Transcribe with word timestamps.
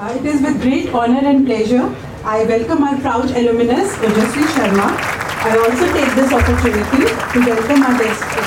Uh, 0.00 0.16
it 0.18 0.24
is 0.24 0.40
with 0.40 0.62
great 0.62 0.88
honor 0.98 1.20
and 1.28 1.44
pleasure 1.44 1.94
I 2.24 2.44
welcome 2.44 2.82
our 2.84 2.98
proud 3.00 3.32
alumnus, 3.40 3.96
Ojasvi 3.96 4.44
Sharma. 4.52 4.86
I 5.44 5.50
also 5.60 5.88
take 5.92 6.14
this 6.16 6.32
opportunity 6.32 7.04
to 7.32 7.40
welcome 7.48 7.82
our 7.82 7.98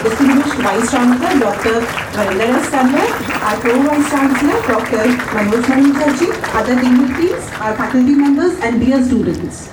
distinguished 0.02 0.58
Vice 0.66 0.90
Chancellor, 0.90 1.40
Dr. 1.40 1.76
Varinder 2.18 2.50
S. 2.58 2.74
Our 2.74 3.62
Pro-Vice 3.62 4.10
Chancellor, 4.10 4.58
Dr. 4.66 5.04
Manoj 5.36 5.70
Mukherjee, 5.84 6.32
other 6.56 6.74
dignitaries, 6.82 7.46
our 7.62 7.76
faculty 7.78 8.16
members, 8.16 8.58
and 8.62 8.82
dear 8.84 9.04
students. 9.04 9.70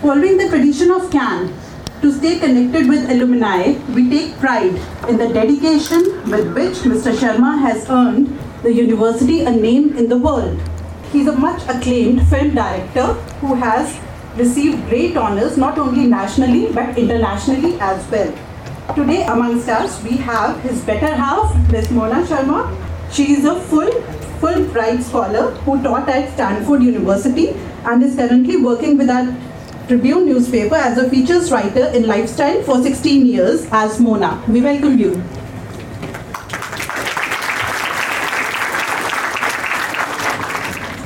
Following 0.00 0.38
the 0.38 0.48
tradition 0.48 0.90
of 0.90 1.10
CAN, 1.10 1.52
to 2.00 2.10
stay 2.10 2.38
connected 2.38 2.88
with 2.88 3.10
alumni, 3.10 3.74
we 3.94 4.08
take 4.08 4.38
pride 4.38 4.80
in 5.10 5.18
the 5.18 5.28
dedication 5.28 6.04
with 6.30 6.54
which 6.54 6.78
Mr. 6.88 7.14
Sharma 7.14 7.58
has 7.60 7.86
earned 7.90 8.38
the 8.62 8.72
university 8.72 9.42
a 9.44 9.50
name 9.50 9.94
in 9.98 10.08
the 10.08 10.16
world. 10.16 10.58
He's 11.12 11.26
a 11.26 11.32
much 11.32 11.62
acclaimed 11.68 12.26
film 12.28 12.54
director 12.54 13.12
who 13.40 13.54
has 13.56 14.00
received 14.36 14.88
great 14.88 15.14
honors 15.14 15.58
not 15.58 15.76
only 15.78 16.06
nationally 16.06 16.72
but 16.72 16.96
internationally 16.96 17.78
as 17.80 18.10
well. 18.10 18.32
Today 18.94 19.24
amongst 19.24 19.68
us 19.68 20.02
we 20.02 20.16
have 20.16 20.58
his 20.62 20.80
better 20.80 21.14
half, 21.14 21.54
Ms. 21.70 21.90
Mona 21.90 22.22
Sharma. 22.26 22.60
She 23.12 23.32
is 23.32 23.44
a 23.44 23.60
full 23.60 23.90
Fulbright 24.40 25.02
scholar 25.02 25.50
who 25.66 25.82
taught 25.82 26.08
at 26.08 26.32
Stanford 26.32 26.82
University 26.82 27.50
and 27.84 28.02
is 28.02 28.16
currently 28.16 28.56
working 28.56 28.96
with 28.96 29.10
our 29.10 29.36
Tribune 29.88 30.24
newspaper 30.24 30.76
as 30.76 30.96
a 30.96 31.10
features 31.10 31.52
writer 31.52 31.88
in 31.88 32.06
lifestyle 32.06 32.62
for 32.62 32.82
16 32.82 33.26
years 33.26 33.66
as 33.70 34.00
Mona. 34.00 34.42
We 34.48 34.62
welcome 34.62 34.98
you. 34.98 35.22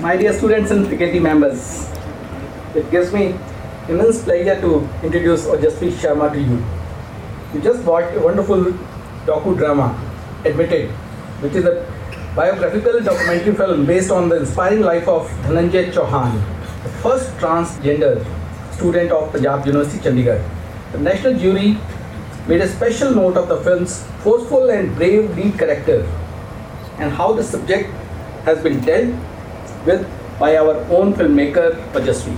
My 0.06 0.16
dear 0.16 0.33
students 0.33 0.70
and 0.70 0.87
faculty 0.87 1.19
members, 1.19 1.62
it 2.77 2.88
gives 2.92 3.12
me 3.12 3.23
immense 3.88 4.23
pleasure 4.23 4.54
to 4.60 4.88
introduce 5.02 5.46
Ojasvi 5.46 5.88
Sharma 6.02 6.32
to 6.32 6.40
you. 6.40 6.59
You 7.52 7.60
just 7.60 7.82
watched 7.82 8.16
a 8.16 8.21
wonderful 8.21 8.63
docu-drama, 9.30 9.88
Admitted, 10.45 10.90
which 11.40 11.54
is 11.54 11.65
a 11.65 11.74
biographical 12.37 13.01
documentary 13.01 13.57
film 13.57 13.85
based 13.85 14.13
on 14.13 14.29
the 14.29 14.37
inspiring 14.37 14.82
life 14.82 15.09
of 15.09 15.29
Dhananjay 15.48 15.93
Chauhan, 15.93 16.41
the 16.85 16.88
first 17.02 17.37
transgender 17.38 18.24
student 18.76 19.10
of 19.10 19.32
Punjab 19.32 19.66
University, 19.66 20.09
Chandigarh. 20.09 20.41
The 20.93 20.98
national 20.98 21.35
jury 21.37 21.79
made 22.46 22.60
a 22.60 22.68
special 22.68 23.13
note 23.13 23.37
of 23.37 23.48
the 23.48 23.57
film's 23.63 24.04
forceful 24.23 24.70
and 24.70 24.95
brave 24.95 25.37
lead 25.37 25.59
character 25.59 26.02
and 26.98 27.10
how 27.10 27.32
the 27.32 27.43
subject 27.43 27.91
has 28.45 28.63
been 28.63 28.79
dealt 28.82 29.13
with 29.87 30.06
by 30.38 30.56
our 30.56 30.76
own 30.90 31.15
filmmaker 31.15 31.74
Pajasvi. 31.92 32.37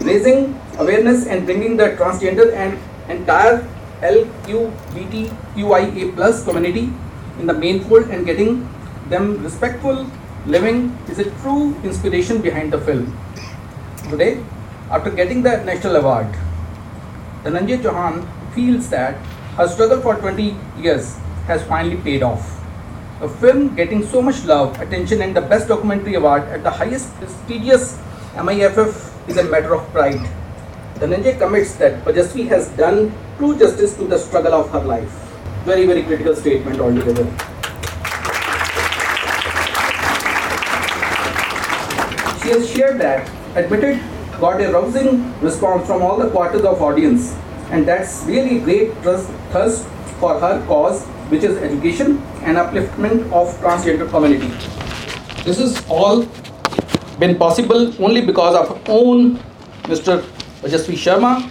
Raising 0.00 0.58
awareness 0.78 1.26
and 1.26 1.44
bringing 1.44 1.76
the 1.76 1.90
transgender 2.00 2.52
and 2.52 2.78
entire 3.10 3.66
LGBTQIA 4.00 6.14
plus 6.14 6.44
community 6.44 6.92
in 7.38 7.46
the 7.46 7.52
main 7.52 7.84
fold 7.84 8.08
and 8.08 8.26
getting 8.26 8.68
them 9.08 9.42
respectful 9.42 10.06
living 10.46 10.96
is 11.08 11.18
a 11.18 11.30
true 11.42 11.74
inspiration 11.84 12.40
behind 12.40 12.72
the 12.72 12.80
film. 12.80 13.16
Today, 14.08 14.42
after 14.90 15.10
getting 15.10 15.42
the 15.42 15.62
national 15.64 15.96
award, 15.96 16.26
Dhananjay 17.44 17.82
Chauhan 17.82 18.26
feels 18.54 18.88
that 18.90 19.16
her 19.56 19.68
struggle 19.68 20.00
for 20.00 20.16
20 20.16 20.56
years 20.80 21.16
has 21.46 21.62
finally 21.64 21.96
paid 21.96 22.22
off. 22.22 22.61
A 23.22 23.28
film 23.28 23.76
getting 23.76 24.04
so 24.04 24.20
much 24.20 24.44
love, 24.46 24.80
attention, 24.80 25.22
and 25.22 25.36
the 25.36 25.40
Best 25.40 25.68
Documentary 25.68 26.14
Award 26.14 26.42
at 26.48 26.64
the 26.64 26.70
highest 26.70 27.14
prestigious 27.18 27.96
MIFF 28.34 29.28
is 29.28 29.36
a 29.36 29.44
matter 29.44 29.76
of 29.76 29.88
pride. 29.92 30.28
Dhananjay 30.96 31.38
commits 31.38 31.76
that 31.76 32.04
Pajasvi 32.04 32.48
has 32.48 32.68
done 32.70 33.14
true 33.38 33.56
justice 33.56 33.94
to 33.98 34.08
the 34.08 34.18
struggle 34.18 34.54
of 34.54 34.72
her 34.72 34.80
life. 34.80 35.12
Very, 35.62 35.86
very 35.86 36.02
critical 36.02 36.34
statement 36.34 36.80
altogether. 36.80 37.22
She 42.42 42.50
has 42.50 42.68
shared 42.68 43.00
that 43.00 43.30
Admitted 43.54 44.00
got 44.40 44.60
a 44.60 44.72
rousing 44.72 45.40
response 45.40 45.86
from 45.86 46.02
all 46.02 46.18
the 46.18 46.28
quarters 46.30 46.64
of 46.64 46.82
audience, 46.82 47.36
and 47.70 47.86
that's 47.86 48.24
really 48.24 48.58
great 48.58 49.00
trust, 49.02 49.30
for 50.18 50.40
her 50.40 50.64
cause, 50.66 51.04
which 51.30 51.44
is 51.44 51.56
education 51.58 52.20
and 52.44 52.56
upliftment 52.56 53.30
of 53.32 53.48
transgender 53.60 54.08
community. 54.10 54.48
This 55.44 55.58
is 55.58 55.82
all 55.88 56.26
been 57.18 57.36
possible 57.38 57.92
only 58.02 58.20
because 58.20 58.54
of 58.54 58.70
our 58.70 58.80
own 58.88 59.36
Mr. 59.84 60.22
Ojasvi 60.62 60.94
Sharma, 61.04 61.42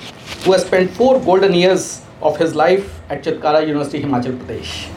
who 0.44 0.52
has 0.54 0.66
spent 0.66 0.92
four 0.92 1.20
golden 1.22 1.54
years 1.54 2.02
of 2.22 2.38
his 2.38 2.56
life 2.56 3.00
at 3.10 3.24
Chitkara 3.24 3.66
University, 3.68 4.02
Himachal 4.02 4.38
Pradesh. 4.40 4.88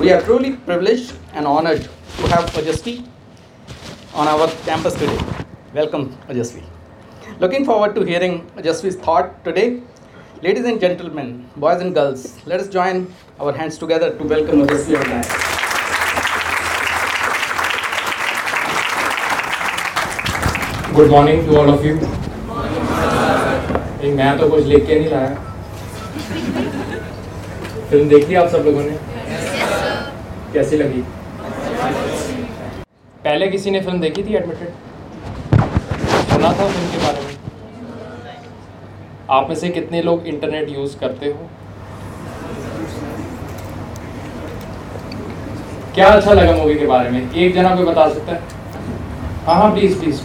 We 0.00 0.12
are 0.12 0.20
truly 0.22 0.56
privileged 0.56 1.14
and 1.32 1.46
honored 1.46 1.82
to 1.82 2.26
have 2.28 2.50
Ojasvi 2.50 3.06
on 4.14 4.28
our 4.28 4.48
campus 4.66 4.94
today. 4.94 5.18
Welcome, 5.72 6.16
Ojasvi. 6.28 6.62
Looking 7.40 7.64
forward 7.64 7.94
to 7.94 8.02
hearing 8.04 8.46
Ojasvi's 8.56 8.96
thought 8.96 9.44
today. 9.44 9.82
Ladies 10.44 10.66
and 10.66 10.78
gentlemen, 10.78 11.28
boys 11.56 11.80
and 11.80 11.94
girls, 11.94 12.22
let 12.44 12.60
us 12.60 12.68
join 12.68 13.06
our 13.40 13.52
hands 13.52 13.78
together 13.78 14.08
to 14.14 14.24
welcome 14.24 14.58
Ojasvi 14.64 14.96
on 14.98 15.06
that. 15.12 15.28
Good 20.94 21.10
morning 21.10 21.46
to 21.46 21.56
all 21.56 21.70
of 21.70 21.86
you 21.86 21.94
मैं 24.16 24.30
तो 24.38 24.48
कुछ 24.50 24.64
लेके 24.66 24.98
नहीं 24.98 25.08
लाया 25.10 25.34
film 27.90 28.08
देखी 28.08 28.34
आप 28.42 28.48
सब 28.56 28.64
लोगों 28.66 28.82
ने 28.82 28.96
कैसी 30.54 30.76
लगी 30.76 31.02
पहले 33.24 33.48
किसी 33.56 33.70
ने 33.70 33.80
फ़िल्म 33.80 34.00
देखी 34.00 34.22
थी 34.24 34.36
एडमिटेड 34.42 34.72
सुना 36.32 36.52
था 36.52 36.66
फ़िल्म 36.66 36.90
के 36.92 36.98
बारे 36.98 37.18
में 37.18 37.23
आप 39.30 39.48
में 39.48 39.56
से 39.56 39.68
कितने 39.68 40.00
लोग 40.02 40.26
इंटरनेट 40.26 40.68
यूज़ 40.70 40.96
करते 40.98 41.26
हो? 41.26 41.48
क्या 45.94 46.08
अच्छा 46.08 46.32
लगा 46.32 46.52
मूवी 46.56 46.74
के 46.74 46.86
बारे 46.86 47.10
में? 47.10 47.30
एक 47.32 47.54
जना 47.54 47.74
कोई 47.76 47.84
बता 47.84 48.08
सकता 48.08 48.32
है? 48.32 48.40
हाँ 49.46 49.54
हाँ 49.56 49.70
प्लीज़ 49.74 49.98
प्लीज़ 50.00 50.20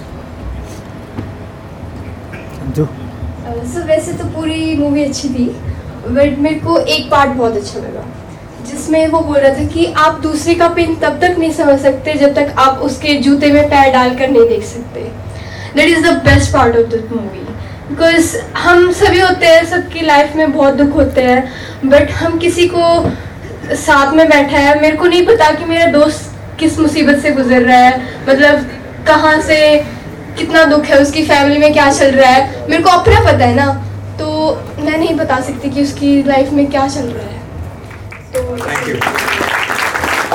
सो 3.70 3.84
वैसे 3.88 4.14
तो 4.14 4.26
पूरी 4.36 4.76
मूवी 4.78 5.04
अच्छी 5.04 5.30
थी 5.30 5.46
बट 6.08 6.38
मेरे 6.40 6.59
को 6.59 6.78
एक 6.78 7.09
पार्ट 7.12 7.32
बहुत 7.32 7.56
अच्छा 7.58 7.80
लगा 7.80 8.04
जिसमें 8.68 9.08
वो 9.08 9.20
बोल 9.22 9.38
रहा 9.38 9.54
था 9.54 9.66
कि 9.74 9.86
आप 9.98 10.20
दूसरे 10.22 10.56
का 10.56 10.68
पेन 10.76 10.96
तब 11.02 11.20
तक 11.22 11.36
नहीं 11.40 11.52
समझ 11.54 11.80
सकते 11.80 12.14
जब 12.20 12.34
तक 12.36 12.54
आप 12.59 12.80
उसके 12.88 13.14
जूते 13.26 13.52
में 13.52 13.64
पैर 13.70 13.92
डालकर 13.94 14.30
नहीं 14.30 14.48
देख 14.50 14.64
सकते। 14.66 15.02
That 15.76 15.88
is 15.88 16.08
the 16.08 16.14
best 16.26 16.54
part 16.54 16.76
of 16.78 16.88
the 16.88 17.08
movie 17.12 17.46
because 17.90 18.38
हम 18.58 18.92
सभी 18.94 19.20
होते 19.20 19.46
हैं 19.46 19.66
सबकी 19.66 20.02
लाइफ 20.02 20.36
में 20.36 20.52
बहुत 20.52 20.74
दुख 20.74 20.96
होते 20.96 21.22
हैं 21.24 21.90
बट 21.90 22.12
हम 22.14 22.38
किसी 22.40 22.68
को 22.74 22.84
साथ 23.76 24.14
में 24.16 24.28
बैठा 24.30 24.58
है। 24.58 24.80
मेरे 24.82 24.98
को 24.98 25.08
नहीं 25.08 25.26
पता 25.26 25.52
कि 25.52 25.66
मेरा 25.66 25.86
दोस्त 25.92 26.36
किस 26.60 26.80
मुसीबत 26.80 27.20
से 27.22 27.32
गुजर 27.32 27.62
रहा 27.62 27.78
है 27.78 28.02
मतलब 28.30 28.70
कहाँ 29.08 29.40
से 29.42 29.58
कितना 30.38 30.64
दुख 30.66 30.86
है 30.86 31.02
उसकी 31.02 31.24
फैमिली 31.26 31.60
में 31.60 31.74
क्या 31.74 31.92
चल 31.92 32.12
रहा 32.12 32.30
है। 32.32 32.68
मेरे 32.70 32.84
को 32.84 32.90
अपना 32.90 33.20
पता 33.22 33.46
है 33.46 33.56
ना 33.56 33.68
तो 34.20 34.28
मैं 34.80 34.98
नहीं 34.98 35.16
बता 35.16 35.40
सकती 35.42 35.70
कि 35.70 35.82
उसकी 35.82 36.12
लाइफ 36.24 36.52
में 36.54 36.66
क्या 36.68 36.88
चल 36.88 37.06
रहा 37.06 37.26
है। 37.26 37.38
तो 38.34 38.58
थैंक 38.58 38.88
यू 38.90 38.96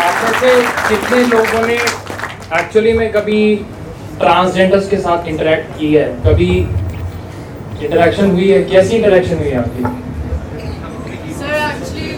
आप 0.03 0.15
में 0.25 0.41
से 0.41 0.61
कितने 0.89 1.25
लोगों 1.27 1.67
ने 1.67 1.75
एक्चुअली 2.59 2.93
में 2.93 3.11
कभी 3.13 3.55
ट्रांसजेंडर्स 4.19 4.89
के 4.89 4.97
साथ 4.97 5.29
इंटरेक्ट 5.29 5.79
की 5.79 5.95
है? 5.95 6.09
कभी 6.27 6.67
इंटरेक्शन 7.83 8.31
हुई 8.31 8.49
है? 8.51 8.63
कैसी 8.71 8.97
इंटरेक्शन 8.97 9.39
हुई 9.39 9.49
है 9.49 9.57
आपकी? 9.59 9.83
Sir 11.39 11.55
actually 11.71 12.11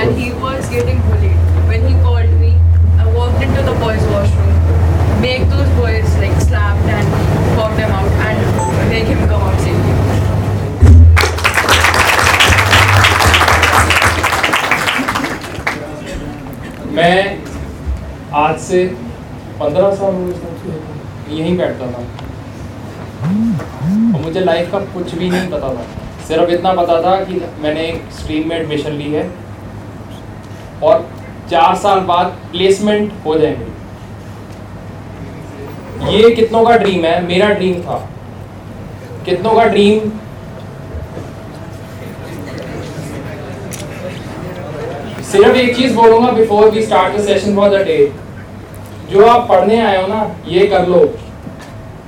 and 0.00 0.16
he 0.16 0.30
was 0.42 0.68
getting 0.70 1.00
bullied 1.10 1.36
when 1.68 1.86
he 1.86 1.94
called 2.04 2.30
me 2.40 2.50
I 3.00 3.12
walked 3.14 3.42
into 3.42 3.62
the 3.70 3.76
boys 3.82 4.04
washroom 4.14 5.20
make 5.22 5.40
those 5.50 5.68
boys 5.78 6.18
like 6.20 6.34
slapped 6.48 6.88
and 6.90 7.06
pop 7.56 7.70
them 7.80 7.92
out 8.00 8.12
and 8.26 8.38
make 8.92 9.04
him 9.08 9.20
come 9.28 9.40
out 9.48 9.58
safe 9.66 9.78
मैं 16.94 17.18
आज 18.36 18.58
से 18.60 18.84
पंद्रह 19.60 19.94
साल 19.94 20.14
हो 20.14 20.24
गए 20.64 21.36
यहीं 21.36 21.56
बैठता 21.58 21.86
था. 21.90 22.02
मुझे 24.30 24.40
लाइफ 24.40 24.70
का 24.72 24.78
कुछ 24.94 25.14
भी 25.14 25.28
नहीं 25.30 25.48
पता 25.50 25.68
था। 25.68 25.84
सिर्फ़ 26.26 26.50
इतना 26.50 26.72
पता 26.72 26.96
था 27.02 27.14
कि 27.24 27.40
मैंने 27.62 27.80
एक 27.82 28.02
स्ट्रीम 28.18 28.48
में 28.48 28.56
एडमिशन 28.56 28.92
ली 28.92 29.12
है 29.12 29.22
और 30.82 31.08
चार 31.50 31.74
साल 31.76 32.00
बाद 32.10 32.26
प्लेसमेंट 32.52 33.12
हो 33.24 33.38
जाएँगे। 33.38 33.66
ये 36.12 36.30
कितनों 36.34 36.64
का 36.64 36.76
ड्रीम 36.76 37.04
है? 37.04 37.14
मेरा 37.26 37.48
ड्रीम 37.48 37.80
था। 37.82 37.96
कितनों 39.24 39.54
का 39.54 39.64
ड्रीम 39.64 40.10
सिर्फ़ 45.30 45.56
एक 45.56 45.76
चीज़ 45.76 45.94
बोलूँगा 45.96 46.30
before 46.32 46.70
we 46.70 46.82
start 46.82 47.16
the 47.16 47.24
session 47.24 47.56
for 47.56 47.68
the 47.70 47.82
day 47.86 47.98
जो 49.10 49.26
आप 49.26 49.48
पढ़ने 49.48 49.80
आए 49.80 50.00
हो 50.02 50.06
ना, 50.06 50.20
ये 50.48 50.66
कर 50.66 50.86
लो। 50.88 51.02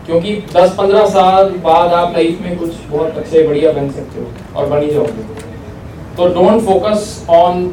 क्योंकि 0.06 0.34
10-15 0.52 1.06
साल 1.08 1.50
बाद 1.64 1.92
आप 1.94 2.12
लाइफ 2.12 2.40
में 2.42 2.58
कुछ 2.58 2.70
बहुत 2.90 3.16
अच्छे, 3.18 3.46
बढ़िया 3.48 3.72
बन 3.72 3.90
सकते 3.90 4.20
हो 4.20 4.26
और 4.56 4.66
बन 4.68 4.82
ही 4.82 4.90
जाओगे। 4.90 5.22
तो 6.16 6.26
don't 6.34 6.62
focus 6.62 7.26
on 7.30 7.72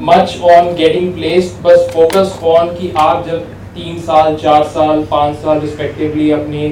much 0.00 0.38
on 0.50 0.74
getting 0.74 1.12
place 1.14 1.58
बस 1.64 1.90
फोकस 1.94 2.38
ऑन 2.46 2.68
कि 2.74 2.92
आप 2.98 3.26
जब 3.26 3.40
तीन 3.74 3.98
साल, 4.00 4.36
चार 4.36 4.62
साल, 4.66 5.02
पाँच 5.10 5.36
साल 5.36 5.60
रिस्पेक्टिवली 5.60 6.30
अपने 6.32 6.66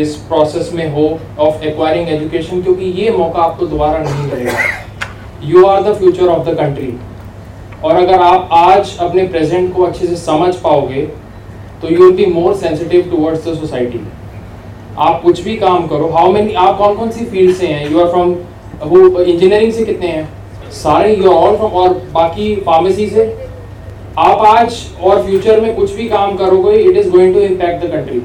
इस 0.00 0.14
प्रोसेस 0.28 0.70
में 0.74 0.88
हो 0.92 1.06
ऑफ़ 1.38 1.64
एक्वायरिंग 1.64 2.08
एजुकेशन 2.08 2.62
क्योंकि 2.62 2.84
ये 3.00 3.10
मौका 3.10 3.42
आपको 3.42 3.66
दोबारा 3.66 3.98
नहीं 3.98 4.22
मिलेगा। 4.22 4.52
You 5.44 5.64
are 5.66 5.82
the 5.82 5.94
future 5.96 6.28
of 6.28 6.48
the 6.48 6.56
country 6.58 6.92
और 7.84 7.96
अगर 7.96 8.22
आप 8.22 8.48
आज 8.52 8.96
अपने 9.00 9.26
प्रेजेंट 9.28 9.74
को 9.76 9.82
अच्छे 9.82 10.06
से 10.06 10.16
समझ 10.16 10.54
पाओगे 10.56 11.08
तो 11.82 11.88
you 11.90 11.98
will 11.98 12.12
be 12.16 12.26
more 12.32 12.54
sensitive 12.56 13.08
towards 13.10 13.46
the 13.46 13.54
society 13.54 14.00
आप 15.00 15.22
कुछ 15.22 15.40
भी 15.42 15.56
काम 15.58 15.86
करो 15.86 16.08
हाउ 16.08 16.32
मेनी 16.32 16.52
आप 16.54 16.76
कौन 16.78 16.94
कौन 16.96 17.10
सी 17.10 17.24
फ़ील्ड 17.24 17.54
से 17.56 17.66
हैं? 17.66 17.90
यू 17.90 18.00
आर 18.00 18.08
फ्रॉम 18.10 18.34
वो 18.82 19.20
इंजीनियरिंग 19.20 19.72
से 19.72 19.84
कितने 19.84 20.06
हैं? 20.06 20.28
सारे 20.72 21.14
यू 21.14 21.30
ऑल 21.30 21.56
फ्रॉम 21.56 21.72
और 21.80 21.94
बाकी 22.12 22.54
फार्मेसी 22.66 23.06
से? 23.08 23.24
आप 24.18 24.38
आज 24.46 24.76
और 25.02 25.22
फ्यूचर 25.26 25.60
में 25.60 25.74
कुछ 25.76 25.94
भी 25.94 26.08
काम 26.08 26.36
करोगे 26.36 26.76
it 26.78 26.96
is 26.96 27.10
going 27.10 27.34
to 27.34 27.40
impact 27.40 27.84
the 27.84 27.90
country 27.92 28.22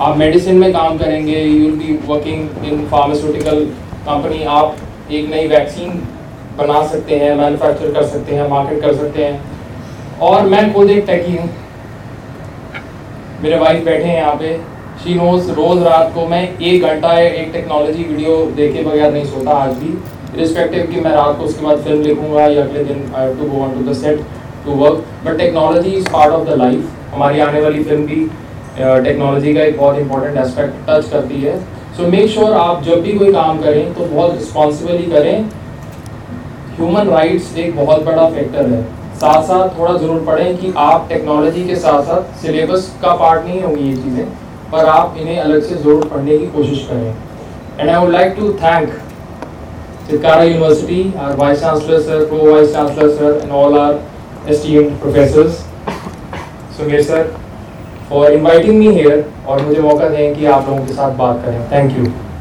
आप 0.00 0.16
मेडिसिन 0.18 0.58
में 0.58 0.72
काम 0.72 0.98
करेंगे 0.98 1.40
you 1.40 1.58
will 1.60 1.74
be 1.76 1.98
working 2.06 2.64
in 2.66 2.84
pharmaceutical 2.92 3.64
company 4.06 4.42
आप 4.58 4.76
एक 5.12 5.30
नई 5.30 5.46
वैक्सीन 5.48 6.02
बना 6.58 6.86
सकते 6.86 7.18
हैं 7.18 7.34
मैन्युफैक्चर 7.36 7.92
कर 7.92 8.06
सकते 8.06 8.34
हैं 8.34 8.48
मार्केट 8.50 8.80
कर 8.82 8.94
सकते 8.96 9.24
हैं। 9.24 10.20
और 10.22 10.46
मैं 10.48 10.72
खुद 10.72 10.90
एक 10.90 11.04
टेकी 11.06 11.36
हूँ। 11.36 11.48
मेरे 13.42 13.56
वाइफ 13.58 13.84
बैठे 13.84 14.04
हैं 14.04 14.16
यहाँ 14.16 14.34
पे। 14.36 14.56
शी 15.04 15.14
नोज़ 15.14 15.50
रोज 15.52 15.82
रात 15.82 16.12
को 16.14 16.26
मैं 16.28 16.42
एक 16.60 16.82
घंटा 16.84 17.12
एक 17.20 17.52
टेक्नोलॉजी 17.52 18.02
वीडियो 18.04 18.36
देखे 18.56 18.82
बगैर 18.84 19.12
नहीं 19.12 19.24
सोता 19.26 19.50
आज 19.52 19.72
भी। 19.76 19.94
रिस्पेक्टिव 20.36 20.86
कि 20.92 21.00
मैं 21.00 21.12
रात 21.12 21.38
को 21.38 21.44
उसके 21.44 21.64
बाद 21.64 21.78
फ़िल्म 21.84 22.02
लिखूँगा 22.02 22.46
या 22.46 22.62
अगले 22.62 22.84
दिन 22.84 23.10
I 23.16 23.34
to 23.34 23.48
go 23.48 23.62
on 23.62 23.72
to 23.74 23.90
the 23.90 23.94
set 23.96 24.20
to 24.64 24.72
work 24.82 25.04
but 25.24 25.38
technology 25.38 25.90
is 25.90 26.08
part 26.12 26.32
of 26.32 26.48
the 26.48 26.58
life 26.58 27.14
हमारी 27.14 27.40
आने 27.40 27.60
वाली 27.60 27.82
फ़िल्म 27.84 28.06
भी 28.06 28.20
टेक्नोलॉजी 28.78 29.54
का 29.54 29.62
एक 29.62 29.76
बहुत 29.78 29.98
इंपॉर्टेंट 29.98 30.38
एस्पेक्ट 30.44 30.88
टच 30.88 31.10
करती 31.10 31.40
है। 31.40 31.58
सो 31.96 32.06
मेक 32.08 32.30
श्योर 32.30 32.52
आप 32.56 32.82
जब 32.84 33.02
भी 33.02 33.18
कोई 33.18 33.32
काम 33.32 33.60
करें 33.62 33.92
तो 33.94 34.04
बहुत 34.06 34.34
रिस्पॉन्सिबली 34.34 35.10
करें। 35.10 35.44
ह्यूमन 36.76 37.10
राइट्स 37.10 37.56
एक 37.58 37.76
बहुत 37.76 38.04
बड़ा 38.04 38.28
फैक्टर 38.30 38.70
है। 38.72 38.84
साथ 39.22 39.42
साथ 39.44 39.78
थोड़ा 39.78 39.96
ज़रूर 39.96 40.24
पढ़ें 40.26 40.56
कि 40.58 40.72
आप 40.80 41.06
टेक्नोलॉजी 41.08 41.64
के 41.66 41.76
साथ 41.80 42.02
साथ 42.04 42.40
सिलेबस 42.40 42.92
का 43.02 43.14
पार्ट 43.16 43.44
नहीं 43.44 43.62
होंगी 43.62 43.82
ये 43.82 43.96
चीज़ें 43.96 44.26
पर 44.72 44.86
आप 44.88 45.16
इन्हें 45.18 45.38
अलग 45.40 45.62
से 45.62 45.74
ज़रूर 45.76 46.08
पढ़ने 46.08 46.38
की 46.38 46.46
कोशिश 46.52 46.86
करें 46.90 47.08
and 47.80 47.88
I 47.90 47.96
would 47.96 48.12
like 48.12 48.36
to 48.36 48.52
thank 48.62 49.00
Chitkara 50.04 50.46
University, 50.46 51.14
our 51.16 51.36
Vice 51.36 51.60
Chancellor 51.60 52.00
Sir, 52.00 52.26
Pro-Vice 52.26 52.72
Chancellor 52.72 53.08
Sir 53.10 53.40
and 53.40 53.52
all 53.52 53.74
our 53.74 54.02
esteemed 54.46 55.00
professors. 55.00 55.62
Sumir 56.72 57.02
Sir, 57.02 57.38
for 58.08 58.30
inviting 58.30 58.78
me 58.78 58.92
here 58.92 59.22
और 59.46 59.62
मुझे 59.62 59.80
मौका 59.80 60.08
दें 60.08 60.34
कि 60.34 60.44
आप 60.46 60.68
लोगों 60.68 60.86
के 60.86 60.92
साथ 60.92 61.16
बात 61.16 61.44
करें 61.44 61.70
thank 61.70 61.96
you 61.98 62.31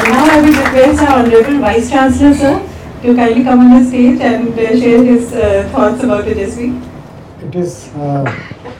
now 0.00 0.24
I 0.30 0.40
will 0.40 0.52
request 0.52 1.02
our 1.02 1.18
Honorable 1.18 1.58
Vice 1.58 1.90
Chancellor, 1.90 2.34
sir, 2.34 2.54
to 3.02 3.14
kindly 3.14 3.44
come 3.44 3.60
on 3.60 3.82
the 3.82 3.88
stage 3.88 4.20
and 4.20 4.54
share 4.56 5.02
his 5.04 5.30
thoughts 5.72 6.02
about 6.02 6.24
the 6.24 6.34
JSV. 6.34 6.92
it 7.44 7.54
is 7.54 7.88
uh, 7.96 8.24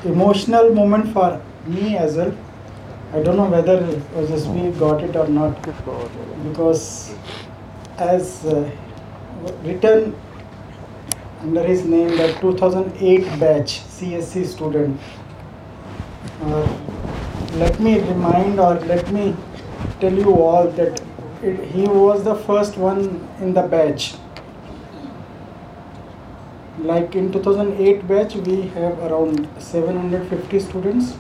emotional 0.05 0.73
moment 0.75 1.13
for 1.13 1.41
me 1.67 1.97
as 1.97 2.17
well. 2.17 2.35
I 3.13 3.23
don't 3.23 3.37
know 3.37 3.49
whether 3.55 3.79
OSSB 4.17 4.79
got 4.79 5.03
it 5.03 5.17
or 5.17 5.29
not 5.29 5.63
because 6.49 7.15
as 7.99 8.45
uh, 8.47 8.71
written 9.65 10.15
under 11.43 11.63
his 11.65 11.85
name 11.85 12.17
that 12.17 12.41
2008 12.41 13.25
batch 13.39 13.81
CSC 13.97 14.47
student. 14.47 15.01
Uh, 16.41 16.67
let 17.57 17.79
me 17.81 17.99
remind 18.01 18.59
or 18.59 18.75
let 18.93 19.13
me 19.13 19.37
tell 20.02 20.14
you 20.14 20.34
all 20.36 20.68
that 20.72 21.02
it, 21.42 21.60
he 21.66 21.84
was 21.84 22.24
the 22.24 22.36
first 22.36 22.78
one 22.78 23.28
in 23.40 23.54
the 23.54 23.64
batch 23.64 24.16
like 26.80 27.16
in 27.16 27.32
2008 27.34 28.04
batch 28.08 28.36
we 28.38 28.56
have 28.76 29.00
around 29.06 29.46
750 29.68 30.60
students 30.62 31.14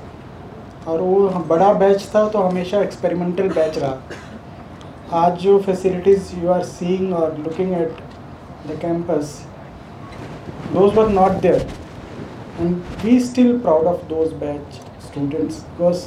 और 0.88 1.02
वो 1.02 1.30
बड़ा 1.48 1.72
batch 1.80 2.06
था 2.16 2.28
तो 2.30 2.40
हमेशा 2.40 2.82
experimental 2.82 3.50
batch 3.54 3.78
रहा 3.78 5.24
आज 5.24 5.40
जो 5.42 5.58
facilities 5.62 6.36
you 6.40 6.50
are 6.52 6.64
seeing 6.66 7.14
और 7.14 7.38
looking 7.40 7.74
at 7.74 7.98
the 8.68 8.78
campus 8.82 9.40
those 10.74 10.94
were 10.98 11.10
not 11.10 11.42
there 11.42 11.68
and 12.60 12.76
we 13.04 13.20
still 13.26 13.58
proud 13.60 13.86
of 13.88 14.04
those 14.10 14.34
batch 14.40 14.82
students 15.08 15.60
because 15.62 16.06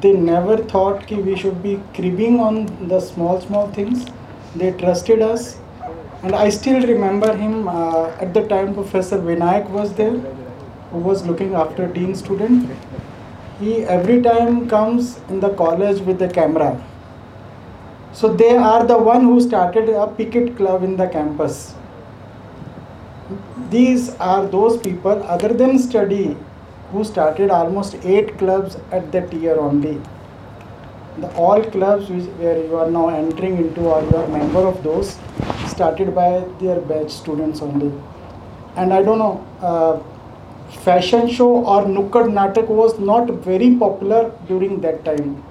they 0.00 0.12
never 0.12 0.56
thought 0.72 1.06
ki 1.06 1.16
we 1.28 1.36
should 1.36 1.62
be 1.62 1.80
cribbing 1.94 2.38
on 2.40 2.66
the 2.88 3.00
small 3.00 3.40
small 3.40 3.68
things. 3.78 4.06
They 4.54 4.72
trusted 4.72 5.22
us. 5.22 5.56
And 6.22 6.34
i 6.34 6.48
still 6.50 6.84
remember 6.86 7.34
him 7.36 7.68
uh, 7.68 8.06
at 8.24 8.34
the 8.34 8.42
time 8.52 8.74
professor 8.74 9.18
vinayak 9.18 9.68
was 9.70 9.92
there 10.00 10.16
who 10.90 10.98
was 11.08 11.24
looking 11.26 11.54
after 11.54 11.86
dean 11.86 12.14
student. 12.14 12.70
He 13.60 13.74
every 13.96 14.20
time 14.22 14.68
comes 14.68 15.18
in 15.28 15.40
the 15.40 15.50
college 15.62 16.00
with 16.00 16.18
the 16.18 16.28
camera. 16.28 16.70
So 18.12 18.32
they 18.42 18.56
are 18.56 18.84
the 18.84 18.98
one 18.98 19.24
who 19.24 19.40
started 19.40 19.88
a 19.88 20.06
picket 20.06 20.56
club 20.56 20.82
in 20.82 20.96
the 20.96 21.06
campus. 21.06 21.74
These 23.70 24.10
are 24.16 24.46
those 24.46 24.78
people 24.78 25.22
other 25.36 25.52
than 25.52 25.78
study 25.78 26.36
who 26.90 27.04
started 27.04 27.50
almost 27.50 27.96
eight 28.04 28.38
clubs 28.38 28.76
at 28.92 29.10
that 29.12 29.32
year 29.32 29.58
only. 29.58 30.00
The 31.18 31.30
all 31.34 31.62
clubs 31.62 32.08
which, 32.08 32.24
where 32.42 32.62
you 32.64 32.76
are 32.76 32.90
now 32.90 33.08
entering 33.08 33.56
into 33.58 33.80
or 33.80 34.02
you 34.02 34.16
are 34.16 34.28
member 34.28 34.60
of 34.60 34.82
those 34.82 35.18
started 35.66 36.14
by 36.14 36.44
their 36.60 36.80
batch 36.80 37.10
students 37.10 37.60
only. 37.60 37.92
And 38.76 38.94
I 38.94 39.02
don't 39.02 39.18
know, 39.18 39.44
uh, 39.60 40.00
fashion 40.84 41.28
show 41.28 41.50
or 41.64 41.84
Nukkad 41.84 42.32
Natak 42.38 42.68
was 42.68 42.98
not 42.98 43.30
very 43.30 43.76
popular 43.76 44.32
during 44.46 44.80
that 44.80 45.04
time. 45.04 45.42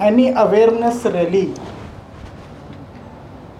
Any 0.00 0.30
awareness 0.30 1.04
rally. 1.04 1.54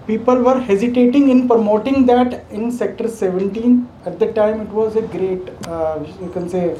People 0.07 0.37
were 0.41 0.59
hesitating 0.59 1.29
in 1.29 1.47
promoting 1.47 2.05
that 2.05 2.45
in 2.49 2.71
sector 2.71 3.09
17. 3.09 3.87
At 4.05 4.19
the 4.19 4.31
time, 4.31 4.61
it 4.61 4.69
was 4.69 4.95
a 4.95 5.01
great, 5.01 5.49
uh, 5.67 5.99
you 6.21 6.29
can 6.29 6.47
say, 6.47 6.77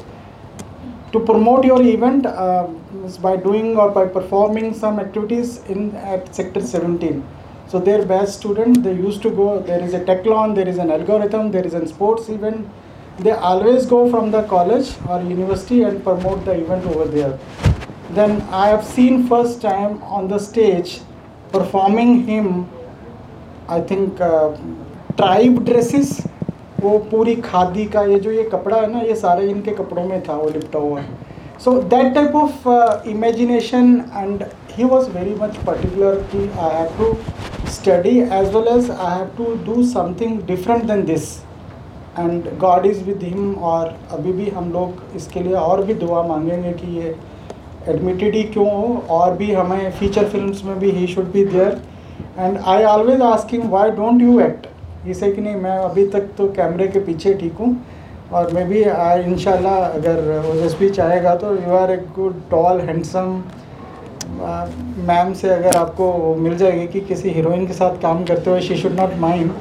to 1.12 1.20
promote 1.20 1.64
your 1.64 1.80
event 1.82 2.26
uh, 2.26 2.66
by 3.22 3.36
doing 3.36 3.76
or 3.76 3.90
by 3.90 4.06
performing 4.06 4.74
some 4.74 4.98
activities 5.00 5.62
in 5.64 5.94
at 5.96 6.34
sector 6.34 6.60
17 6.60 7.24
so 7.70 7.78
their 7.78 8.04
batch 8.10 8.30
student 8.30 8.82
they 8.82 8.92
used 8.94 9.20
to 9.22 9.30
go 9.30 9.60
there 9.60 9.82
is 9.86 9.94
a 9.94 10.00
techlon 10.10 10.54
there 10.54 10.68
is 10.68 10.78
an 10.78 10.90
algorithm 10.90 11.50
there 11.50 11.66
is 11.66 11.74
a 11.74 11.86
sports 11.86 12.28
event. 12.28 12.66
They 13.18 13.32
always 13.32 13.84
go 13.84 14.08
from 14.10 14.30
the 14.30 14.44
college 14.44 14.94
or 15.08 15.20
university 15.20 15.82
and 15.82 16.02
promote 16.04 16.44
the 16.44 16.52
event 16.52 16.86
over 16.86 17.04
there. 17.04 17.36
Then 18.10 18.40
i 18.62 18.68
have 18.68 18.84
seen 18.84 19.26
first 19.28 19.60
time 19.60 20.02
on 20.02 20.28
the 20.28 20.38
stage 20.38 21.00
performing 21.52 22.26
him 22.26 22.46
i 23.68 23.80
think 23.90 24.20
uh, 24.20 24.56
tribe 25.18 25.64
dresses 25.66 26.26
वो 26.80 26.98
पूरी 27.10 27.34
खादी 27.36 27.84
का 27.86 28.02
ये 28.02 28.18
जो 28.18 28.30
ये 28.30 28.42
कपड़ा 28.52 28.76
है 28.76 28.90
ना, 28.92 29.00
ये 29.00 29.14
सारे 29.16 29.46
इनके 29.48 29.70
कपड़ों 29.74 30.04
में 30.04 30.20
था, 30.22 30.34
वो 30.34 30.48
लिपटा 30.50 30.78
हुआ 30.78 31.00
है। 31.00 31.16
So 31.64 31.72
that 31.84 32.14
type 32.14 32.36
of 32.36 33.08
imagination 33.08 34.00
and 34.16 34.44
he 34.72 34.84
was 34.84 35.08
very 35.10 35.34
much 35.34 35.56
particular 35.66 36.14
कि 36.32 36.48
I 36.58 36.74
have 36.74 36.88
to 36.98 37.12
study 37.72 38.18
as 38.20 38.54
well 38.54 38.68
as 38.68 38.90
I 38.90 39.18
have 39.18 39.30
to 39.38 39.44
do 39.64 39.82
something 39.88 40.40
different 40.46 40.84
than 40.84 41.04
this 41.04 41.36
and 42.18 42.44
God 42.60 42.86
is 42.86 43.02
with 43.04 43.22
him 43.24 43.54
और 43.72 43.94
अभी 44.12 44.32
भी 44.32 44.48
हम 44.50 44.70
लोग 44.72 45.16
इसके 45.16 45.40
लिए 45.40 45.54
और 45.56 45.84
भी 45.84 45.94
दुआ 45.96 46.22
मांगेंगे 46.28 46.72
कि 46.74 46.96
ये 46.98 47.14
एडमिटेड 47.88 48.34
ही 48.34 48.42
क्यों 48.44 48.70
हो 48.70 49.02
और 49.10 49.36
भी 49.36 49.52
हमें 49.52 49.90
फीचर 49.90 50.24
फिल्म्स 50.28 50.64
में 50.64 50.78
भी 50.78 50.90
he 50.90 51.06
should 51.06 51.32
be 51.32 51.44
there 51.46 51.80
and 52.38 52.58
I 52.58 52.84
always 52.84 53.22
asking 53.24 53.70
why 53.70 53.90
don't 53.90 54.22
you 54.22 54.40
act 54.40 54.66
इसे 55.10 55.30
कि 55.32 55.40
नहीं 55.40 55.56
मैं 55.56 55.76
अभी 55.78 56.06
तक 56.10 56.28
तो 56.38 56.48
कैमरे 56.56 56.86
के 56.88 57.00
पीछे 57.06 57.34
ठीक 57.40 57.56
हूँ 57.60 57.76
और 58.32 58.52
मे 58.54 58.64
बी 58.64 58.80
इंशाल्लाह 59.32 59.76
अगर 59.76 60.48
ओजस्वी 60.50 60.88
चाहेगा 60.90 61.34
तो 61.42 61.54
you 61.54 61.74
are 61.76 61.90
a 61.92 61.96
good 62.16 62.40
tall 62.50 62.80
handsome 62.88 63.42
man 65.08 65.32
से 65.34 65.48
अगर 65.50 65.76
आपको 65.76 66.34
मिल 66.38 66.56
जाएगी 66.56 66.86
कि 66.88 67.00
किसी 67.08 67.30
हीरोइन 67.30 67.66
के 67.66 67.72
साथ 67.74 68.00
काम 68.02 68.24
करते 68.24 68.50
हुए 68.50 68.60
शी 68.60 68.76
शुड 68.76 69.00
नॉट 69.00 69.14
माइंड 69.20 69.52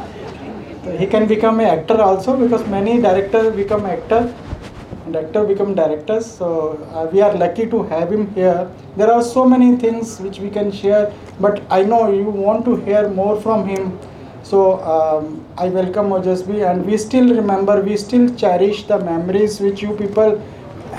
तो 0.85 0.97
he 0.97 1.05
can 1.13 1.27
become 1.27 1.61
a 1.61 1.71
actor 1.71 2.01
also 2.01 2.33
because 2.37 2.69
many 2.71 2.97
director 3.01 3.49
become 3.51 3.87
actor 3.91 4.29
actor 5.15 5.45
become 5.45 5.73
directors. 5.73 6.25
So 6.25 6.77
uh, 6.93 7.07
we 7.11 7.21
are 7.21 7.33
lucky 7.33 7.67
to 7.67 7.83
have 7.83 8.11
him 8.11 8.33
here. 8.33 8.69
There 8.95 9.11
are 9.11 9.23
so 9.23 9.45
many 9.45 9.77
things 9.77 10.19
which 10.19 10.39
we 10.39 10.49
can 10.49 10.71
share 10.71 11.13
but 11.39 11.61
i 11.69 11.83
know 11.83 12.11
you 12.11 12.25
want 12.25 12.65
to 12.65 12.75
hear 12.77 13.07
more 13.09 13.39
from 13.39 13.67
him. 13.67 13.97
So 14.43 14.79
um, 14.93 15.45
i 15.57 15.67
welcome 15.69 16.09
ojasvi 16.17 16.59
and 16.69 16.85
we 16.85 16.97
still 16.97 17.33
remember 17.39 17.81
we 17.81 17.97
still 17.97 18.27
cherish 18.35 18.83
the 18.91 18.99
memories 18.99 19.59
which 19.59 19.81
you 19.81 19.95
people 20.03 20.39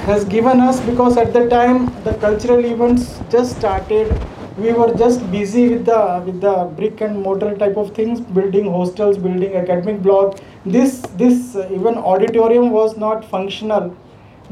has 0.06 0.24
given 0.24 0.60
us 0.60 0.80
because 0.80 1.16
at 1.16 1.32
the 1.32 1.48
time 1.48 1.86
the 2.04 2.14
cultural 2.14 2.64
events 2.64 3.20
just 3.30 3.56
started. 3.56 4.12
We 4.56 4.72
were 4.72 4.92
just 4.94 5.30
busy 5.30 5.68
with 5.68 5.86
the 5.86 6.22
with 6.26 6.40
the 6.40 6.54
brick 6.76 7.00
and 7.00 7.20
mortar 7.22 7.56
type 7.56 7.76
of 7.76 7.94
things 7.94 8.20
building 8.20 8.70
hostels 8.70 9.18
building 9.18 9.54
academic 9.54 10.02
block. 10.02 10.38
This 10.64 11.00
this 11.22 11.56
even 11.56 11.98
auditorium 12.12 12.70
was 12.70 12.96
not 12.96 13.24
functional 13.24 13.94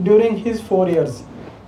during 0.02 0.36
his 0.36 0.60
4 0.60 0.88
years. 0.88 1.22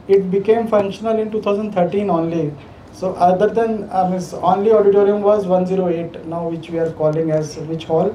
It 0.09 0.31
became 0.31 0.69
functional 0.69 1.19
in 1.19 1.31
2013 1.31 2.11
only 2.11 2.53
so 2.99 3.13
other 3.15 3.49
than 3.49 3.89
um, 3.93 4.15
only 4.43 4.73
auditorium 4.73 5.23
was 5.23 5.47
108 5.47 6.27
now 6.27 6.49
which 6.49 6.71
we 6.71 6.79
are 6.79 6.91
calling 6.93 7.31
as 7.31 7.57
which 7.73 7.85
hall? 7.85 8.11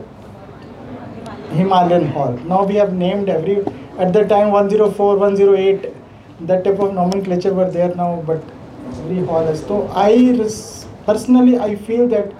Himalayan 1.51 2.07
hall. 2.07 2.33
Now 2.51 2.63
we 2.65 2.75
have 2.75 2.93
named 2.93 3.29
every 3.29 3.57
at 3.97 4.11
the 4.11 4.23
time 4.23 4.51
104 4.51 5.17
108 5.17 5.93
that 6.47 6.63
type 6.63 6.79
of 6.79 6.93
nomenclature 6.93 7.53
were 7.53 7.69
there 7.69 7.93
now 7.95 8.23
but 8.27 8.43
every 8.99 9.25
hall 9.25 9.45
has 9.45 9.61
so 9.65 9.77
i 9.93 10.09
personally 11.05 11.57
i 11.65 11.75
feel 11.75 12.07
that 12.07 12.33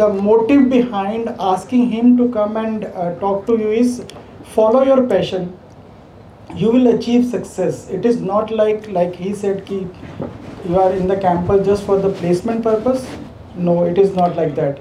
the 0.00 0.08
motive 0.08 0.68
behind 0.70 1.28
asking 1.38 1.90
him 1.90 2.16
to 2.16 2.28
come 2.30 2.56
and 2.56 2.86
uh, 2.86 3.14
talk 3.20 3.46
to 3.46 3.56
you 3.58 3.70
is 3.70 4.04
follow 4.42 4.82
your 4.82 5.06
passion. 5.06 5.56
You 6.54 6.70
will 6.72 6.88
achieve 6.88 7.26
success. 7.26 7.88
It 7.88 8.04
is 8.04 8.20
not 8.20 8.50
like 8.50 8.88
like 8.88 9.14
he 9.14 9.32
said 9.34 9.64
ki 9.66 9.86
you 10.68 10.78
are 10.80 10.92
in 10.92 11.08
the 11.08 11.16
campus 11.16 11.66
just 11.66 11.84
for 11.84 11.98
the 11.98 12.10
placement 12.10 12.62
purpose? 12.62 13.06
No 13.54 13.84
it 13.84 13.98
is 13.98 14.14
not 14.14 14.36
like 14.36 14.54
that. 14.54 14.78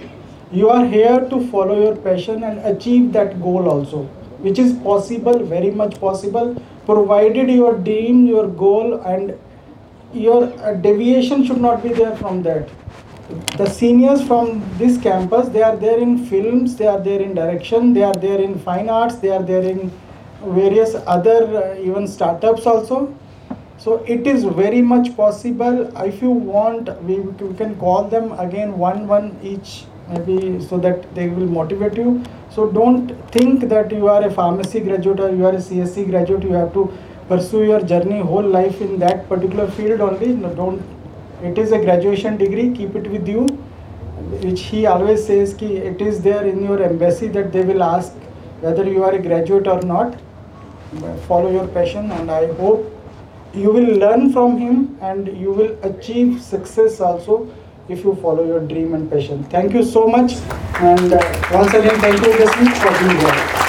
You 0.52 0.70
are 0.70 0.86
here 0.86 1.20
to 1.30 1.48
follow 1.48 1.82
your 1.82 1.96
passion 1.96 2.44
and 2.44 2.60
achieve 2.66 3.12
that 3.14 3.42
goal 3.42 3.70
also 3.70 4.04
which 4.46 4.60
is 4.60 4.74
possible 4.86 5.44
very 5.44 5.72
much 5.72 6.00
possible 6.00 6.56
provided 6.86 7.50
your 7.50 7.74
dream 7.78 8.26
your 8.28 8.48
goal 8.48 9.02
and 9.02 9.38
your 10.14 10.44
uh, 10.62 10.74
deviation 10.74 11.46
should 11.46 11.60
not 11.60 11.84
be 11.84 11.90
there 11.90 12.16
from 12.18 12.42
that. 12.44 12.70
The 13.58 13.68
seniors 13.68 14.26
from 14.26 14.64
this 14.78 14.98
campus 15.02 15.50
they 15.50 15.64
are 15.64 15.76
there 15.76 15.98
in 15.98 16.26
films 16.26 16.76
they 16.76 16.88
are 16.88 17.00
there 17.00 17.22
in 17.22 17.34
direction 17.34 17.94
they 17.94 18.04
are 18.04 18.14
there 18.14 18.40
in 18.40 18.58
fine 18.60 18.90
arts 18.90 19.16
they 19.16 19.30
are 19.30 19.44
there 19.44 19.64
in 19.64 19.92
various 20.44 20.96
other 21.08 21.40
uh, 21.64 21.80
even 21.80 22.08
startups 22.08 22.66
also 22.66 23.14
so 23.86 23.96
it 24.14 24.26
is 24.26 24.44
very 24.44 24.82
much 24.82 25.16
possible. 25.16 25.76
If 26.04 26.20
you 26.20 26.32
want 26.32 26.88
we, 27.04 27.20
we 27.20 27.56
can 27.56 27.76
call 27.76 28.08
them 28.08 28.32
again 28.44 28.80
one 28.80 29.08
one 29.08 29.28
each 29.44 29.84
maybe 30.10 30.60
so 30.70 30.80
that 30.80 31.04
they 31.14 31.28
will 31.30 31.46
motivate 31.58 31.96
you. 31.96 32.24
So 32.50 32.66
don't 32.72 33.12
think 33.32 33.68
that 33.70 33.92
you 33.92 34.08
are 34.08 34.24
a 34.24 34.32
pharmacy 34.32 34.80
graduate 34.80 35.20
or 35.20 35.30
you 35.36 35.46
are 35.46 35.54
a 35.54 35.62
csc 35.68 36.10
graduate. 36.10 36.42
You 36.42 36.54
have 36.54 36.74
to 36.74 36.86
pursue 37.28 37.64
your 37.66 37.80
journey 37.92 38.22
whole 38.32 38.50
life 38.58 38.82
in 38.82 38.98
that 39.06 39.30
particular 39.30 39.70
field 39.78 40.02
only. 40.02 40.34
No, 40.34 40.56
don't 40.56 40.82
it 41.44 41.60
is 41.60 41.72
a 41.72 41.84
graduation 41.86 42.38
degree. 42.38 42.68
Keep 42.82 42.96
it 42.96 43.12
with 43.12 43.28
you 43.28 43.46
which 44.48 44.62
he 44.74 44.88
always 44.88 45.28
says 45.28 45.54
ki 45.54 45.72
it 45.92 46.02
is 46.02 46.24
there 46.24 46.44
in 46.56 46.64
your 46.72 46.82
embassy 46.90 47.32
that 47.38 47.54
they 47.54 47.64
will 47.72 47.88
ask 47.92 48.14
whether 48.66 48.90
you 48.98 49.04
are 49.04 49.14
a 49.22 49.24
graduate 49.30 49.68
or 49.78 49.80
not. 49.94 50.20
Follow 51.28 51.52
your 51.52 51.68
passion 51.80 52.12
and 52.18 52.32
i 52.32 52.44
hope 52.60 52.92
you 53.56 53.72
will 53.72 53.96
learn 54.00 54.32
from 54.34 54.58
him 54.58 54.98
and 55.02 55.28
you 55.42 55.52
will 55.52 55.78
achieve 55.84 56.42
success 56.42 57.00
also 57.00 57.48
if 57.88 58.04
you 58.04 58.16
follow 58.16 58.46
your 58.46 58.60
dream 58.60 58.94
and 58.94 59.10
passion. 59.10 59.44
Thank 59.46 59.74
you 59.74 59.84
so 59.84 60.08
much 60.08 60.34
and 60.80 61.14
uh, 61.14 61.50
once 61.54 61.74
again 61.74 62.00
thank 62.02 62.20
you 62.26 62.38
Jasmine 62.38 62.74
for 62.76 62.92
being 63.00 63.18
here. 63.20 63.66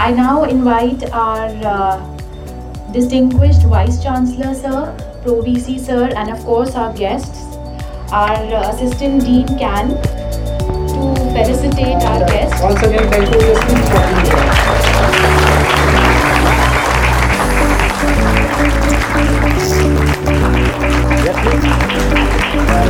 I 0.00 0.12
now 0.12 0.44
invite 0.44 1.10
our 1.12 1.48
uh, 1.72 2.92
distinguished 2.92 3.62
Vice 3.64 4.02
Chancellor 4.02 4.54
Sir, 4.54 4.96
Pro 5.22 5.42
VC 5.42 5.78
Sir, 5.78 6.10
and 6.16 6.30
of 6.30 6.42
course 6.44 6.74
our 6.74 6.94
guests, 6.96 7.42
our 8.12 8.36
uh, 8.54 8.70
Assistant 8.70 9.22
Dean 9.24 9.46
Can, 9.58 9.88
to 9.90 11.14
felicitate 11.34 12.02
our 12.02 12.26
guests. 12.26 12.62
once 12.62 12.82
again 12.82 13.10
thank 13.10 13.34
you 13.34 13.40
Jasmine 13.40 13.82
for 13.90 14.00
being 14.06 14.24
here 14.24 14.87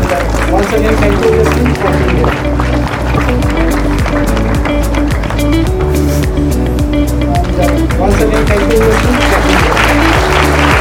once 0.09 0.73
again 0.73 0.97
thank 0.97 1.23
you 1.23 1.31
Jasmine 1.37 1.75
for 1.75 1.93
being 1.93 2.17
here 2.17 2.33
once 8.01 8.21
again 8.23 8.47
thank 8.47 8.63
you 8.73 8.79
Jasmine 8.79 9.21
for 9.21 9.39
being 9.43 9.59
here 9.61 10.79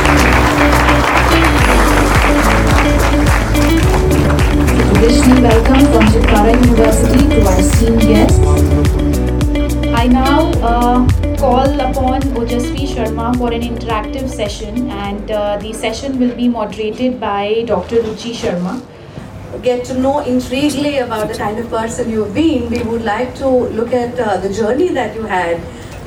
Traditionally 4.93 5.41
welcome 5.41 5.85
from 5.91 6.05
Chitara 6.13 6.53
University 6.65 7.27
to 7.27 7.41
our 7.45 7.59
esteemed 7.59 8.01
guests. 8.01 8.39
I 9.93 10.07
now 10.07 10.51
uh, 10.61 11.07
call 11.37 11.79
upon 11.81 12.21
Ojasvi 12.39 12.87
Sharma 12.87 13.37
for 13.37 13.51
an 13.51 13.61
interactive 13.61 14.29
session, 14.29 14.89
and 14.89 15.29
uh, 15.31 15.57
the 15.57 15.73
session 15.73 16.17
will 16.17 16.35
be 16.35 16.47
moderated 16.47 17.19
by 17.19 17.63
Dr. 17.67 17.97
Ruchi 17.97 18.33
Sharma. 18.33 18.81
Get 19.63 19.85
to 19.85 19.97
know 19.97 20.15
intriguingly 20.23 21.03
about 21.03 21.27
the 21.29 21.37
kind 21.37 21.57
of 21.57 21.69
person 21.69 22.09
you've 22.09 22.33
been, 22.33 22.69
we 22.69 22.83
would 22.83 23.03
like 23.03 23.35
to 23.35 23.47
look 23.47 23.93
at 23.93 24.19
uh, 24.19 24.37
the 24.37 24.53
journey 24.53 24.89
that 24.89 25.15
you 25.15 25.23
had. 25.23 25.59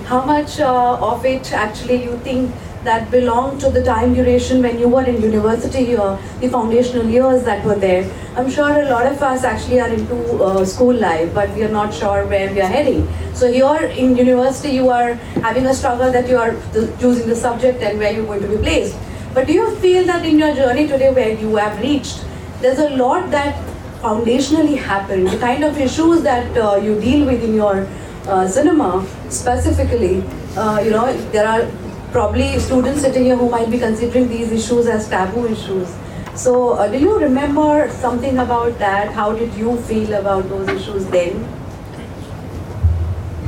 How 0.05 0.25
much 0.25 0.61
uh, 0.61 0.99
of 1.01 1.25
it 1.25 1.53
actually 1.53 2.03
you 2.05 2.19
think 2.19 2.53
that 2.85 3.11
belonged 3.11 3.61
to 3.61 3.71
the 3.71 3.83
time 3.85 4.15
duration 4.15 4.63
when 4.63 4.79
you 4.79 4.89
were 4.89 5.05
in 5.05 5.21
university 5.23 5.97
or 5.97 6.19
the 6.41 6.49
foundational 6.49 7.07
years 7.07 7.45
that 7.45 7.65
were 7.65 7.77
there? 7.77 8.11
I'm 8.37 8.51
sure 8.51 8.71
a 8.71 8.91
lot 8.91 9.07
of 9.07 9.23
us 9.23 9.45
actually 9.45 9.81
are 9.81 9.89
into 9.89 10.43
uh, 10.43 10.65
school 10.65 10.95
life, 10.95 11.33
but 11.35 11.51
we 11.55 11.63
are 11.63 11.69
not 11.69 11.95
sure 11.95 12.27
where 12.27 12.53
we 12.53 12.61
are 12.61 12.69
heading. 12.69 13.09
So 13.35 13.51
here 13.51 13.87
in 13.87 14.17
university, 14.17 14.71
you 14.71 14.91
are 14.91 15.15
having 15.45 15.67
a 15.67 15.75
struggle 15.75 16.11
that 16.13 16.29
you 16.29 16.37
are 16.37 16.53
the, 16.73 16.95
choosing 17.01 17.29
the 17.29 17.37
subject 17.37 17.83
and 17.83 17.99
where 17.99 18.13
you're 18.13 18.27
going 18.27 18.43
to 18.43 18.49
be 18.49 18.59
placed. 18.59 18.97
But 19.33 19.47
do 19.47 19.53
you 19.53 19.77
feel 19.77 20.05
that 20.07 20.27
in 20.27 20.39
your 20.39 20.55
journey 20.55 20.89
today 20.89 21.13
where 21.13 21.39
you 21.39 21.55
have 21.57 21.81
reached, 21.81 22.25
there's 22.62 22.80
a 22.80 22.90
lot 22.98 23.32
that 23.32 23.56
foundationally 24.02 24.78
happened, 24.78 25.28
the 25.28 25.38
kind 25.38 25.64
of 25.64 25.78
issues 25.80 26.22
that 26.24 26.58
uh, 26.58 26.76
you 26.76 27.00
deal 27.02 27.26
with 27.26 27.44
in 27.44 27.56
your 27.56 27.88
uh, 28.28 28.48
cinema 28.48 29.06
specifically, 29.30 30.24
uh, 30.58 30.82
you 30.84 30.92
know, 30.92 31.12
there 31.32 31.48
are 31.48 31.68
probably 32.12 32.60
students 32.60 33.02
sitting 33.02 33.24
here 33.26 33.36
who 33.36 33.50
might 33.50 33.70
be 33.70 33.80
considering 33.80 34.28
these 34.30 34.52
issues 34.52 34.88
as 34.88 35.08
taboo 35.10 35.48
issues. 35.48 35.94
So, 36.36 36.72
uh, 36.72 36.88
do 36.88 36.98
you 36.98 37.18
remember 37.20 37.90
something 37.92 38.38
about 38.40 38.78
that? 38.80 39.14
How 39.14 39.34
did 39.34 39.54
you 39.54 39.78
feel 39.82 40.14
about 40.14 40.50
those 40.50 40.70
issues 40.70 41.06
then? 41.08 41.46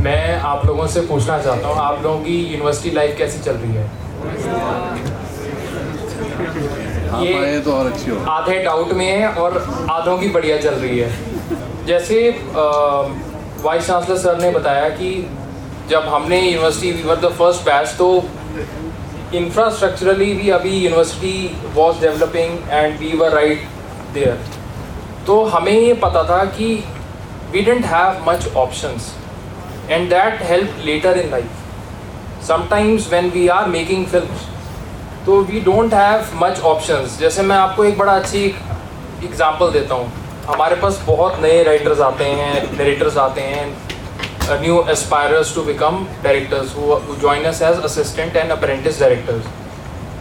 मैं 0.08 0.40
आप 0.48 0.66
लोगों 0.66 0.88
से 0.88 1.02
पूछना 1.08 1.38
चाहता 1.44 1.68
हूँ 1.68 1.78
आप 1.84 2.04
लोगों 2.04 2.20
की 2.24 2.36
यूनिवर्सिटी 2.54 2.92
लाइफ 2.96 3.18
कैसी 3.18 3.40
चल 3.44 3.56
रही 3.62 3.74
है 3.74 5.11
आप 7.15 7.23
ये- 7.23 7.65
तो 7.65 7.73
और 7.73 7.87
अच्छी 7.87 8.11
हो। 8.11 8.17
आधे 8.31 8.59
डाउट 8.63 8.93
में 8.93 9.07
है 9.07 9.29
और 9.35 9.57
आधों 9.91 10.17
की 10.19 10.29
बढ़िया 10.29 10.57
चल 10.59 10.75
रही 10.75 10.99
है। 10.99 11.87
जैसे 11.87 12.19
वाइस 13.65 13.87
चांसलर 13.87 14.17
सर 14.19 14.41
ने 14.41 14.51
बताया 14.51 14.89
कि 14.89 15.11
जब 15.89 16.03
हमने 16.09 16.41
university 16.41 16.93
we 16.93 17.03
were 17.03 17.17
the 17.17 17.33
first 17.39 17.65
batch 17.65 17.95
तो 17.99 18.09
इंफ्रास्ट्रक्चरली 19.35 20.33
भी 20.35 20.51
अभी 20.51 20.71
university 20.77 21.35
was 21.75 22.01
developing 22.01 22.59
and 22.71 22.99
we 22.99 23.13
were 23.17 23.31
right 23.31 23.67
there 24.15 24.39
तो 25.27 25.43
हमें 25.45 25.73
ये 25.73 25.93
पता 26.05 26.23
था 26.31 26.45
कि 26.57 26.75
we 27.53 27.61
didn't 27.61 27.85
have 27.87 28.25
much 28.29 28.49
options 28.57 29.13
and 29.91 30.09
that 30.11 30.43
help 30.43 30.77
later 30.85 31.19
in 31.19 31.31
life 31.31 32.47
sometimes 32.49 33.09
when 33.11 33.33
we 33.33 33.47
are 33.49 33.69
making 33.69 34.07
films 34.07 34.47
तो 35.27 35.41
we 35.45 35.61
don't 35.61 35.93
have 35.95 36.31
much 36.37 36.61
options 36.61 37.19
जैसे 37.19 37.43
मैं 37.43 37.57
आपको 37.57 37.85
एक 37.85 37.99
बड़ा 37.99 38.13
अच्छी 38.13 38.45
एग्जांपल 39.25 39.71
देता 39.73 39.95
हूँ। 39.95 40.11
हमारे 40.47 40.77
पास 40.77 41.01
बहुत 41.07 41.39
नए 41.43 41.63
राइटर्स 41.65 42.01
आते 42.01 42.25
हैं 42.25 42.55
डायरेक्टर्स 42.77 43.17
आते 43.19 43.41
हैं 43.41 44.61
new 44.63 44.83
aspirers 44.91 45.55
to 45.55 45.63
become 45.63 46.07
directors 46.25 46.75
join 47.21 47.45
us 47.45 47.63
as 47.63 47.79
assistant 47.85 48.37
and 48.37 48.51
apprentice 48.51 49.01
directors 49.01 49.45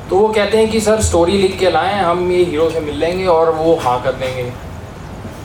तो 0.09 0.17
वो 0.17 0.27
कहते 0.29 0.57
हैं 0.57 0.69
कि, 0.69 0.79
सर 0.81 1.01
स्टोरी 1.01 1.37
लिख 1.37 1.57
के 1.59 1.71
लाएँ, 1.71 1.99
हम 2.01 2.31
ये 2.31 2.43
हीरो 2.45 2.69
से 2.69 2.79
मिल 2.79 2.95
लेंगे 2.99 3.25
और 3.27 3.51
वो 3.55 3.75
हाँ 3.83 4.01
कर 4.03 4.11
देंगे. 4.13 4.51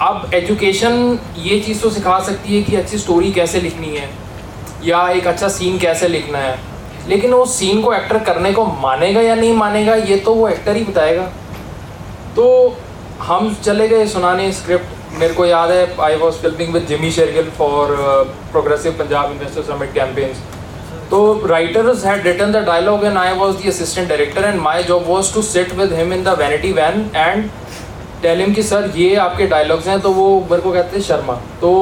अब 0.03 0.31
एजुकेशन 0.35 1.19
ये 1.39 1.59
चीज़ 1.61 1.83
तो 1.83 1.91
सिखा 1.91 2.19
सकती 2.25 2.57
है 2.57 2.63
कि 2.63 2.77
अच्छी 2.77 2.99
स्टोरी 2.99 3.33
कैसे 3.33 3.61
लिखनी 3.61 3.97
है, 3.97 4.09
या 4.85 5.09
एक 5.11 5.27
अच्छा 5.27 5.49
सीन 5.51 5.79
कैसे 5.79 6.09
लिखना 6.09 6.39
है। 6.39 6.59
लेकिन 7.09 7.33
वो 7.33 7.45
सीन 7.47 7.83
को 7.83 7.93
एक्टर 7.95 8.19
करने 8.25 8.53
को 8.53 8.65
मानेगा 8.83 9.21
या 9.21 9.35
नहीं 9.35 9.53
मानेगा, 9.55 9.95
ये 9.95 10.17
तो 10.19 10.35
वो 10.35 10.49
एक्टर 10.49 10.77
ही 10.77 10.85
बताएगा। 10.85 11.23
तो 12.37 12.77
हम 13.23 13.55
चले 13.65 13.89
गए 13.89 14.07
सुनाने 14.09 14.51
स्क्रिप्ट 14.53 15.19
मेरे 15.19 15.35
को 15.35 15.47
याद 15.47 15.71
है 15.71 15.87
I 16.03 16.17
was 16.17 16.35
filming 16.37 16.73
with 16.73 16.87
Jimmy 16.87 17.11
Shergill 17.11 17.51
for 17.59 17.95
Progressive 18.53 18.93
Punjab 18.99 19.31
Investor 19.33 19.63
Summit 19.69 19.93
campaigns 19.95 20.43
तो 21.11 21.21
writers 21.47 22.05
had 22.05 22.27
written 22.27 22.53
the 22.53 22.65
dialogue 22.67 23.05
and 23.05 23.19
I 23.19 23.33
was 23.35 23.57
the 23.57 23.69
assistant 23.69 24.09
director 24.09 24.45
and 24.45 24.61
my 24.61 24.83
job 24.85 25.07
was 25.09 25.33
to 25.35 25.43
sit 25.43 25.73
with 25.75 25.93
him 25.93 26.13
in 26.13 26.25
the 26.25 26.37
vanity 26.39 26.73
van 26.73 27.11
and 27.17 27.49
tell 28.23 28.41
him 28.41 28.55
कि 28.55 28.63
sir 28.63 28.91
ये 28.97 29.15
आपके 29.25 29.47
dialogues 29.47 29.87
हैं 29.89 30.01
तो 30.01 30.11
वो 30.13 30.29
मेरे 30.51 30.63
को 30.63 30.73
कहते 30.73 30.97
हैं, 30.97 31.05
शर्मा। 31.05 31.35
तो 31.61 31.73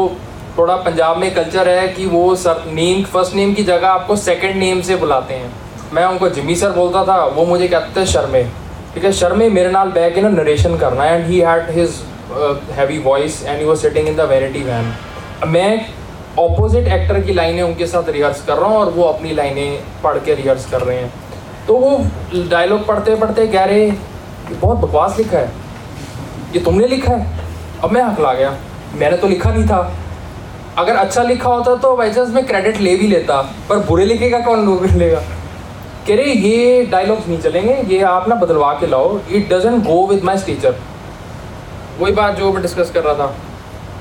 थोड़ा 0.58 0.76
पंजाब 0.78 1.16
में 1.18 1.34
कल्चर 1.34 1.68
है 1.68 1.86
कि 1.88 2.06
वो 2.06 2.34
सर 2.36 2.62
नेम 2.72 3.02
फ़र्स्ट 3.04 3.34
नेम 3.34 3.54
की 3.54 3.62
जगह 3.64 3.88
आपको 3.88 4.16
सेकंड 4.16 4.56
नेम 4.56 4.80
से 4.80 4.96
बुलाते 4.96 5.34
हैं। 5.34 5.52
मैं 5.92 6.04
उनको 6.04 6.28
जिमी 6.30 6.54
सर 6.56 6.70
बोलता 6.72 7.04
था, 7.04 7.24
वो 7.24 7.44
मुझे 7.46 7.68
कहते 7.68 8.00
थे 8.00 8.06
शर्मे। 8.06 8.42
ठीक 8.94 9.04
है, 9.04 9.12
शर्मे 9.12 9.48
मेरे 9.50 9.70
नाल 9.70 9.88
बह 9.90 10.08
के 10.10 10.20
ना 10.20 10.28
नरेशन 10.30 10.76
करना। 10.78 11.04
And 11.04 11.26
he 11.26 11.40
had 11.40 11.70
his 11.70 12.00
heavy 12.72 12.98
voice 13.00 13.42
and 13.44 13.58
he 13.58 13.64
was 13.64 13.78
sitting 13.78 14.08
in 14.08 14.16
the 14.16 14.28
vanity 14.30 14.62
van 14.62 14.92
मैं 15.48 15.86
ऑपोजिट 16.38 16.88
एक्टर 16.88 17.20
की 17.20 17.32
लाइनें 17.32 17.62
उनके 17.62 17.86
साथ 17.86 18.08
रिहर्स 18.08 18.44
कर 18.46 18.56
रहा 18.56 18.68
हूँ 18.68 18.76
और 18.76 18.90
वो 18.90 19.04
अपनी 19.04 19.32
लाइनें 19.32 19.78
पढ़ 20.04 20.18
के 20.18 20.34
रिहर्स 20.34 20.70
कर 20.70 20.80
रहे 20.80 20.96
हैं। 20.96 21.12
तो 21.66 21.76
वो 21.76 21.98
डायलॉग 22.50 22.86
पढ़ते 22.86 23.14
पढ़ते 23.16 23.46
कह 23.46 23.64
रहे, 23.64 23.84
ये 23.84 24.54
बहुत 24.54 24.78
बकवास 24.78 25.18
लिखा 25.18 25.38
है। 25.38 25.52
ये 26.54 26.60
तुमने 26.60 26.86
लिखा 26.88 27.12
है? 27.12 27.26
अब 27.84 27.92
मैं 27.92 28.02
हकला 28.02 28.32
गया। 28.32 28.56
मैंने 28.94 29.16
तो 29.16 29.28
लिखा 29.28 29.50
नहीं 29.50 29.66
था। 29.66 29.82
अगर 30.78 30.96
अच्छा 30.96 31.22
लिखा 31.22 31.48
होता 31.48 31.74
तो 31.76 31.94
बाई 31.96 32.10
चांस 32.12 32.28
मैं 32.34 32.44
क्रेडिट 32.46 32.80
ले 32.80 32.94
भी 32.96 33.08
लेता, 33.08 33.40
पर 33.68 33.78
बुरे 33.88 34.04
लिखेगा 34.04 34.38
कौन 34.46 34.64
लोग 34.66 34.84
लेगा? 34.96 35.18
कह 36.06 36.16
रहे, 36.16 36.24
ये 36.24 36.82
डायलॉग्स 36.86 37.28
नहीं 37.28 37.38
चलेंगे, 37.40 37.74
ये 37.94 38.00
आप 38.04 38.28
ना 38.28 38.34
बदलवा 38.34 38.72
के 38.80 38.86
लाओ 38.86 39.18
it 39.30 39.48
doesn't 39.52 39.84
go 39.84 40.06
with 40.06 40.24
my 40.24 40.38
teacher 40.46 40.74
वही 42.00 42.12
बात 42.12 42.36
जो 42.38 42.52
मैं 42.52 42.62
डिस्कस 42.62 42.90
कर 42.90 43.02
रहा 43.02 43.14
था। 43.14 43.26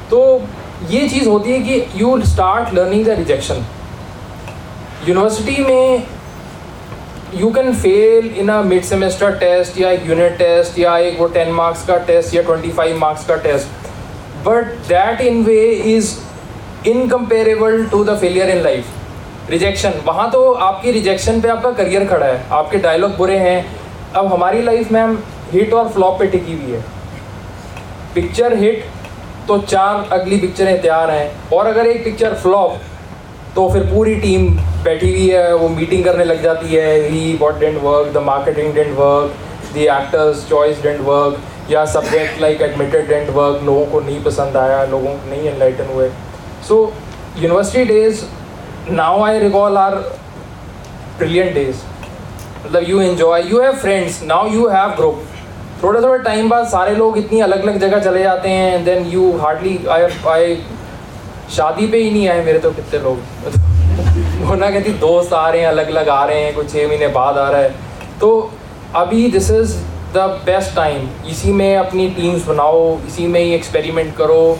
तो 0.10 0.42
ये 0.89 1.08
चीज़ 1.10 1.27
होती 1.30 1.51
है 1.51 1.60
कि 1.60 2.01
you 2.01 2.20
start 2.24 2.74
learning 2.74 3.06
the 3.06 3.10
rejection 3.20 3.65
university 5.08 5.63
में 5.63 6.03
you 7.36 7.50
can 7.51 7.74
fail 7.75 8.34
in 8.39 8.50
a 8.50 8.62
mid 8.63 8.84
semester 8.84 9.36
test 9.39 9.80
या 9.82 9.92
एक 9.92 10.06
यूनिट 10.08 10.38
टेस्ट 10.38 10.80
या 10.80 10.98
एक 10.98 11.20
वो 11.20 11.27
टेन 11.38 11.51
मार्क्स 11.53 11.86
का 11.88 11.98
टेस्ट 12.10 12.36
या 12.36 12.42
ट्वेंटी 12.42 12.72
फाइव 12.74 12.98
मार्क्स 12.98 13.25
का 13.25 13.36
test 13.48 13.89
but 14.48 14.77
that 14.88 15.22
in 15.22 15.44
way 15.46 15.62
is 15.96 16.13
incomparable 16.88 17.86
to 17.92 18.04
the 18.04 18.18
failure 18.20 18.50
in 18.50 18.62
life 18.63 19.50
rejection 19.50 19.94
वहाँ 20.06 20.30
तो 20.32 20.52
आपकी 20.52 20.92
रिजेक्शन 20.92 21.40
पे 21.42 21.50
आपका 21.50 21.72
करियर 21.74 22.06
खड़ा 22.08 22.25
है। 22.25 22.44
आपके 22.52 22.78
डायलॉग 22.78 23.16
बुरे 23.18 23.38
हैं। 23.38 23.66
अब 24.16 24.25
हमारी 24.34 24.62
लाइफ 24.62 24.92
में 24.92 25.00
हम 25.02 25.24
हिट 25.52 25.74
और 25.74 25.88
फ्लॉप 25.90 26.20
पे 26.20 26.28
टिकी 26.28 26.54
हुई 26.54 26.72
है। 26.72 26.82
पिक्चर 28.16 28.58
हिट 28.58 28.84
तो 29.48 29.58
चार 29.60 30.08
अगली 30.12 30.38
पिक्चरें 30.38 30.82
तैयार 30.82 31.12
हैं। 31.12 31.50
और 31.54 31.67
अगर 31.67 31.88
एक 31.88 32.04
पिक्चर 32.04 32.34
फ्लॉप 32.34 32.76
तो 33.56 33.69
फिर 33.69 33.84
पूरी 33.93 34.15
टीम 34.15 34.48
बैठी 34.84 35.10
हुई 35.10 35.30
है। 35.30 35.56
वो 35.56 35.69
मीटिंग 35.69 36.04
करने 36.06 36.24
लग 36.26 36.43
जाती 36.43 36.76
है। 36.76 37.00
He 37.10 37.38
what 37.41 37.60
didn't 37.60 37.82
work 37.84 38.13
the 38.13 38.24
marketing 38.26 38.74
didn't 38.76 38.98
work 38.98 39.34
the 39.74 39.78
actors 39.78 40.48
choice 40.50 40.84
didn't 40.84 41.02
work 41.02 41.72
या 41.72 41.86
subject 41.93 42.41
like 42.41 42.62
admitted 42.62 43.08
didn't 43.10 43.30
work 43.30 43.63
लोगों 43.65 43.86
को 43.86 44.00
नहीं 44.02 44.24
पसंद 44.24 44.58
आया। 44.58 44.84
लोगों 44.86 45.13
को 45.13 45.30
नहीं 45.30 45.48
एनलाइटन 45.50 45.93
हुए। 45.93 46.10
So 46.67 46.93
university 47.38 47.86
days 47.86 48.21
now 48.91 49.23
I 49.23 49.39
recall 49.39 49.78
are 49.78 49.95
brilliant 51.17 51.54
days 51.54 51.82
मतलब 52.65 52.89
you 52.89 53.02
enjoy 53.02 53.43
you 53.49 53.62
have 53.62 53.73
friends 53.73 54.23
now 54.23 54.47
you 54.47 54.67
have 54.67 54.89
group 54.89 55.23
थोड़े 55.84 56.02
थोड़े 56.02 56.23
टाइम 56.23 56.49
बाद 56.49 56.67
सारे 56.67 56.95
लोग 56.95 57.17
इतनी 57.17 57.39
अलग 57.39 57.63
अलग 57.63 57.80
जगह 57.80 57.99
चले 57.99 58.23
जाते 58.23 58.49
हैं 58.49 58.84
then 58.86 59.06
you 59.06 59.32
hardly 59.38 59.80
I 59.89 60.08
I 60.28 60.56
शादी 61.52 61.88
पे 61.88 61.97
ही 61.97 62.12
नहीं 62.12 62.28
आए 62.30 62.43
मेरे 62.45 62.60
तो 62.60 62.71
कितने 62.71 62.99
लोग। 62.99 63.17
वो 64.47 64.56
ना 64.56 64.69
कहती, 64.71 64.91
दोस्त 64.91 65.34
आ 65.34 65.49
रहे 65.49 65.62
हैं 65.62 65.67
अलग 65.67 65.88
अलग 65.88 66.10
आ 66.10 66.23
रहे 66.26 66.43
हैं, 66.43 66.54
कुछ 66.56 66.71
छः 66.73 66.88
महीने 66.88 67.08
बाद 67.08 67.38
आ 67.38 67.49
रहा 67.49 67.62
है। 67.62 67.76
तो 68.19 68.52
अभी 68.95 69.32
this 69.32 69.49
is 69.52 69.76
the 70.13 70.17
best 70.45 70.76
time 70.76 71.08
इसी 71.30 71.52
में 71.52 71.78
अपनी 71.78 72.10
टीम्स 72.10 72.45
बनाओ, 72.45 72.97
इसी 73.08 73.28
में 73.28 73.39
ही 73.39 73.54
एक्सपेरिमेंट 73.54 74.15
करो। 74.15 74.58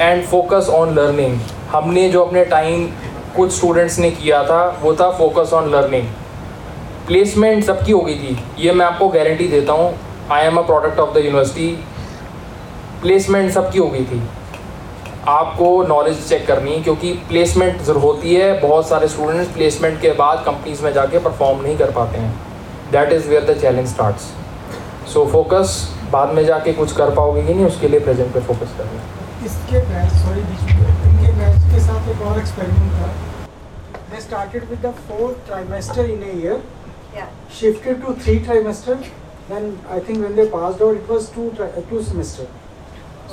एंड 0.00 0.24
फोकस 0.24 0.68
ऑन 0.70 0.94
लर्निंग 0.94 1.38
हमने 1.70 2.08
जो 2.08 2.22
अपने 2.24 2.44
टाइम 2.44 2.86
कुछ 3.36 3.52
स्टूडेंट्स 3.52 3.98
ने 3.98 4.10
किया 4.10 4.42
था, 4.44 4.66
वो 4.82 4.94
था 4.94 5.10
फोकस 5.10 5.52
ऑन 5.52 5.70
लर्निंग 5.70 6.06
प्लेसमेंट 7.06 7.64
सबकी 7.64 7.92
हो 7.92 8.00
गई 8.00 8.14
थी। 8.14 8.38
ये 8.58 8.72
मैं 8.72 8.86
आपको 8.86 9.08
गारंटी 9.08 9.48
देता 9.48 9.72
हूँ 9.72 9.92
I 10.32 10.46
am 10.46 10.56
a 10.56 10.62
product 10.62 10.98
of 11.00 11.14
the 11.14 11.24
university 11.24 11.68
placement 13.02 13.50
सबकी 13.52 13.78
हो 13.78 13.88
गई 13.88 14.04
थी। 14.04 14.22
आपको 15.28 15.82
नॉलेज 15.88 16.28
चेक 16.28 16.46
करनी 16.46 16.72
है, 16.72 16.82
क्योंकि 16.82 17.12
प्लेसमेंट 17.28 17.82
ज़रूर 17.82 18.02
होती 18.02 18.34
है। 18.34 18.60
बहुत 18.60 18.88
सारे 18.88 19.08
स्टूडेंट्स 19.08 19.52
प्लेसमेंट 19.54 20.00
के 20.00 20.12
बाद 20.14 20.42
कंपनीज़ 20.46 20.82
में 20.84 20.92
जाके 20.92 21.18
परफॉर्म 21.18 21.62
नहीं 21.62 21.76
कर 21.78 21.90
पाते 21.90 22.18
हैं। 22.18 22.34
That 22.92 23.12
is 23.12 23.28
where 23.28 23.44
the 23.44 23.60
challenge 23.60 23.88
starts 23.88 24.32
so 25.12 25.24
focus 25.32 25.76
बाद 26.12 26.32
में 26.34 26.44
जाके 26.46 26.72
कुछ 26.72 26.92
कर 26.92 27.14
पाओगे 27.14 27.42
कि 27.42 27.54
नहीं, 27.54 27.66
उसके 27.66 27.88
लिए 27.88 28.00
प्रेजेंट 28.00 28.32
पे 28.34 28.40
फोकस 28.42 28.74
करना 28.78 29.23
इसके 29.46 29.78
मैच 29.88 30.12
सॉरी 30.22 30.40
इनके 30.40 31.32
मैच 31.38 31.56
के 31.72 31.80
साथ 31.86 32.08
एक 32.10 32.22
और 32.28 32.38
एक्सपेरिमेंट 32.38 32.92
था। 33.00 33.08
They 34.10 34.20
started 34.20 34.68
with 34.70 34.78
the 34.86 34.92
fourth 35.08 35.46
trimester 35.46 36.10
in 36.10 36.22
year 36.34 36.62
shifted 37.60 38.02
to 38.02 38.12
three 38.24 38.38
trimester 38.48 38.94
then 39.50 39.72
I 39.92 40.00
think 40.08 40.18
when 40.18 40.34
they 40.36 40.44
passed 40.54 40.82
out 40.82 40.96
it 40.96 41.10
was 41.10 41.26
two 41.34 41.48
two 41.90 42.02
semester 42.02 42.46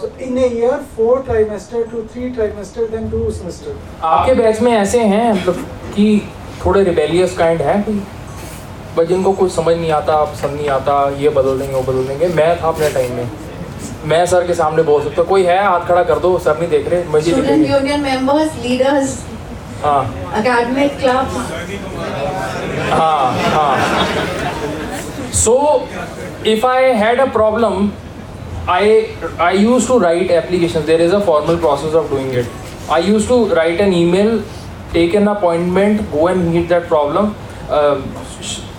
so 0.02 0.12
in 0.26 0.38
a 0.38 0.47
year 0.58 0.84
four 0.97 1.21
trimester 1.28 1.84
to 1.91 2.02
three 2.13 2.30
trimester 2.38 2.88
then 2.89 3.10
two 3.12 3.30
semester 3.32 3.78
आपके 4.08 4.34
batch 4.41 4.62
में 4.62 4.71
ऐसे 4.71 5.04
हैं 5.13 5.32
मतलब 5.34 5.65
कि 5.95 6.06
थोड़े 6.65 6.84
rebellious 6.84 7.38
kind 7.38 7.62
है 7.62 7.82
but 8.97 9.08
जिनको 9.08 9.32
कुछ 9.34 9.52
समझ 9.52 9.76
नहीं 9.76 9.91
आता 9.93 10.24
पसंद 10.24 10.56
नहीं 10.56 10.69
आता 10.69 10.93
ये 11.19 11.30
बदल 11.38 11.60
देंगे 11.60 11.76
वो 11.76 11.82
बदल 11.91 12.08
देंगे। 12.08 12.28
मैं 12.36 12.50
था 12.62 12.67
अपने 12.67 12.89
टाइम 12.93 13.13
में। 13.15 13.30
मैं 14.06 14.26
सर 14.26 14.48
के 14.48 14.54
सामने 14.54 14.84
बोल 14.84 15.04
सकता 15.04 15.24
कोई 15.26 15.44
है 15.44 15.62
हाथ 15.63 15.88
खड़ा 15.88 16.04
कर 16.04 16.20
दो 16.20 16.38
सर 16.39 16.60
नहीं 16.60 16.70
देख 16.70 16.89
रहे 16.89 17.04
मैं 17.06 17.58
union 17.70 18.02
members 18.02 18.56
leaders 18.63 19.20
so 25.36 25.58
if 26.48 26.65
I 26.67 26.91
had 26.96 27.20
a 27.20 27.26
problem 27.34 27.89
I 28.70 28.89
I 29.41 29.58
use 29.58 29.88
to 29.88 29.98
write 30.00 30.32
application 30.32 30.86
there 30.86 31.02
is 31.02 31.13
a 31.15 31.20
formal 31.26 31.56
process 31.58 31.96
of 31.96 32.10
doing 32.10 32.34
it 32.34 32.91
I 32.91 33.04
use 33.04 33.28
to 33.28 33.46
write 33.54 33.82
an 33.82 33.94
email 34.12 34.44
take 34.94 35.15
an 35.15 35.28
appointment 35.28 36.02
go 36.12 36.30
and 36.30 36.44
meet 36.44 36.67
that 36.70 36.88
problem 36.88 37.34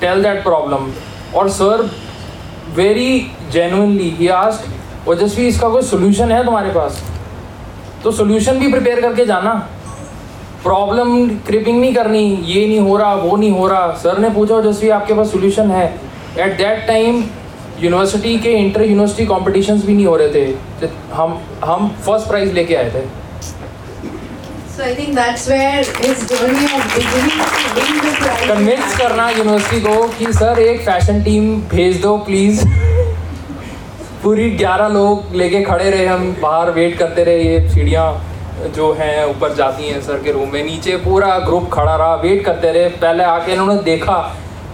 tell 0.01 0.23
that 0.23 0.43
problem 0.43 0.91
और 1.37 1.49
sir 1.51 1.88
very 2.75 3.11
genuinely 3.53 4.09
he 4.11 4.29
asked 4.37 4.71
Ojaswi 5.09 5.47
इसका 5.49 5.69
कोई 5.69 5.83
solution 5.83 6.33
है 6.33 6.45
तुम्हारे 6.45 6.71
पास? 6.71 7.03
तो 8.03 8.11
solution 8.12 8.59
भी 8.59 8.71
prepare 8.73 9.01
करके 9.01 9.25
जाना। 9.27 9.55
प्रॉब्लम 10.62 11.29
क्रिपिंग 11.47 11.81
नहीं 11.81 11.95
करनी 11.95 12.25
ये 12.47 12.67
नहीं 12.67 12.81
हो 12.81 12.97
रहा 12.97 13.15
वो 13.15 13.37
नहीं 13.37 13.51
हो 13.51 13.67
रहा। 13.69 13.91
सर 14.03 14.19
ने 14.19 14.31
पूछा 14.31 14.55
ओजस्वी 14.55 14.88
आपके 14.97 15.15
पास 15.15 15.31
सोल्यूशन 15.33 15.71
है। 15.71 15.87
एट 16.38 16.57
दैट 16.59 16.87
टाइम 16.87 17.23
यूनिवर्सिटी 17.81 18.38
के 18.38 18.53
इंटर 18.59 18.83
यूनिवर्सिटी 18.83 19.27
कॉम्पिटिशन्स 19.27 19.85
भी 19.87 19.95
नहीं 19.95 20.07
हो 20.07 20.17
रहे 20.17 20.29
थे। 20.35 20.47
तो 20.81 20.88
हम 21.15 21.38
हम 21.65 21.88
फ़र्स्ट 22.07 22.29
प्राइज 22.29 22.53
लेके 22.55 22.75
आए 22.75 22.91
थे। 22.91 23.05
So 24.75 24.85
I 24.85 24.95
think 24.99 25.17
that's 25.17 25.43
where 25.49 25.83
his 25.97 26.23
journey 26.29 26.69
of 26.77 26.85
beginning 26.93 27.43
to 27.57 27.65
win 27.79 27.99
the 28.05 28.12
prize. 28.21 28.47
Convince 28.49 28.97
करना 28.99 29.29
यूनिवर्सिटी 29.31 29.81
को 29.81 30.07
कि 30.19 30.33
सर 30.33 30.59
एक 30.61 30.81
फ़ैशन 30.87 31.23
टीम 31.23 31.55
भेज 31.75 32.01
दो 32.03 32.17
प्लीज़ 32.29 32.65
पूरी 34.22 34.50
11 34.56 34.90
लोग 34.90 35.35
लेके 35.37 35.61
खड़े 35.62 35.88
रहे 35.90 36.04
हम 36.06 36.37
बाहर 36.42 36.70
वेट 36.70 36.96
करते 36.98 37.22
रहे 37.24 37.42
ये 37.42 37.68
सीढ़ियाँ 37.70 38.70
जो 38.74 38.92
हैं 38.98 39.24
ऊपर 39.26 39.54
जाती 39.54 39.88
हैं 39.88 40.00
सर 40.02 40.18
के 40.22 40.32
रूम 40.32 40.52
में 40.52 40.62
नीचे 40.64 40.96
पूरा 40.96 41.38
ग्रुप 41.38 41.68
खड़ा 41.72 41.96
रहा 41.96 42.14
वेट 42.16 42.44
करते 42.44 42.72
रहे। 42.72 42.88
पहले 43.02 43.24
आके 43.24 43.52
इन्होंने 43.52 43.82
देखा 43.82 44.18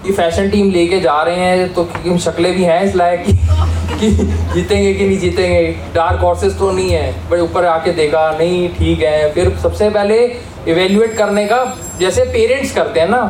कि 0.04 0.12
फ़ैशन 0.12 0.50
टीम 0.50 0.70
लेके 0.70 1.00
जा 1.00 1.20
रहे 1.22 1.36
हैं 1.36 1.72
तो 1.74 1.84
क्योंकि 1.84 2.18
शक्लें 2.20 2.52
भी 2.54 2.64
हैं 2.64 2.82
इस 2.82 2.96
लायक 2.96 3.24
कि, 3.26 3.32
कि 3.32 4.10
जीतेंगे 4.54 4.92
कि 4.94 5.04
नहीं 5.04 5.18
जीतेंगे 5.18 5.62
डार्क 5.94 6.20
हॉर्सेस 6.20 6.58
तो 6.58 6.70
नहीं 6.70 6.90
है 6.90 7.12
बट 7.30 7.40
ऊपर 7.40 7.64
आके 7.66 7.92
देखा 7.92 8.30
नहीं 8.38 8.68
ठीक 8.74 9.02
है। 9.02 9.32
फिर 9.34 9.56
सबसे 9.62 9.90
पहले 9.90 10.24
इवेल्युएट 10.68 11.16
करने 11.16 11.46
का 11.46 11.64
जैसे 12.00 12.24
पेरेंट्स 12.32 12.74
करते 12.74 13.00
हैं 13.00 13.08
ना 13.08 13.22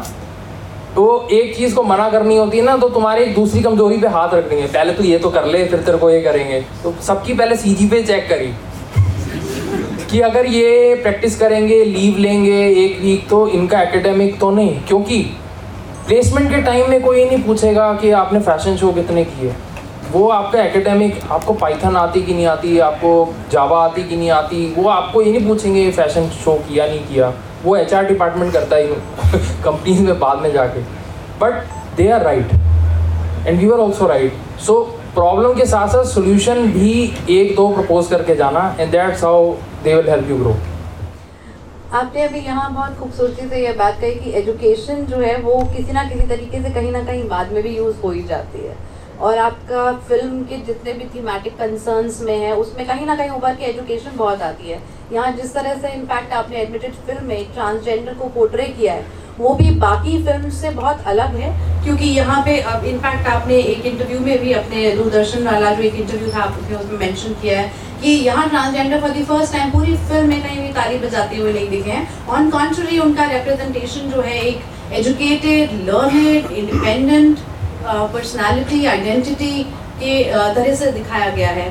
तो 0.99 1.29
एक 1.33 1.55
चीज़ 1.57 1.75
को 1.75 1.83
मना 1.83 2.09
करनी 2.11 2.37
होती 2.37 2.59
है 2.59 2.63
ना 2.65 2.77
तो 2.77 2.89
तुम्हारी 2.89 3.23
एक 3.23 3.35
दूसरी 3.35 3.61
कमज़ोरी 3.63 3.97
पे 3.99 4.07
हाथ 4.09 4.33
रख 4.35 4.49
देंगे 4.51 4.67
पहले 4.67 4.93
तो 4.93 5.03
ये 5.05 5.19
तो 5.19 5.31
कर 5.31 5.45
ले, 5.47 5.65
फिर 5.67 5.81
तेरे 5.81 5.99
को 5.99 6.11
ये 6.11 6.21
करेंगे। 6.23 6.61
तो 6.83 6.95
सबकी 7.03 7.35
पहले 7.35 7.57
सीज़ी 7.57 7.87
पे 7.89 8.03
चेक 8.03 8.29
करी 8.29 8.53
कि 10.11 10.21
अगर 10.21 10.47
ये 10.47 10.95
प्रैक्टिस 11.03 11.39
करेंगे 11.41 11.83
लीव 11.85 12.19
लेंगे 12.19 12.67
एक 12.85 13.01
वीक 13.03 13.29
तो 13.31 13.47
इनका 13.49 13.83
एकेडमिक 13.83 14.39
तो 14.41 14.51
नहीं, 14.51 14.81
क्योंकि 14.83 15.23
प्लेसमेंट 16.07 16.51
के 16.51 16.63
टाइम 16.63 16.91
में 16.91 17.01
कोई 17.03 17.25
नहीं 17.25 17.43
पूछेगा 17.43 17.93
कि 17.95 18.11
आपने 18.19 18.41
फ़ैशन 18.43 18.77
शो 18.77 18.93
कितने 18.93 19.25
किए। 19.25 19.55
वो 20.13 20.29
आपका 20.31 20.63
एकेडमिक 20.63 21.21
आपको 21.31 21.53
पाइथन 21.57 21.97
आती 21.97 22.23
कि 22.23 22.35
नहीं 22.35 22.47
आती, 22.49 22.79
आपको 22.81 23.35
जावा 23.53 23.85
आती 23.85 24.09
कि 24.09 24.17
नहीं 24.17 24.31
आती, 24.33 24.67
वो 24.77 24.89
आपको 24.91 25.23
ये 25.23 25.33
नहीं 25.33 25.47
पूछेंगे 25.47 25.91
फ़ैशन 25.93 26.29
शो 26.45 26.55
किया, 26.69 26.87
नहीं 26.87 27.05
किया। 27.07 27.33
वो 27.65 27.77
एच 27.77 27.95
आर 27.95 28.07
डिपार्टमेंट 28.07 28.53
करता 28.53 28.77
ही 28.77 28.87
कंपनीज़ 29.65 30.03
में 30.07 30.19
बाद 30.19 30.39
में 30.39 30.53
जाके। 30.53 30.81
But 31.41 31.63
they 31.97 32.09
are 32.11 32.23
right 32.23 32.53
and 33.47 33.59
we 33.61 33.71
are 33.71 33.79
also 33.81 34.07
right 34.07 34.61
so 34.67 34.81
problem 35.15 35.55
के 35.55 35.65
साथ 35.67 35.89
साथ 35.89 36.05
सोल्यूशन 36.05 36.67
भी 36.73 36.93
एक 37.31 37.55
दो 37.57 37.69
प्रपोज 37.75 38.07
करके 38.07 38.35
जाना 38.37 38.75
and 38.81 38.91
that's 38.93 39.25
how 39.25 39.53
they 39.85 39.95
will 39.95 40.09
help 40.11 40.31
you 40.31 40.37
grow 40.39 40.57
आपने 41.95 42.23
अभी 42.23 42.41
यहाँ 42.41 42.73
बहुत 42.75 42.99
खूबसूरती 42.99 43.49
से 43.49 43.59
यह 43.59 43.75
बात 43.77 44.01
कही 44.01 44.15
कि 44.15 44.31
एजुकेशन 44.39 45.05
जो 45.05 45.17
है, 45.17 45.37
वो 45.37 45.61
किसी 45.77 45.93
ना 45.93 46.03
किसी 46.05 46.27
तरीके 46.29 46.63
से 46.63 46.71
कहीं 46.71 46.91
ना 46.93 47.03
कहीं 47.05 47.29
बाद 47.29 47.53
में 47.53 47.63
भी 47.63 47.77
यूज़ 47.77 47.97
हो 48.05 48.11
ही 48.11 48.23
जाती 48.23 48.67
है। 48.67 48.75
और 49.21 49.39
आपका 49.39 49.93
फ़िल्म 50.09 50.43
के 50.45 50.57
जितने 50.65 50.93
भी 50.93 51.05
थीमेटिक 51.15 51.57
कंसर्न्स 51.59 52.21
में 52.23 52.37
है, 52.37 52.55
उसमें 52.55 52.87
कहीं 52.87 53.07
ना 53.07 53.17
कहीं 53.17 53.31
उभर 53.31 53.55
के 53.55 53.65
एजुकेशन 53.65 54.17
बहुत 54.17 54.43
आती 54.43 54.71
है। 54.71 54.81
यहाँ 55.13 55.33
जिस 55.33 55.55
तरह 55.55 55.75
से 55.77 55.93
इनफैक्ट 55.93 56.33
आपने 56.33 56.57
एडमिटेड 56.59 56.93
फ़िल्म 57.07 57.25
में 57.27 57.53
ट्रांसजेंडर 57.55 58.15
को 58.15 58.29
पोर्ट्रे 58.31 58.65
किया 58.69 58.95
है, 58.95 59.07
वो 59.39 59.55
भी 59.55 59.71
बाकी 59.81 60.23
फ़िल्म 60.25 60.51
से 60.53 60.71
बहुत 60.73 61.03
अलग 61.07 61.35
है, 61.37 61.51
क्योंकि 61.85 62.07
यहाँ 62.07 62.43
पे 62.45 62.59
अब 62.63 62.85
इनफैक्ट 62.87 63.27
आपने 63.29 63.59
एक 63.65 63.87
इंटरव्यू 63.87 64.21
में 64.21 64.39
भी 64.39 64.53
अपने 64.55 64.91
दूरदर्शन 64.97 65.47
वाला 65.47 65.75
जो 65.75 65.83
एक 65.83 65.95
इंटरव्यू 65.97 66.33
था, 66.33 66.39
आपने 66.41 66.77
उसमें 66.77 66.99
मेंशन 66.99 67.35
किया 67.43 67.61
है 67.61 67.87
कि 68.03 68.11
यहाँ 68.25 68.49
transgender 68.49 69.01
for 69.01 69.11
the 69.11 69.25
first 69.27 69.53
time 69.53 69.71
पूरी 69.73 69.97
फ़िल्म 69.99 70.29
में 70.29 70.43
कहीं 70.43 70.61
भी 70.61 70.73
ताली 70.73 70.99
बजाते 70.99 71.37
हुए 71.37 71.53
नहीं 71.53 71.69
दिखे 71.71 71.91
हैं। 71.91 72.27
ऑन 72.29 72.51
कॉन्ट्ररी 72.51 72.99
उनका 73.01 73.31
रिप्रेजेंटेशन 73.31 74.11
जो 74.11 74.21
है 74.23 74.41
एक 74.41 74.93
educated 74.95 75.73
learned 75.89 76.51
independent 76.53 77.39
personality 77.83 78.85
identity 78.87 79.63
के 80.01 80.23
तरह 80.55 80.75
से 80.75 80.91
दिखाया 80.93 81.31
गया 81.31 81.49
है। 81.51 81.69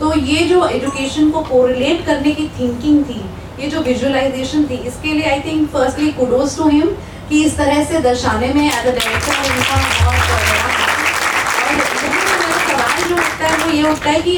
तो 0.00 0.12
ये 0.16 0.44
जो 0.48 0.66
एजुकेशन 0.68 1.30
को 1.30 1.40
कोरिलेट 1.44 2.04
करने 2.06 2.32
की 2.32 2.48
थिंकिंग 2.58 3.04
थी, 3.04 3.20
ये 3.60 3.68
जो 3.70 3.80
विजुअलाइजेशन 3.82 4.64
थी, 4.64 4.76
इसके 4.88 5.12
लिए 5.12 5.30
I 5.30 5.40
think 5.40 5.68
firstly 5.70 6.10
kudos 6.12 6.56
to 6.56 6.68
him 6.68 6.90
कि 7.30 7.42
इस 7.44 7.56
तरह 7.56 7.82
से 7.84 8.00
दर्शाने 8.00 8.52
में 8.54 8.66
एज 8.66 8.72
अ 8.76 8.90
डायरेक्टर 8.90 9.34
उनका 9.48 9.76
बहुत 10.04 10.22
सवाल 12.68 13.08
जो 13.08 13.14
उठता 13.16 13.46
है, 13.46 13.56
वो 13.58 13.70
ये 13.72 13.82
उठता 13.90 14.10
है 14.10 14.20
कि 14.20 14.36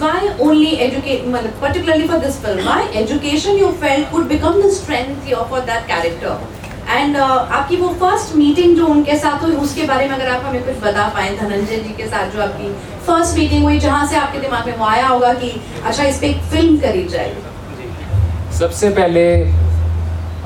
वाई 0.00 0.28
ओनली 0.40 0.70
एजुकेट 0.84 1.26
मतलब 1.28 1.58
particularly 1.62 2.06
for 2.08 2.18
this 2.18 2.40
film 2.42 2.68
why 2.68 2.86
education 3.02 3.58
you 3.58 3.70
felt 3.80 4.10
could 4.10 4.26
become 4.28 4.60
the 4.62 4.70
strength 4.74 5.34
for 5.50 5.60
that 5.62 5.86
character 5.86 6.53
and 6.94 7.16
आपकी 7.16 7.76
वो 7.76 7.88
फ़र्स्ट 8.00 8.34
मीटिंग 8.36 8.76
जो 8.76 8.86
उनके 8.86 9.16
साथ 9.18 9.42
हुई, 9.42 9.52
उसके 9.58 9.82
बारे 9.86 10.08
में 10.08 10.14
अगर 10.16 10.28
आप 10.28 10.44
हमें 10.44 10.64
कुछ 10.64 10.76
बता 10.82 11.08
पाए, 11.14 11.36
धनंजय 11.36 11.76
जी 11.78 11.94
के 11.94 12.06
साथ 12.08 12.30
जो 12.30 12.42
आपकी 12.42 12.72
फ़र्स्ट 13.06 13.38
मीटिंग 13.38 13.64
हुई, 13.64 13.78
जहाँ 13.80 14.06
से 14.06 14.16
आपके 14.16 14.38
दिमाग 14.40 14.66
में 14.66 14.76
वो 14.78 14.84
आया 14.86 15.06
होगा 15.06 15.32
कि 15.34 15.50
अच्छा 15.84 16.04
इस 16.04 16.18
पर 16.18 16.26
एक 16.26 16.42
फ़िल्म 16.52 16.76
करी 16.80 17.04
जाएगी 17.08 18.56
सबसे 18.58 18.90
पहले 18.92 19.24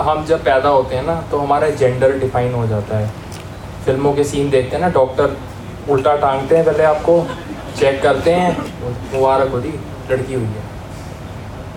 हम 0.01 0.25
जब 0.27 0.45
पैदा 0.45 0.69
होते 0.69 0.97
हैं 0.97 1.03
ना 1.07 1.21
तो 1.31 1.39
हमारा 1.39 1.69
जेंडर 1.73 2.19
डिफाइन 2.19 2.55
हो 2.55 2.67
जाता 2.67 2.99
है। 2.99 3.11
फ़िल्मों 3.85 4.13
के 4.15 4.25
सीन 4.25 4.51
देखते 4.51 4.77
हैं 4.77 4.83
ना 4.83 4.89
डॉक्टर 4.93 5.37
उल्टा 5.91 6.15
टांगते 6.17 6.57
हैं 6.57 6.65
पहले 6.65 6.85
आपको 6.85 7.21
चेक 7.79 8.03
करते 8.03 8.33
हैं, 8.33 8.57
मुबारक 9.15 9.51
हो 9.53 9.61
जी, 9.61 9.73
लड़की 10.11 10.35
हुई 10.35 10.45
है। 10.45 10.63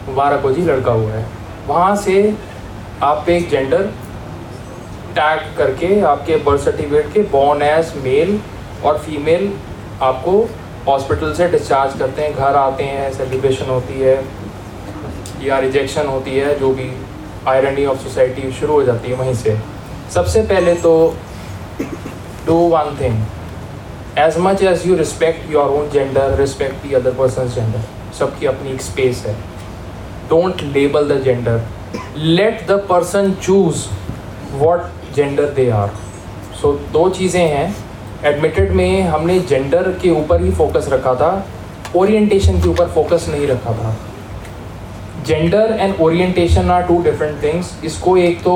मुबारक 0.07 0.43
हो 0.43 0.51
जी, 0.51 0.61
लड़का 0.65 0.91
हुआ 0.91 1.11
है। 1.11 1.25
वहाँ 1.67 1.95
से 1.95 2.15
आप 3.03 3.23
पे 3.27 3.35
एक 3.37 3.49
जेंडर 3.49 3.89
टैग 5.15 5.55
करके 5.57 5.99
आपके 6.07 6.35
बर्थ 6.45 6.61
सर्टिफिकेट 6.61 7.13
के 7.13 7.21
बॉर्न 7.31 7.61
एज 7.61 7.93
मेल 8.03 8.39
और 8.85 8.97
फीमेल 8.99 9.51
आपको 10.01 10.33
हॉस्पिटल 10.87 11.33
से 11.33 11.47
डिस्चार्ज 11.49 11.97
करते 11.99 12.21
हैं, 12.21 12.33
घर 12.33 12.55
आते 12.55 12.83
हैं 12.83 13.11
सेलिब्रेशन 13.13 13.69
होती 13.69 13.99
है 13.99 14.15
या 15.43 15.59
रिजेक्शन 15.59 16.07
होती 16.07 16.37
है, 16.37 16.57
जो 16.59 16.73
भी 16.73 16.89
आयरनी 17.47 17.85
ऑफ़ 17.85 17.99
सोसाइटी 17.99 18.51
शुरू 18.51 18.73
हो 18.73 18.83
जाती 18.83 19.11
है 19.11 19.17
वहीं 19.17 19.33
से। 19.35 19.57
सबसे 20.13 20.41
पहले 20.43 20.73
तो 20.81 20.93
do 22.45 22.55
one 22.69 22.97
thing 23.01 24.17
as 24.19 24.37
much 24.39 24.63
as 24.63 24.87
you 24.87 24.95
respect 24.97 25.51
your 25.51 25.69
own 25.71 25.89
gender 25.89 26.35
respect 26.37 26.83
the 26.83 26.93
other 26.95 27.13
person 27.19 27.49
gender 27.49 27.83
सबकी 28.19 28.45
अपनी 28.45 28.71
एक 28.71 28.81
स्पेस 28.81 29.23
है। 29.27 29.35
Don't 30.29 30.61
label 30.73 31.07
the 31.09 31.21
gender 31.23 31.61
let 32.17 32.65
the 32.67 32.85
person 32.89 33.33
choose 33.43 33.85
what 34.53 34.81
gender 35.15 35.49
they 35.53 35.69
are 35.71 35.89
so 36.61 36.71
दो 36.93 37.09
चीज़ें 37.09 37.41
हैं। 37.41 37.75
एडमिटेड 38.25 38.71
में 38.71 39.01
हमने 39.03 39.39
gender 39.41 39.91
के 40.01 40.09
ऊपर 40.11 40.43
ही 40.43 40.51
फोकस 40.51 40.87
रखा 40.91 41.13
था। 41.15 41.31
ओरिएंटेशन 41.95 42.61
के 42.61 42.69
ऊपर 42.69 42.87
फोकस 42.89 43.25
नहीं 43.29 43.47
रखा 43.47 43.73
था। 43.73 43.95
Gender 45.25 45.75
and 45.79 45.99
orientation 46.01 46.71
are 46.71 46.83
two 46.83 47.01
different 47.03 47.41
things 47.43 47.73
इसको 47.85 48.15
एक 48.17 48.41
तो 48.43 48.55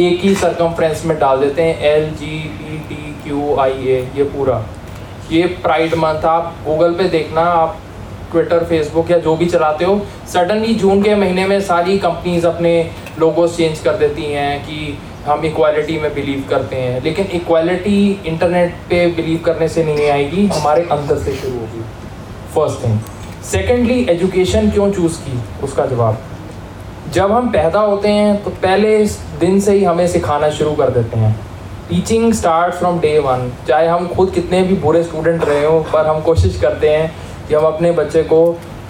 एक 0.00 0.20
ही 0.22 0.34
सरकमफ्रेंस 0.34 1.04
में 1.06 1.18
डाल 1.18 1.40
देते 1.40 1.62
हैं। 1.62 1.80
L 1.86 2.10
G 2.12 2.38
B 2.58 2.78
T 2.88 3.14
Q 3.22 3.56
I 3.60 3.86
A 3.88 4.00
ये 4.16 4.24
पूरा। 4.26 4.62
ये 5.30 5.46
प्राइड 5.62 5.94
मंथ 5.94 6.24
आप 6.26 6.54
गूगल 6.66 6.94
पे 6.94 7.08
देखना, 7.08 7.40
आप 7.40 7.78
ट्विटर 8.30 8.64
फेसबुक 8.64 9.10
या 9.10 9.18
जो 9.18 9.34
भी 9.36 9.46
चलाते 9.46 9.84
हो 9.84 10.00
सडनली 10.32 10.74
जून 10.74 11.02
के 11.02 11.14
महीने 11.14 11.46
में 11.46 11.60
सारी 11.60 11.98
कंपनीज़ 11.98 12.46
अपने 12.46 12.90
लोगोस 13.18 13.56
चेंज 13.56 13.78
कर 13.78 13.96
देती 13.96 14.24
हैं 14.24 14.60
कि 14.60 14.98
हम 15.26 15.44
इक्वालिटी 15.44 15.98
में 15.98 16.14
बिलीव 16.14 16.44
करते 16.50 16.76
हैं। 16.76 17.02
लेकिन 17.04 17.26
इक्वालिटी 17.34 18.20
इंटरनेट 18.26 18.74
पे 18.90 19.06
बिलीव 19.06 19.40
करने 19.44 19.68
से 19.68 19.84
नहीं 19.84 20.08
आएगी, 20.10 20.46
हमारे 20.46 20.82
अंदर 20.82 21.18
से 21.18 21.32
शुरू 21.32 21.58
होगी। 21.58 21.84
फ़र्स्ट 22.54 22.84
थिंग 22.84 22.98
सेकेंडली 23.44 24.00
एजुकेशन 24.10 24.70
क्यों 24.70 24.90
चूज़ 24.92 25.18
की? 25.20 25.40
उसका 25.64 25.86
जवाब। 25.86 26.18
जब 27.12 27.32
हम 27.32 27.48
पैदा 27.48 27.80
होते 27.80 28.08
हैं 28.08 28.42
तो 28.44 28.50
पहले 28.52 28.96
दिन 29.40 29.60
से 29.60 29.72
ही 29.72 29.84
हमें 29.84 30.06
सिखाना 30.08 30.50
शुरू 30.50 30.72
कर 30.72 30.90
देते 30.90 31.18
हैं। 31.18 31.34
Teaching 31.90 32.32
start 32.32 32.74
from 32.74 32.98
day 33.00 33.18
one 33.18 33.50
चाहे 33.68 33.86
हम 33.86 34.06
खुद 34.08 34.30
कितने 34.30 34.62
भी 34.62 34.74
बुरे 34.76 35.02
स्टूडेंट 35.02 35.44
रहे 35.44 35.64
हो, 35.66 35.78
पर 35.92 36.06
हम 36.06 36.20
कोशिश 36.20 36.58
करते 36.60 36.88
हैं 36.88 37.12
कि 37.48 37.54
हम 37.54 37.64
अपने 37.64 37.90
बच्चे 37.92 38.22
को 38.22 38.40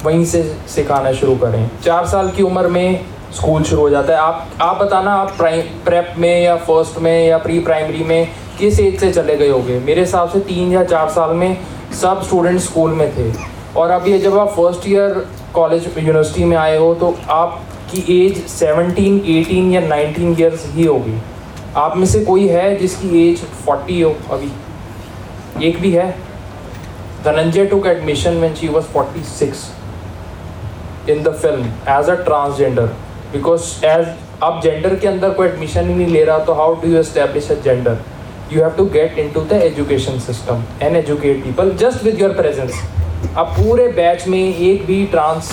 वहीं 0.05 0.25
से 0.25 0.43
सिखाना 0.69 1.13
शुरू 1.13 1.35
करें। 1.37 1.69
चार 1.85 2.07
साल 2.07 2.31
की 2.31 2.43
उम्र 2.43 2.69
में 2.69 3.05
स्कूल 3.35 3.63
शुरू 3.63 3.83
हो 3.83 3.91
जाता 3.91 4.13
है। 4.13 4.19
आप 4.19 4.49
आप 4.61 4.79
बताना 4.79 5.15
आप 5.15 5.37
प्रेप 5.39 6.15
में 6.19 6.43
या 6.43 6.57
फ़र्स्ट 6.57 6.99
में 6.99 7.27
या 7.29 7.39
प्री 7.39 7.59
प्राइमरी 7.61 8.05
में 8.05 8.29
किस 8.59 8.81
एज 8.81 8.99
से 9.01 9.11
चले 9.13 9.37
गए 9.37 9.49
होंगे? 9.49 9.79
मेरे 9.79 10.01
हिसाब 10.01 10.29
से 10.29 10.41
तीन 10.41 10.73
या 10.73 10.85
चार 10.85 11.09
साल 11.09 11.35
में 11.35 11.57
सब 12.01 12.23
स्टूडेंट 12.23 12.61
स्कूल 12.61 12.93
में 12.93 13.11
थे। 13.17 13.33
और 13.77 13.91
अब 13.91 14.07
ये 14.09 14.19
जब 14.19 14.39
आप 14.39 14.49
फ़र्स्ट 14.49 14.89
ईयर 14.89 15.27
कॉलेज 15.55 15.89
यूनिवर्सिटी 15.99 16.45
में 16.45 16.57
आए 16.57 16.77
हो 16.77 16.95
तो 16.95 17.15
आपकी 17.29 17.99
एज 18.17 18.47
17, 18.49 19.21
18 19.27 19.73
या 19.73 19.81
19 19.81 20.41
ईयर्स 20.41 20.65
ही 20.75 20.85
होगी। 20.85 21.19
आप 21.77 21.97
में 21.97 22.07
से 22.07 22.25
कोई 22.25 22.47
है 22.49 22.77
जिसकी 22.77 23.29
एज 23.29 23.43
40 23.67 24.03
हो 24.03 24.15
अभी? 24.31 24.51
एक 25.67 25.81
भी 25.81 25.91
है? 25.93 26.26
Dhananjay 27.27 27.67
took 27.67 27.87
admission 27.87 28.41
when 28.41 28.55
she 28.55 28.69
was 28.69 28.87
46 28.95 29.65
in 31.09 31.23
the 31.23 31.33
film 31.35 31.67
as 31.89 32.09
a 32.09 32.17
transgender. 32.25 32.89
Because 33.33 33.69
as, 33.85 34.07
अब 34.43 34.61
जेंडर 34.63 34.95
के 34.95 35.07
अंदर 35.09 35.31
कोई 35.31 35.47
एडमिशन 35.49 35.89
ही 35.89 35.95
नहीं 35.95 36.07
ले 36.09 36.25
रहा 36.25 36.39
तो 36.45 36.55
how 36.55 36.75
do 36.81 36.89
you 36.89 36.99
establish 36.99 37.51
a 37.51 37.55
gender 37.65 37.99
you 38.53 38.63
have 38.63 38.71
to 38.77 38.85
get 38.97 39.19
into 39.33 39.41
the 39.43 39.61
education 39.63 40.19
system 40.21 40.63
and 40.83 40.97
educate 40.97 41.43
people 41.45 41.71
just 41.83 42.05
with 42.05 42.21
your 42.21 42.33
presence 42.37 42.83
अब 43.37 43.47
पूरे 43.57 43.87
बैच 43.93 44.27
में 44.29 44.39
एक 44.39 44.85
भी 44.87 45.05
ट्रांस 45.13 45.51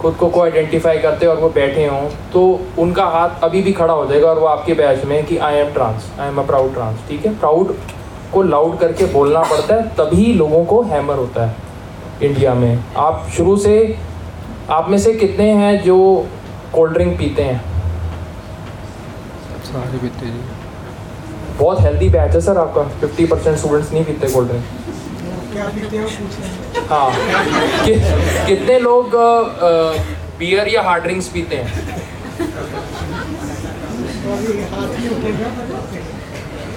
खुद 0.00 0.14
को 0.14 0.28
को 0.28 0.42
आइडेंटिफाई 0.42 0.98
करते 0.98 1.26
और 1.26 1.36
वो 1.40 1.48
बैठे 1.50 1.86
हों 1.86 2.08
तो 2.32 2.42
उनका 2.78 3.04
हाथ 3.10 3.44
अभी 3.44 3.62
भी 3.62 3.72
खड़ा 3.72 3.92
हो 3.92 4.06
जाएगा 4.06 4.28
और 4.28 4.38
वो 4.38 4.46
आपके 4.46 4.74
बैच 4.80 5.04
में 5.04 5.24
कि 5.26 5.36
I 5.48 5.56
am 5.56 5.72
trans 5.74 6.10
I 6.20 6.28
am 6.28 6.38
a 6.38 6.46
proud 6.46 6.74
trans 6.74 6.98
ठीक 7.08 7.26
है? 7.26 7.38
प्राउड 7.38 7.74
को 8.32 8.42
लाउड 8.42 8.78
करके 8.78 9.04
बोलना 9.12 9.42
पड़ता 9.42 9.74
है 9.74 9.82
तभी 9.96 10.32
लोगों 10.34 10.64
को 10.64 10.82
हैमर 10.84 11.16
होता 11.16 11.46
है 11.46 11.54
इंडिया 12.22 12.54
में। 12.54 12.84
आप 12.96 13.26
शुरू 13.36 13.56
से 13.56 13.76
आप 14.70 14.88
में 14.90 14.98
से 14.98 15.12
कितने 15.14 15.50
हैं 15.54 15.82
जो 15.82 15.96
कोल्ड 16.74 16.92
ड्रिंक 16.92 17.16
पीते 17.18 17.42
हैं? 17.42 17.60
सारे 19.64 19.98
पीते 19.98 20.26
जी। 20.26 20.40
बहुत 21.58 21.80
हेल्दी 21.80 22.08
बैच 22.08 22.34
है 22.34 22.40
सर 22.40 22.58
आपका। 22.58 22.82
50 23.00 23.26
परसेंट 23.26 23.56
स्टूडेंट्स 23.56 23.92
नहीं 23.92 24.04
पीते 24.04 24.28
कोल्ड 24.28 24.48
ड्रिंक 24.48 24.64
क्या 25.52 25.64
पीते 25.66 25.98
हो? 25.98 26.08
पूछे 26.08 26.84
हाँ। 26.88 27.10
कि, 27.84 27.94
कितने 28.46 28.78
लोग 28.78 29.16
बियर 30.38 30.68
या 30.68 30.82
हार्ड 30.82 31.02
ड्रिंक्स 31.02 31.28
पीते 31.28 31.56
हैं? 31.56 31.68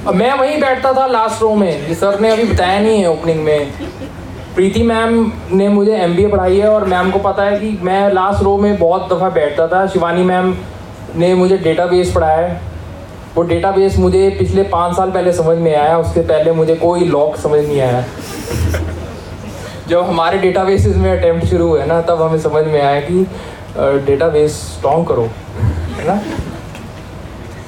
अब 0.07 0.15
मैं 0.15 0.33
वहीं 0.33 0.59
बैठता 0.61 0.91
था 0.93 1.05
लास्ट 1.07 1.41
रो 1.41 1.53
में। 1.55 1.87
ये 1.87 1.95
सर 1.95 2.19
ने 2.19 2.29
अभी 2.31 2.43
बताया 2.43 2.79
नहीं 2.79 2.99
है 2.99 3.09
ओपनिंग 3.09 3.43
में। 3.43 3.71
प्रीति 4.55 4.83
मैम 4.83 5.31
ने 5.51 5.67
मुझे 5.67 5.95
एमबीए 5.95 6.27
पढ़ाई 6.27 6.57
है 6.59 6.67
और 6.67 6.85
मैम 6.85 7.09
को 7.11 7.19
पता 7.19 7.43
है 7.43 7.59
कि 7.59 7.77
मैं 7.81 8.11
लास्ट 8.13 8.43
रो 8.43 8.57
में 8.57 8.77
बहुत 8.79 9.07
दफ़ा 9.13 9.29
बैठता 9.29 9.67
था। 9.67 9.85
शिवानी 9.87 10.23
मैम 10.23 10.55
ने 11.15 11.33
मुझे 11.35 11.57
डेटाबेस 11.57 12.11
पढ़ाया 12.11 12.37
है। 12.37 12.61
वो 13.35 13.43
डेटाबेस 13.43 13.97
मुझे 13.97 14.29
पिछले 14.39 14.63
पाँच 14.63 14.95
साल 14.95 15.11
पहले 15.11 15.33
समझ 15.33 15.57
में 15.57 15.75
आया, 15.75 15.97
उसके 15.97 16.21
पहले 16.21 16.51
मुझे 16.51 16.75
कोई 16.75 17.05
लॉक 17.05 17.35
समझ 17.35 17.59
नहीं 17.59 17.79
आया। 17.81 18.03
जब 19.87 20.03
हमारे 20.03 20.37
डेटाबेसेस 20.37 20.95
में 20.95 21.11
अटैम्प्ट 21.11 21.45
शुरू 21.47 21.67
हुए 21.67 21.85
ना, 21.85 22.01
तब 22.01 22.21
हमें 22.21 22.39
समझ 22.39 22.65
में 22.65 22.81
आया 22.81 22.99
कि 23.01 23.25
डेटाबेस 24.05 24.55
स्ट्रॉन्ग 24.77 25.07
करो, 25.07 25.29
है 25.97 26.07
ना? 26.07 26.21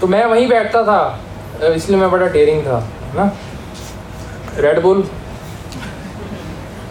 तो 0.01 0.07
मैं 0.07 0.25
वहीं 0.25 0.47
बैठता 0.47 0.83
था। 0.83 1.19
इसलिए 1.67 1.99
मैं 1.99 2.11
बड़ा 2.11 2.27
डेयरिंग 2.27 2.61
था 2.63 2.79
ना? 3.15 3.31
रेड 4.57 4.81
बुल 4.81 5.03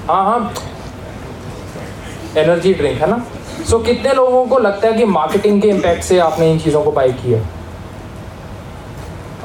हाँ 0.08 0.24
हाँ। 0.24 0.52
एनर्जी 2.36 2.74
ड्रिंक 2.74 3.00
है 3.00 3.10
ना? 3.10 3.24
सो 3.70 3.78
so, 3.78 3.84
कितने 3.86 4.12
लोगों 4.12 4.46
को 4.46 4.58
लगता 4.58 4.88
है 4.88 4.94
कि 4.94 5.04
मार्केटिंग 5.04 5.62
के 5.62 5.68
इम्पैक्ट 5.68 6.02
से 6.02 6.18
आपने 6.18 6.50
इन 6.52 6.58
चीज़ों 6.58 6.82
को 6.82 6.92
बाई 6.92 7.12
किया? 7.12 7.40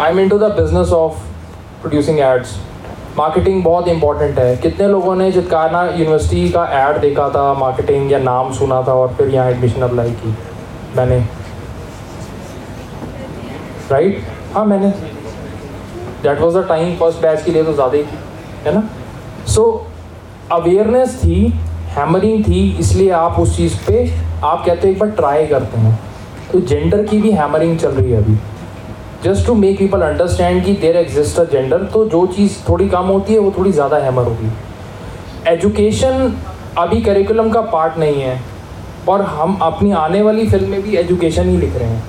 I 0.03 0.11
am 0.11 0.19
into 0.29 0.37
the 0.37 0.43
business 0.43 0.89
of 0.89 1.13
producing 1.81 2.19
ads 2.19 2.55
marketing 3.17 3.63
बहुत 3.63 3.87
इंपॉर्टेंट 3.87 4.39
है। 4.39 4.55
कितने 4.57 4.87
लोगों 4.87 5.15
ने 5.15 5.31
चितकाना 5.31 5.83
यूनिवर्सिटी 5.83 6.49
का 6.49 6.65
एड 6.81 6.97
देखा 7.01 7.29
था 7.29 7.53
मार्केटिंग 7.53 8.11
या 8.11 8.19
नाम 8.19 8.53
सुना 8.53 8.81
था 8.81 8.93
और 8.93 9.13
फिर 9.13 9.29
यहाँ 9.29 9.49
एडमिशन 9.49 9.81
अप्लाई 9.81 10.11
की? 10.11 10.37
मैंने। 10.97 11.19
Right 13.91 14.15
right? 14.15 14.55
हाँ 14.55 14.65
मैंने। 14.65 15.14
That 16.25 16.39
was 16.39 16.57
the 16.57 16.65
time 16.69 16.95
first 16.97 17.21
batch 17.21 17.43
के 17.43 17.51
लिए 17.51 17.63
तो 17.63 17.73
ज़्यादा 17.73 17.97
ही 17.97 18.03
थी, 18.03 18.17
है 18.65 18.73
ना? 18.75 18.89
सो 19.47 19.85
अवेयरनेस 20.51 21.15
थी 21.23 21.53
हैमरिंग 21.89 22.43
थी, 22.45 22.69
इसलिए 22.79 23.09
आप 23.11 23.39
उस 23.39 23.55
चीज़ 23.57 23.75
पे, 23.85 24.09
आप 24.43 24.65
कहते 24.65 24.87
हो 24.87 24.93
एक 24.93 24.99
बार 24.99 25.09
ट्राई 25.11 25.45
करते 25.47 25.77
हैं। 25.77 25.99
तो 26.51 26.59
जेंडर 26.61 27.03
की 27.05 27.17
भी 27.17 27.31
हैमरिंग 27.33 27.77
चल 27.79 27.89
रही 27.91 28.11
है 28.11 28.17
अभी। 28.17 28.37
Just 29.23 29.45
to 29.47 29.53
make 29.55 29.77
people 29.79 30.01
understand 30.01 30.63
कि 30.65 30.73
देर 30.81 30.97
एग्जिस्ट 30.97 31.39
अ 31.39 31.43
जेंडर 31.51 31.83
तो 31.93 32.05
जो 32.09 32.25
चीज़ 32.27 32.57
थोड़ी 32.67 32.87
कम 32.89 33.05
होती 33.05 33.33
है, 33.33 33.39
वो 33.39 33.53
थोड़ी 33.57 33.71
ज़्यादा 33.71 33.97
हैमर 33.97 34.23
होगी 34.23 34.51
एजुकेशन 35.47 36.33
अभी 36.77 37.01
करिकुलम 37.01 37.49
का 37.49 37.61
पार्ट 37.63 37.97
नहीं 37.97 38.21
है 38.21 38.39
और 39.09 39.21
हम 39.21 39.57
अपनी 39.61 39.91
आने 39.93 40.21
वाली 40.21 40.47
फ़िल्म 40.49 40.69
में 40.69 40.81
भी 40.83 40.95
एजुकेशन 40.97 41.49
ही 41.49 41.57
लिख 41.57 41.75
रहे 41.75 41.87
हैं। 41.87 42.03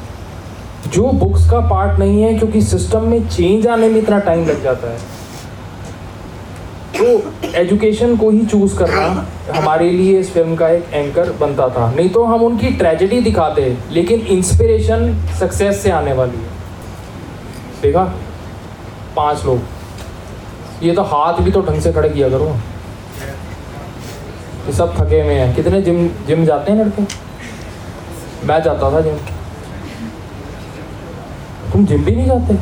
जो 0.87 1.11
बुक्स 1.13 1.51
का 1.51 1.61
पार्ट 1.61 1.99
नहीं 1.99 2.23
है, 2.23 2.35
क्योंकि 2.39 2.63
सिस्टम 2.63 3.09
में 3.09 3.29
चेंज 3.29 3.67
आने 3.67 3.89
में 3.89 3.99
इतना 3.99 4.19
टाइम 4.19 4.47
लग 4.47 4.63
जाता 4.63 4.91
है। 4.91 4.99
तो 6.93 7.49
एजुकेशन 7.55 8.17
को 8.17 8.31
ही 8.31 8.45
चूज़ 8.47 8.77
करना 8.79 9.27
हमारे 9.55 9.91
लिए 9.91 10.19
इस 10.21 10.33
फ़िल्म 10.33 10.55
का 10.57 10.69
एक 10.69 10.85
एंकर 10.93 11.31
बनता 11.33 11.69
था। 11.69 11.91
नहीं 11.93 12.09
तो 12.09 12.25
हम 12.25 12.43
उनकी 12.43 12.71
ट्रेजेडी 12.71 13.21
दिखाते, 13.21 13.77
लेकिन 13.91 14.21
इंस्पिरेशन 14.21 15.15
सक्सेस 15.41 15.83
से 15.83 15.91
आने 15.91 16.13
वाली 16.13 16.39
है। 16.39 16.55
देखा? 17.83 18.05
पाँच 19.17 19.45
लोग। 19.45 19.61
ये 20.83 20.93
तो 20.93 21.03
हाथ 21.03 21.41
भी 21.41 21.51
तो 21.51 21.61
ढंग 21.63 21.81
से 21.81 21.93
खड़े 21.93 22.09
किया 22.09 22.29
करो। 22.29 22.57
ये 24.67 24.73
सब 24.73 24.95
थके 24.95 25.21
हुए 25.21 25.35
हैं। 25.35 25.55
कितने 25.57 25.83
जिम 25.83 26.07
जिम 26.27 26.45
जाते 26.45 26.73
हैं 26.73 26.85
लड़के? 26.85 27.03
मैं 28.47 28.63
जाता 28.63 28.93
था 28.93 29.01
जिम 29.01 29.17
तुम 31.77 31.87
जिम 31.87 32.05
भी 32.05 32.15
नहीं 32.17 32.27
जाते? 32.27 32.55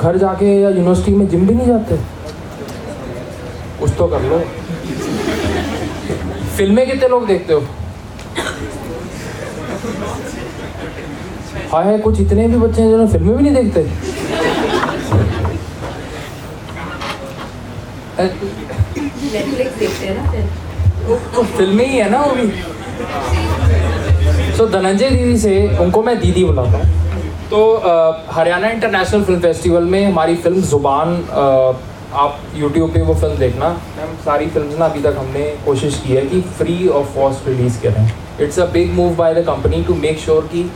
घर 0.00 0.16
जाके 0.18 0.46
या 0.60 0.68
यूनिवर्सिटी 0.68 1.12
में 1.12 1.28
जिम 1.28 1.46
भी 1.46 1.54
नहीं 1.54 1.66
जाते? 1.66 1.96
कुछ 3.80 3.90
तो 3.98 4.06
कर 4.08 4.22
लो। 4.22 4.38
फ़िल्में 6.56 6.86
कितने 6.86 7.08
लोग 7.08 7.26
देखते 7.26 7.52
हो? 7.52 7.60
हाँ 11.72 11.82
है 11.84 11.98
कुछ 11.98 12.20
इतने 12.20 12.46
भी 12.48 12.56
बच्चे 12.58 12.82
हैं 12.82 12.88
जिन्होंने 12.88 13.12
फ़िल्में 13.12 13.36
भी 13.36 13.42
नहीं 13.42 13.54
देखते? 13.54 13.80
नेटफ्लिक्स 19.32 19.78
देखते 19.78 20.06
हैं 20.06 20.14
ना 20.16 20.30
फिर। 20.32 20.44
तो 21.34 21.42
फ़िल्में 21.56 21.86
ही 21.86 21.96
है 21.98 22.10
ना 22.10 22.20
वो 22.20 22.34
भी। 22.34 22.52
तो 24.60 24.66
धनंजय 24.68 25.10
दीदी 25.10 25.36
से 25.38 25.52
उनको 25.80 26.02
मैं 26.02 26.18
दीदी 26.20 26.42
बुलाता 26.44 26.78
हूँ। 26.78 27.48
तो 27.50 27.60
हरियाणा 28.30 28.70
इंटरनेशनल 28.70 29.22
फ़िल्म 29.24 29.40
फेस्टिवल 29.40 29.84
में 29.84 30.04
हमारी 30.04 30.34
फ़िल्म 30.36 30.60
ज़ुबान 30.62 31.14
आप 32.14 32.40
यूट्यूब 32.56 32.92
पे 32.94 33.02
वो 33.02 33.14
फ़िल्म 33.14 33.36
देखना। 33.36 33.68
मैम, 33.68 34.14
सारी 34.24 34.46
फ़िल्म 34.46 34.78
ना 34.78 34.84
अभी 34.86 35.02
तक 35.02 35.16
हमने 35.18 35.44
कोशिश 35.64 36.00
की 36.06 36.14
है 36.14 36.26
कि 36.26 36.40
फ्री 36.58 36.88
ऑफ़ 36.88 37.14
कॉस्ट 37.14 37.48
रिलीज़ 37.48 37.80
करें। 37.82 38.12
It's 38.40 38.58
a 38.58 38.66
big 38.72 38.92
move 38.94 39.14
by 39.16 39.34
the 39.34 39.44
company 39.46 39.82
to 39.84 39.94
make 39.96 40.18
sure 40.20 40.48
कि 40.52 40.70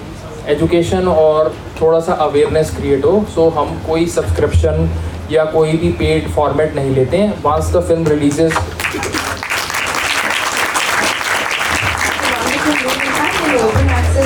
एजुकेशन 0.49 1.09
और 1.09 1.55
थोड़ा 1.81 2.01
सा 2.01 2.13
अवेयरनेस 2.29 2.75
क्रिएट 2.77 3.05
हो। 3.05 3.25
सो 3.35 3.41
so, 3.41 3.57
हम 3.59 3.81
कोई 3.87 4.07
सब्सक्रिप्शन 4.09 4.89
या 5.33 5.45
कोई 5.53 5.73
भी 5.75 5.93
पेड 6.01 6.29
फॉर्मेट 6.31 6.75
नहीं 6.77 6.95
लेते 6.95 7.17
हैं। 7.17 7.43
Once 7.43 7.73
the 7.75 7.85
film 7.89 8.07
releases 8.09 8.59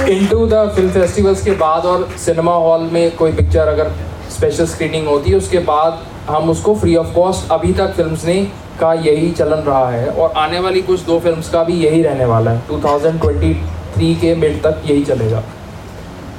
into 0.09 0.47
the 0.47 0.73
film 0.75 0.91
festivals 0.91 1.43
के 1.43 1.51
बाद 1.51 1.85
और 1.85 2.09
सिनेमा 2.19 2.53
हॉल 2.53 2.81
में 2.81 3.17
कोई 3.17 3.33
पिक्चर 3.33 3.69
अगर 3.69 3.91
स्पेशल 4.31 4.67
स्क्रीनिंग 4.67 5.07
होती 5.07 5.31
है, 5.31 5.37
उसके 5.37 5.59
बाद 5.59 5.99
हम 6.29 6.51
उसको 6.51 6.75
फ्री 6.75 6.97
ऑफ़ 6.97 7.15
कॉस्ट 7.15 7.53
अभी 7.53 7.73
तक 7.73 7.93
फिल्म्स 7.93 8.25
ने 8.25 8.45
का 8.81 8.93
यही 8.93 9.31
चलन 9.31 9.57
रहा 9.57 9.91
है। 9.91 10.09
और 10.09 10.33
आने 10.37 10.61
वाली 10.61 10.83
कुछ 10.83 11.01
दो 11.01 11.19
फिल्म्स 11.19 11.51
का 11.51 11.65
भी 11.65 11.73
यही 11.73 12.03
रहने 12.03 12.25
वाला 12.25 12.51
है। 12.51 12.63
2023 12.69 14.15
के 14.15 14.35
मिड 14.35 14.63
तक 14.63 14.83
यही 14.87 15.05
चलेगा। 15.05 15.43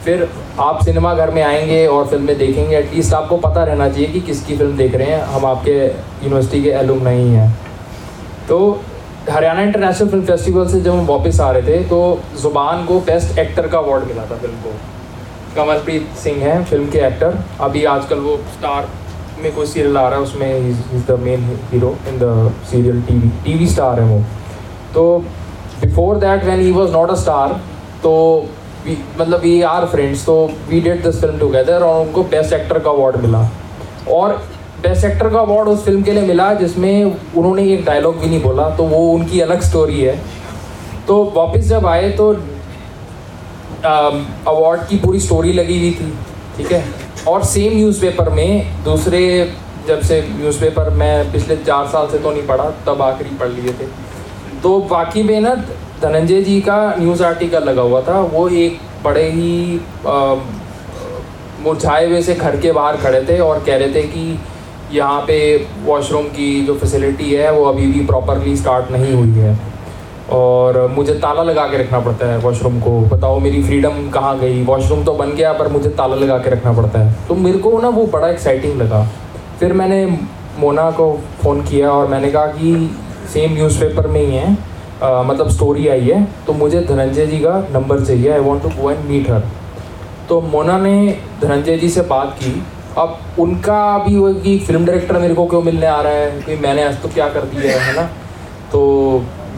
फिर 0.06 0.30
आप 0.60 0.84
सिनेमा 0.84 1.14
घर 1.14 1.32
में 1.32 1.44
आएँगे 1.44 1.88
और 1.88 2.08
फ़िल्में 2.08 2.38
देखेंगे 2.38 2.78
एटलीस्ट 2.78 3.14
आपको 3.14 3.38
पता 3.38 3.64
रहना 3.64 3.90
चाहिए 3.90 4.08
कि 4.08 4.20
किसकी 4.20 4.58
फ़िल्म 4.58 4.78
देख 4.78 4.96
रहे 4.96 5.08
हैं। 5.08 5.22
हम 5.22 5.46
आपके 5.46 5.86
यूनिवर्सिटी 5.86 6.64
के 6.64 6.70
एलुम 6.70 7.04
नहीं 7.04 7.30
हैं। 7.30 7.60
तो 8.50 8.82
हरियाणा 9.30 9.62
इंटरनेशनल 9.62 10.08
फ़िल्म 10.10 10.26
फेस्टिवल 10.26 10.68
से 10.68 10.80
जब 10.82 10.92
हम 10.92 11.06
वापस 11.08 11.40
आ 11.40 11.50
रहे 11.52 11.62
थे 11.64 11.84
तो 11.90 11.98
ज़ुबान 12.42 12.86
को 12.86 13.00
बेस्ट 13.08 13.38
एक्टर 13.40 13.68
का 13.68 13.78
अवार्ड 13.78 14.04
मिला 14.08 14.26
था 14.26 14.36
फ़िल्म 14.38 14.56
को। 14.64 14.72
कमलप्रीत 15.56 16.08
सिंह 16.18 16.42
हैं 16.44 16.64
फ़िल्म 16.66 16.90
के 16.92 17.00
एक्टर 17.08 17.38
अभी 17.62 17.84
आजकल 17.88 18.20
वो 18.20 18.36
स्टार 18.54 18.88
में 19.42 19.52
कोई 19.56 19.66
सीरियल 19.66 19.98
आ 19.98 20.08
रहा 20.08 20.18
है, 20.18 20.24
उसमें 20.24 20.70
is 20.70 21.06
the 21.08 21.20
main 21.20 21.44
hero 21.72 21.96
in 22.10 22.18
the 22.20 22.54
serial 22.72 23.02
TV 23.02 23.30
TV 23.46 23.68
star 23.68 24.00
है 24.00 24.06
वो। 24.08 24.20
तो 24.94 25.04
before 25.82 26.18
that 26.20 26.44
when 26.44 26.60
he 26.60 26.72
was 26.72 26.92
not 26.92 27.10
a 27.10 27.16
star 27.16 27.60
तो 28.04 28.14
मतलब 28.88 29.40
वी 29.42 29.62
आर 29.64 29.86
फ्रेंड्स 29.88 30.26
तो 30.26 30.36
we 30.70 30.80
did 30.82 31.04
this 31.04 31.20
film 31.22 31.40
together 31.40 31.84
और 31.84 32.06
उनको 32.06 32.24
बेस्ट 32.32 32.54
एक्टर 32.54 32.80
का 32.80 32.90
अवार्ड 32.92 33.16
मिला। 33.24 33.50
और 34.12 34.42
बेस्ट 34.82 35.06
एक्टर 35.06 35.30
का 35.30 35.40
अवार्ड 35.40 35.68
उस 35.70 35.84
फ़िल्म 35.86 36.04
के 36.04 36.12
लिए 36.12 36.24
मिला, 36.24 36.54
जिसमें 36.56 37.04
उन्होंने 37.04 37.64
एक 37.74 37.84
डायलॉग 37.86 38.18
भी 38.20 38.28
नहीं 38.28 38.42
बोला 38.42 38.70
तो 38.76 38.84
वो 38.86 38.98
उनकी 39.14 39.40
अलग 39.42 39.62
स्टोरी 39.62 40.02
है। 40.02 40.18
तो 41.08 41.24
वापस 41.36 41.68
जब 41.68 41.86
आए 41.88 42.10
तो 42.12 42.32
अवार्ड 44.48 44.88
की 44.88 44.98
पूरी 44.98 45.20
स्टोरी 45.20 45.54
लगी 45.54 45.78
हुई 45.80 45.92
थी, 45.92 46.14
ठीक 46.58 46.72
है? 46.72 46.84
और 47.28 47.44
सेम 47.46 47.74
न्यूज़पेपर 47.74 48.30
में 48.30 48.84
दूसरे, 48.84 49.22
जब 49.88 50.02
से 50.02 50.22
न्यूज़पेपर 50.30 50.90
मैं 50.94 51.32
पिछले 51.32 51.56
चार 51.58 51.88
साल 51.88 52.08
से 52.10 52.18
तो 52.20 52.32
नहीं 52.32 52.46
पढ़ा, 52.48 52.70
तब 52.88 53.02
आखिरी 53.02 53.36
पढ़ 53.38 53.50
लिए 53.50 53.74
थे। 53.74 53.88
तो 54.62 54.80
बाकी 54.90 55.24
में 55.24 55.40
ना, 55.42 55.54
धनंजय 56.02 56.42
जी 56.42 56.60
का 56.62 56.78
न्यूज़ 57.00 57.24
आर्टिकल 57.24 57.64
लगा 57.64 57.82
हुआ 57.82 58.02
था, 58.02 58.20
वो 58.22 58.48
एक 58.50 58.80
बड़े 59.04 59.30
ही 59.32 59.80
मुरझाए 61.64 62.06
हुए 62.06 62.22
से 62.22 62.34
घर 62.36 62.60
के 62.60 62.72
बाहर 62.72 62.98
खड़े 62.98 63.22
थे 63.30 63.40
और 63.42 63.64
कह 63.64 63.78
रहे 63.78 63.94
थे 63.94 64.04
कि 64.06 64.40
यहाँ 64.94 65.22
पे 65.22 65.68
वॉशरूम 65.86 66.24
की 66.24 66.66
जो 66.66 66.76
फैसिलिटी 66.76 67.34
है 67.34 67.52
वो 67.52 67.66
अभी 67.66 67.88
भी 67.88 68.06
प्रॉपरली 68.06 68.58
स्टार्ट 68.58 68.92
नहीं 68.92 69.14
हुई 69.14 69.32
है। 69.32 69.60
और 70.32 70.88
मुझे 70.88 71.14
ताला 71.14 71.44
लगा 71.44 71.66
के 71.66 71.78
रखना 71.78 72.00
पड़ता 72.00 72.28
है 72.28 72.38
वॉशरूम 72.38 72.80
को। 72.80 73.00
बताओ 73.02 73.40
मेरी 73.40 73.64
फ्रीडम 73.64 74.10
कहाँ 74.10 74.40
गई? 74.40 74.64
वॉशरूम 74.64 75.04
तो 75.04 75.14
बन 75.14 75.32
गया 75.32 75.54
पर 75.54 75.68
मुझे 75.68 75.90
ताला 75.90 76.16
लगा 76.16 76.38
के 76.38 76.50
रखना 76.50 76.74
पड़ता 76.74 77.00
है। 77.00 77.16
तो 77.28 77.36
मेरे 77.36 77.58
को 77.58 77.80
ना 77.80 77.90
वो 77.90 78.06
बड़ा 78.06 78.30
एक्साइटिंग 78.30 78.82
लगा। 78.82 79.08
फिर 79.60 79.74
मैंने 79.74 80.18
मोना 80.60 80.92
को 80.92 81.20
फ़ोन 81.44 81.62
किया 81.62 81.92
और 81.92 82.08
मैंने 82.08 82.32
कहा 82.32 82.46
कि 82.46 82.96
सेम 83.34 83.54
न्यूज़पेपर 83.54 84.08
में 84.08 84.22
ही 84.22 84.36
है। 84.36 84.58
अ, 85.02 85.24
मतलब 85.26 85.50
स्टोरी 85.50 85.88
आई 85.88 86.02
है। 86.02 86.28
तो 86.48 86.54
मुझे 86.54 86.82
धनंजय 86.82 87.28
जी 87.28 87.38
का 87.38 87.68
नंबर 87.74 88.06
चाहिए। 88.06 88.32
I 88.32 88.40
want 88.40 88.64
to 88.64 88.70
go 88.70 88.92
and 88.92 89.06
meet 89.06 89.30
her 89.32 89.44
तो 90.30 90.42
मोना 90.42 90.78
ने 90.78 91.18
धनंजय 91.42 91.78
जी 91.78 91.90
से 91.90 92.02
बात 92.02 92.36
की। 92.40 92.64
अब 92.98 93.20
उनका 93.40 93.98
भी 93.98 94.16
वो 94.18 94.34
कि 94.34 94.58
फ़िल्म 94.60 94.86
डायरेक्टर 94.86 95.18
मेरे 95.18 95.34
को 95.34 95.46
क्यों 95.46 95.62
मिलने 95.62 95.86
आ 95.86 96.00
रहा 96.02 96.14
है? 96.14 96.42
कि 96.42 96.56
मैंने 96.56 96.84
आज 96.84 97.02
तो 97.02 97.10
क्या 97.10 97.28
कर 97.30 97.42
दिया 97.46 97.82
है 97.82 97.96
ना? 97.96 98.04
तो 98.72 98.82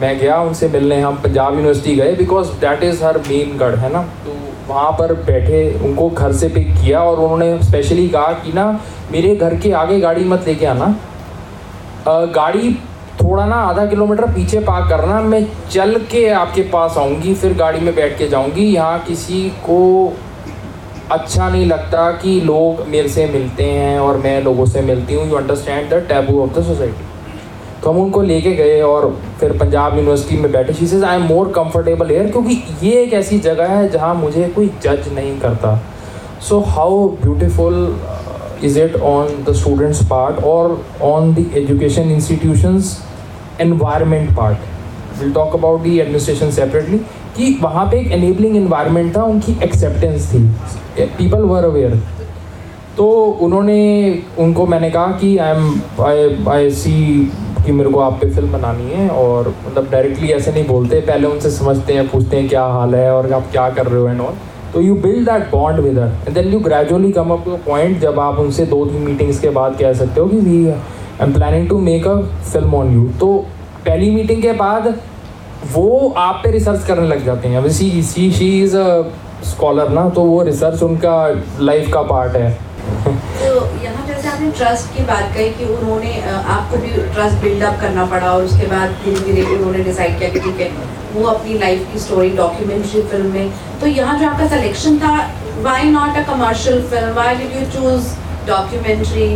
मैं 0.00 0.18
गया 0.18 0.40
उनसे 0.40 0.68
मिलने, 0.68 1.00
हम 1.00 1.16
पंजाब 1.16 1.54
यूनिवर्सिटी 1.54 1.94
गए 1.96 2.14
because 2.16 2.50
that 2.60 2.82
is 2.82 3.04
her 3.04 3.18
main 3.18 3.56
गढ़, 3.58 3.74
है 3.74 3.92
ना? 3.92 4.02
तो 4.24 4.36
वहाँ 4.68 4.90
पर 4.92 5.12
बैठे, 5.24 5.80
उनको 5.84 6.08
घर 6.10 6.32
से 6.32 6.48
पिक 6.48 6.72
किया 6.74 7.00
और 7.00 7.18
उन्होंने 7.18 7.62
स्पेशली 7.62 8.08
कहा 8.08 8.32
कि 8.44 8.52
ना, 8.52 8.70
मेरे 9.12 9.34
घर 9.36 9.56
के 9.56 9.72
आगे 9.72 10.00
गाड़ी 10.00 10.24
मत 10.24 10.48
लेके 10.48 10.66
आना। 10.66 10.94
गाड़ी 12.08 12.72
थोड़ा 13.22 13.44
ना 13.46 13.56
आधा 13.56 13.86
किलोमीटर 13.86 14.24
पीछे 14.24 14.60
पार्क 14.60 14.88
करना, 14.88 15.20
मैं 15.20 15.46
चल 15.70 15.94
के 16.10 16.28
आपके 16.30 16.62
पास 16.62 16.96
आऊँगी, 16.98 17.34
फिर 17.34 17.54
गाड़ी 17.54 17.80
में 17.80 17.94
बैठ 17.94 18.18
के 18.18 18.28
जाऊँगी। 18.28 18.64
यहाँ 18.64 18.98
किसी 18.98 19.48
को 19.64 20.12
अच्छा 21.12 21.48
नहीं 21.48 21.66
लगता 21.66 22.10
कि 22.12 22.40
लोग 22.40 22.86
मेरे 22.88 23.08
से 23.08 23.26
मिलते 23.32 23.64
हैं 23.64 23.98
और 24.00 24.16
मैं 24.18 24.42
लोगों 24.42 24.66
से 24.66 24.80
मिलती 24.82 25.14
हूँ। 25.14 25.28
You 25.30 25.36
understand 25.36 25.90
the 25.90 25.94
taboo 26.08 26.40
of 26.42 26.58
the 26.58 26.62
society 26.64 27.10
तो 27.82 27.90
हम 27.90 27.98
उनको 27.98 28.22
लेके 28.22 28.52
गए 28.54 28.80
और 28.82 29.08
फिर 29.40 29.52
पंजाब 29.58 29.96
यूनिवर्सिटी 29.96 30.36
में 30.36 30.50
बैठे। 30.52 30.72
She 30.72 30.86
says 30.86 31.04
I 31.04 31.16
am 31.16 31.22
more 31.26 31.52
comfortable 31.52 32.10
here 32.10 32.30
क्योंकि 32.30 32.62
ये 32.82 33.02
एक 33.02 33.12
ऐसी 33.12 33.38
जगह 33.40 33.68
है 33.68 33.88
जहाँ 33.90 34.14
मुझे 34.14 34.48
कोई 34.56 34.70
जज 34.82 35.08
नहीं 35.14 35.38
करता। 35.40 35.78
So 36.48 36.60
how 36.68 37.06
beautiful 37.22 38.00
is 38.64 38.78
it 38.80 38.96
on 38.96 39.44
the 39.48 39.52
students 39.54 40.04
part 40.10 40.44
और 40.44 40.80
on 41.04 41.34
the 41.34 41.50
education 41.56 42.10
institutions 42.10 42.98
environment 43.60 44.36
part 44.36 45.20
will 45.20 45.32
talk 45.32 45.54
about 45.54 45.80
the 45.80 45.98
administration 45.98 46.50
separately 46.50 46.98
कि 47.36 47.58
वहाँ 47.62 47.84
पे 47.90 48.00
एक 48.00 48.12
एनेबलिंग 48.12 48.56
इन्वायरमेंट 48.56 49.16
था, 49.16 49.22
उनकी 49.24 49.58
एक्सेप्टेंस 49.62 50.32
थी। 50.32 50.48
पीपल 50.98 51.42
वर 51.42 51.64
अवेयर 51.64 51.96
तो 52.96 53.08
उन्होंने, 53.42 54.22
उनको 54.38 54.66
मैंने 54.66 54.90
कहा 54.90 55.06
कि 55.20 55.36
आई 55.38 55.56
एम 55.56 56.02
आई 56.02 56.44
आई 56.48 56.70
सी 56.70 57.24
कि 57.66 57.72
मेरे 57.72 57.90
को 57.90 58.00
आप 58.00 58.18
पे 58.20 58.28
फ़िल्म 58.30 58.52
बनानी 58.52 58.90
है 58.90 59.08
और 59.08 59.54
मतलब 59.66 59.88
डायरेक्टली 59.90 60.28
ऐसे 60.28 60.52
नहीं 60.52 60.66
बोलते, 60.66 61.00
पहले 61.00 61.26
उनसे 61.26 61.50
समझते 61.50 61.92
हैं, 61.92 62.08
पूछते 62.08 62.36
हैं 62.36 62.48
क्या 62.48 62.64
हाल 62.64 62.94
है 62.94 63.10
और 63.14 63.32
आप 63.32 63.50
क्या 63.52 63.68
कर 63.70 63.86
रहे 63.86 64.00
हो 64.00 64.08
एंड 64.08 64.20
ऑल 64.20 64.34
तो 64.74 64.80
you 64.80 64.94
build 64.94 65.30
that 65.30 65.50
bond 65.50 65.80
with 65.80 65.98
her 65.98 66.12
and 66.28 66.34
then 66.34 66.52
you 66.52 66.60
gradually 66.60 67.12
come 67.12 67.30
up 67.30 67.44
point 67.66 67.98
जब 68.00 68.20
आप 68.20 68.38
उनसे 68.38 68.66
दो 68.66 68.84
तीन 68.86 69.02
मीटिंग्स 69.02 69.40
के 69.40 69.50
बाद 69.50 69.76
कह 69.78 69.92
सकते 69.92 70.20
हो 70.20 70.26
कि 70.26 70.36
we 70.36 70.66
I 70.66 70.74
am 71.22 71.32
planning 71.32 71.68
to 71.68 71.78
make 71.78 72.06
a 72.06 72.20
film 72.52 72.74
on 72.74 72.94
you 72.94 73.08
तो 73.20 73.32
पहली 73.86 74.10
मीटिंग 74.10 74.42
के 74.42 74.52
बाद 74.52 74.94
वो 75.72 76.14
आप 76.18 76.40
पे 76.44 76.50
रिसर्च 76.50 76.84
करने 76.84 77.06
लग 77.08 77.24
जाते 77.24 77.48
हैं। 77.48 77.68
See 77.68 78.02
see 78.02 78.30
she 78.32 78.62
is 78.62 78.76
scholar 79.44 79.88
ना 79.90 80.08
तो 80.10 80.22
वो 80.24 80.42
रिसर्च 80.42 80.82
उनका 80.82 81.16
लाइफ 81.60 81.92
का 81.94 82.02
पार्ट 82.10 82.36
है। 82.36 82.50
तो 82.52 83.52
यहाँ 83.82 84.06
जैसे 84.06 84.28
आपने 84.28 84.50
ट्रस्ट 84.58 84.94
की 84.96 85.04
बात 85.04 85.32
कही 85.34 85.48
कि 85.50 85.64
उन्होंने 85.74 86.20
आपको 86.22 86.76
भी 86.76 86.90
ट्रस्ट 87.14 87.42
बिल्डअप 87.42 87.80
करना 87.80 88.04
पड़ा 88.06 88.32
और 88.32 88.44
उसके 88.44 88.66
बाद 88.66 88.90
धीरे 89.04 89.20
धीरे 89.24 89.46
उन्होंने 89.46 89.84
डिसाइड 89.84 90.18
किया 90.18 90.30
कि 90.30 90.40
ठीक 90.40 90.60
है, 90.60 90.70
वो 91.14 91.26
अपनी 91.28 91.58
लाइफ 91.58 91.92
की 91.92 91.98
स्टोरी 91.98 92.30
डॉक्यूमेंट्री 92.36 93.02
फ़िल्म 93.02 93.32
में। 93.32 93.52
तो 93.80 93.86
यहाँ 93.88 94.18
जो 94.18 94.28
आपका 94.28 94.46
सिलेक्शन 94.48 94.98
था 94.98 95.16
why 95.62 95.90
not 95.90 96.16
a 96.16 96.22
commercial 96.28 96.82
film 96.90 97.14
why 97.14 97.34
did 97.36 97.56
you 97.56 97.66
choose 97.72 98.14
documentary 98.46 99.28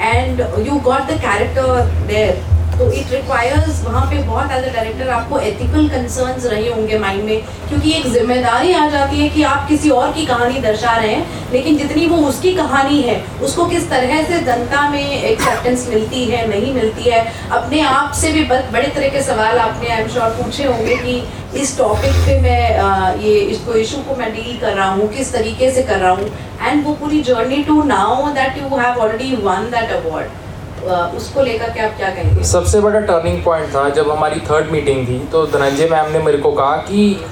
and 0.00 0.40
you 0.66 0.78
got 0.84 1.10
the 1.10 1.20
character 1.22 1.66
there 2.06 2.49
तो 2.80 2.90
इट 2.90 3.10
रिक्वायर्स 3.12 3.82
वहाँ 3.84 4.04
पे 4.10 4.18
बहुत 4.24 4.50
एज 4.50 4.64
अ 4.64 4.72
डायरेक्टर 4.72 5.08
आपको 5.10 5.38
एथिकल 5.40 5.88
कंसर्न्स 5.88 6.44
रहे 6.46 6.68
होंगे 6.68 6.98
माइंड 6.98 7.24
में 7.24 7.42
क्योंकि 7.68 7.92
एक 7.92 8.06
ज़िम्मेदारी 8.08 8.72
आ 8.74 8.88
जाती 8.90 9.20
है 9.20 9.28
कि 9.28 9.42
आप 9.44 9.66
किसी 9.68 9.90
और 9.92 10.12
की 10.12 10.24
कहानी 10.26 10.60
दर्शा 10.60 10.96
रहे 10.96 11.10
हैं 11.10 11.52
लेकिन 11.52 11.76
जितनी 11.78 12.06
वो 12.06 12.16
उसकी 12.28 12.52
कहानी 12.54 13.02
है 13.02 13.20
उसको 13.42 13.66
किस 13.66 13.88
तरह 13.90 14.22
से 14.24 14.40
जनता 14.44 14.88
में 14.90 15.02
एक्सेप्टेंस 15.02 15.86
मिलती 15.88 16.24
है 16.24 16.46
नहीं 16.48 16.72
मिलती 16.74 17.10
है 17.10 17.20
अपने 17.52 17.80
आप 17.90 18.12
से 18.14 18.32
भी 18.32 18.44
बड़े 18.46 18.86
तरह 18.88 19.08
के 19.08 19.22
सवाल 19.22 19.58
आपने 19.58 19.88
आई 19.90 20.02
एम 20.02 20.08
श्योर 20.08 20.30
पूछे 20.40 20.64
होंगे 20.64 20.96
कि 20.96 21.22
इस 21.60 21.76
टॉपिक 21.78 22.24
पे 22.26 22.40
मैं 22.40 22.60
अ, 22.74 23.14
ये 23.20 23.38
इसको 23.46 23.74
इशू 23.76 24.02
को 24.02 24.16
मैं 24.16 24.32
डील 24.34 24.58
कर 24.60 24.74
रहा 24.74 24.90
हूँ 24.90 25.08
किस 25.14 25.32
तरीके 25.32 25.70
से 25.70 25.82
कर 25.84 25.98
रहा 25.98 26.12
हूँ 26.12 26.30
एंड 26.62 26.84
वो 26.84 26.94
पूरी 26.96 27.22
journey 27.24 27.62
to 27.64 27.82
now 27.88 28.30
that 28.34 28.58
you 28.58 28.76
have 28.78 29.00
already 29.00 29.34
won 29.42 29.70
that 29.70 29.92
award 29.94 30.39
उसको 31.16 31.42
लेकर 31.42 31.70
के 31.70 31.80
आप 31.80 31.96
क्या 31.96 32.10
कहेंगे? 32.10 32.44
सबसे 32.44 32.80
बड़ा 32.80 33.00
टर्निंग 33.00 33.42
पॉइंट 33.44 33.68
था 33.74 33.88
जब 33.90 34.10
हमारी 34.10 34.40
थर्ड 34.40 34.70
मीटिंग 34.72 35.06
थी 35.08 35.18
तो 35.32 35.46
धनंजय 35.46 35.88
मैम 35.88 36.10
ने 36.12 36.18
मेरे 36.18 36.38
को 36.38 36.52
कहा 36.52 36.76
कि 36.76 37.24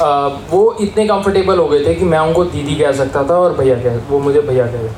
आ, 0.00 0.26
वो 0.50 0.76
इतने 0.80 1.06
कंफर्टेबल 1.08 1.58
हो 1.58 1.66
गए 1.68 1.84
थे 1.86 1.94
कि 1.94 2.04
मैं 2.04 2.18
उनको 2.18 2.44
दीदी 2.44 2.74
कह 2.74 2.92
सकता 2.92 3.22
था 3.22 3.34
और 3.34 3.52
भैया 3.52 3.74
कह 3.74 3.98
वो 4.10 4.18
मुझे 4.18 4.40
भैया 4.40 4.66
कहे 4.66 4.88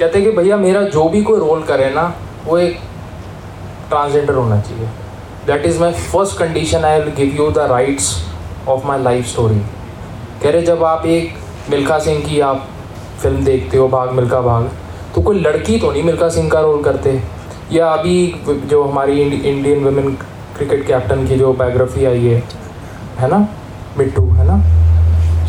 कहते 0.00 0.20
कि 0.22 0.30
भैया 0.30 0.56
मेरा 0.56 0.82
जो 0.88 1.08
भी 1.08 1.22
कोई 1.22 1.38
रोल 1.40 1.62
करे 1.62 1.90
ना 1.90 2.12
वो 2.44 2.58
एक 2.58 2.78
ट्रांसजेंडर 3.88 4.34
होना 4.34 4.60
चाहिए। 4.60 4.88
That 5.46 5.66
is 5.66 5.80
my 5.80 5.92
first 5.92 6.38
condition 6.38 6.84
I 6.84 7.00
will 7.00 7.14
give 7.14 7.42
you 7.42 7.50
the 7.50 7.58
rights 7.58 8.14
of 8.68 8.86
my 8.86 9.02
life 9.02 9.26
story 9.26 9.58
कह 10.42 10.50
रहे 10.50 10.62
जब 10.62 10.84
आप 10.84 11.06
एक 11.06 11.34
मिल्खा 11.70 11.98
सिंह 11.98 12.20
की 12.28 12.40
आप 12.40 12.68
फ़िल्म 13.22 13.44
देखते 13.44 13.76
हो 13.76 13.88
भाग 13.88 14.12
मिल्खा 14.12 14.40
भाग 14.40 14.70
तो 15.14 15.20
कोई 15.22 15.40
लड़की 15.40 15.78
तो 15.78 15.90
नहीं 15.90 16.02
मिल्खा 16.02 16.28
सिंह 16.28 16.48
का 16.50 16.60
रोल 16.60 16.82
करते। 16.82 17.20
या 17.72 17.88
अभी 17.88 18.34
जो 18.66 18.82
हमारी 18.82 19.20
इंडियन 19.20 19.84
वुमेन 19.84 20.14
क्रिकेट 20.56 20.86
कैप्टन 20.86 21.26
की 21.28 21.36
जो 21.36 21.52
बायोग्राफी 21.52 22.04
आई 22.04 22.24
है 22.24 22.42
है 23.18 23.28
ना? 23.28 23.38
मिट्टू, 23.98 24.22
है 24.22 24.46
ना? 24.46 24.58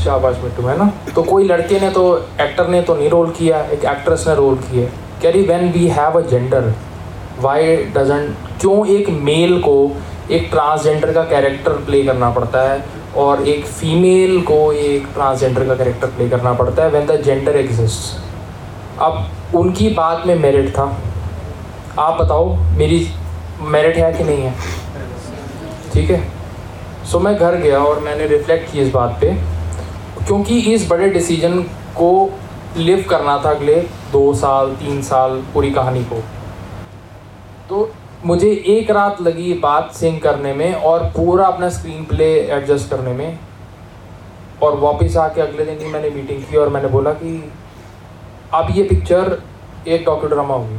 शाबाश 0.03 0.37
मिट्टू, 0.43 0.63
है 0.63 0.77
ना? 0.77 0.91
तो 1.15 1.23
कोई 1.23 1.43
लड़के 1.43 1.79
ने 1.79 1.89
तो 1.89 2.03
एक्टर 2.41 2.67
ने 2.67 2.81
तो 2.81 2.95
नहीं 2.95 3.09
रोल 3.09 3.29
किया, 3.29 3.61
एक 3.63 3.85
एक्ट्रेस 3.85 4.25
ने 4.27 4.35
रोल 4.35 4.55
किया। 4.61 4.85
कह 5.21 5.29
रही 5.29 5.43
when 5.43 5.71
we 5.71 5.87
have 5.87 6.19
a 6.19 6.21
gender 6.27 6.73
why 7.41 7.75
doesn't 7.95 8.35
क्यों 8.61 8.85
एक 8.87 9.09
मेल 9.23 9.59
को 9.61 9.75
एक 10.31 10.47
ट्रांसजेंडर 10.51 11.11
का 11.13 11.23
कैरेक्टर 11.25 11.71
प्ले 11.85 12.03
करना 12.03 12.29
पड़ता 12.29 12.61
है 12.61 12.83
और 13.17 13.47
एक 13.47 13.65
फीमेल 13.65 14.41
को 14.41 14.71
एक 14.73 15.07
ट्रांसजेंडर 15.13 15.65
का 15.67 15.75
कैरेक्टर 15.75 16.07
प्ले 16.07 16.29
करना 16.29 16.53
पड़ता 16.53 16.83
है 16.83 16.89
व्हेन 16.89 17.05
द 17.07 17.21
जेंडर 17.21 17.55
एग्जिस्ट 17.55 18.28
अब 19.01 19.27
उनकी 19.55 19.89
बात 19.89 20.23
में 20.27 20.35
मेरिट 20.35 20.69
था। 20.69 20.97
आप 21.99 22.21
बताओ, 22.21 22.55
मेरी 22.55 23.09
मेरिट 23.61 23.97
है 23.97 24.13
कि 24.13 24.23
नहीं 24.23 24.41
है? 24.41 24.53
ठीक 25.93 26.09
है? 26.09 26.31
सो 27.05 27.19
मैं 27.19 27.37
घर 27.37 27.55
गया 27.55 27.79
और 27.79 27.99
मैंने 27.99 28.27
रिफ्लेक्ट 28.27 28.71
की 28.71 28.79
इस 28.79 28.93
बात 28.93 29.17
पे। 29.21 29.59
क्योंकि 30.25 30.59
इस 30.59 30.89
बड़े 30.89 31.09
डिसीज़न 31.09 31.61
को 31.97 32.29
लिव 32.77 33.05
करना 33.09 33.37
था 33.45 33.49
अगले 33.49 33.75
दो 34.11 34.33
साल, 34.33 34.71
तीन 34.71 35.01
साल 35.01 35.43
पूरी 35.53 35.71
कहानी 35.71 36.03
को। 36.03 36.23
तो 37.69 37.91
मुझे 38.25 38.63
एक 38.67 38.91
रात 38.91 39.21
लगी 39.21 39.53
बात 39.53 39.91
सिंग 39.93 40.19
करने 40.19 40.53
में 40.53 40.73
और 40.73 41.03
पूरा 41.03 41.47
अपना 41.47 41.69
स्क्रीन 41.69 42.03
प्ले 42.05 42.39
एडजस्ट 42.39 42.89
करने 42.89 43.13
में। 43.13 43.39
और 44.63 44.77
वापस 44.79 45.17
आके 45.17 45.41
अगले 45.41 45.65
दिन 45.65 45.79
ही 45.79 45.93
मैंने 45.93 46.09
मीटिंग 46.09 46.43
की 46.43 46.57
और 46.57 46.69
मैंने 46.69 46.87
बोला 46.87 47.11
कि 47.11 47.51
अब 48.53 48.67
ये 48.71 48.83
पिक्चर 48.83 49.37
एक 49.87 50.05
डॉक्यू 50.05 50.29
ड्रामा 50.29 50.55
होगी। 50.55 50.75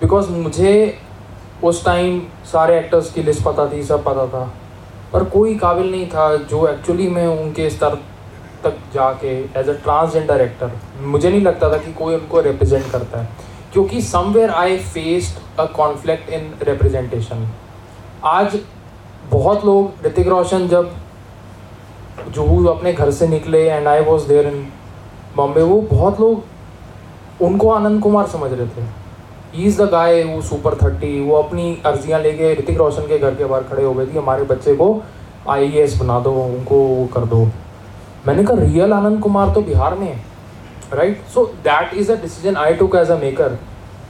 बिकॉज़ 0.00 0.30
मुझे 0.30 0.72
उस 1.64 1.84
टाइम 1.84 2.20
सारे 2.52 2.78
एक्टर्स 2.78 3.12
की 3.12 3.22
लिस्ट 3.22 3.42
पता 3.44 3.66
थी, 3.72 3.82
सब 3.82 4.04
पता 4.04 4.26
था। 4.26 4.42
पर 5.12 5.24
कोई 5.24 5.54
काबिल 5.58 5.90
नहीं 5.90 6.06
था 6.06 6.34
जो 6.36 6.66
एक्चुअली 6.68 7.08
मैं 7.08 7.26
उनके 7.26 7.68
स्तर 7.70 7.94
तक 8.64 8.76
जाके 8.94 9.36
एज 9.60 9.68
अ 9.68 9.72
ट्रांसजेंडर 9.84 10.40
एक्टर 10.40 10.72
मुझे 11.00 11.28
नहीं 11.30 11.42
लगता 11.42 11.72
था 11.72 11.78
कि 11.78 11.92
कोई 11.92 12.14
उनको 12.14 12.40
रिप्रेजेंट 12.40 12.90
करता 12.92 13.20
है। 13.20 13.28
क्योंकि 13.72 14.02
somewhere 14.02 14.50
I 14.50 14.76
faced 14.78 15.60
a 15.60 15.64
conflict 15.76 16.30
in 16.30 16.52
representation 16.62 17.48
आज 18.24 18.58
बहुत 19.30 19.64
लोग 19.64 20.06
ऋतिक 20.06 20.28
रोशन 20.28 20.68
जब 20.68 20.94
जुहू 22.28 22.64
अपने 22.66 22.92
घर 22.92 23.10
से 23.10 23.28
निकले 23.28 23.68
and 23.68 23.88
I 23.88 24.00
was 24.04 24.28
there 24.28 24.46
in 24.46 24.66
Bombay 25.36 25.62
वो 25.62 25.80
बहुत 25.90 26.20
लोग 26.20 27.42
उनको 27.44 27.70
आनंद 27.70 28.00
कुमार 28.02 28.26
समझ 28.28 28.50
रहे 28.52 28.66
थे। 28.66 28.86
ही 29.54 29.64
इज़ 29.66 29.80
द 29.82 29.88
गाय 29.90 30.22
वो 30.24 30.40
सुपर 30.42 30.74
थर्टी 30.82 31.20
वो 31.20 31.36
अपनी 31.36 31.76
अर्जियाँ 31.86 32.20
लेके 32.20 32.52
ऋतिक 32.54 32.78
रोशन 32.78 33.06
के 33.08 33.18
घर 33.18 33.34
के 33.34 33.44
बाहर 33.44 33.62
खड़े 33.70 33.84
हो 33.84 33.92
गए 33.94 34.06
थे 34.06 34.18
हमारे 34.18 34.44
बच्चे 34.52 34.74
को 34.76 34.88
आईएएस 35.50 35.96
बना 36.00 36.18
दो 36.20 36.32
उनको 36.44 36.80
कर 37.14 37.24
दो। 37.26 37.44
मैंने 38.26 38.44
कहा 38.44 38.56
रियल 38.60 38.92
आनंद 38.92 39.20
कुमार 39.22 39.54
तो 39.54 39.60
बिहार 39.62 39.94
में 39.98 40.06
है 40.06 40.16
right 40.94 41.22
so 41.34 41.44
that 41.64 41.94
is 41.94 42.12
a 42.12 42.20
decision 42.22 42.56
I 42.56 42.74
took 42.74 42.96
as 42.96 43.10
a 43.10 43.18
maker 43.18 43.58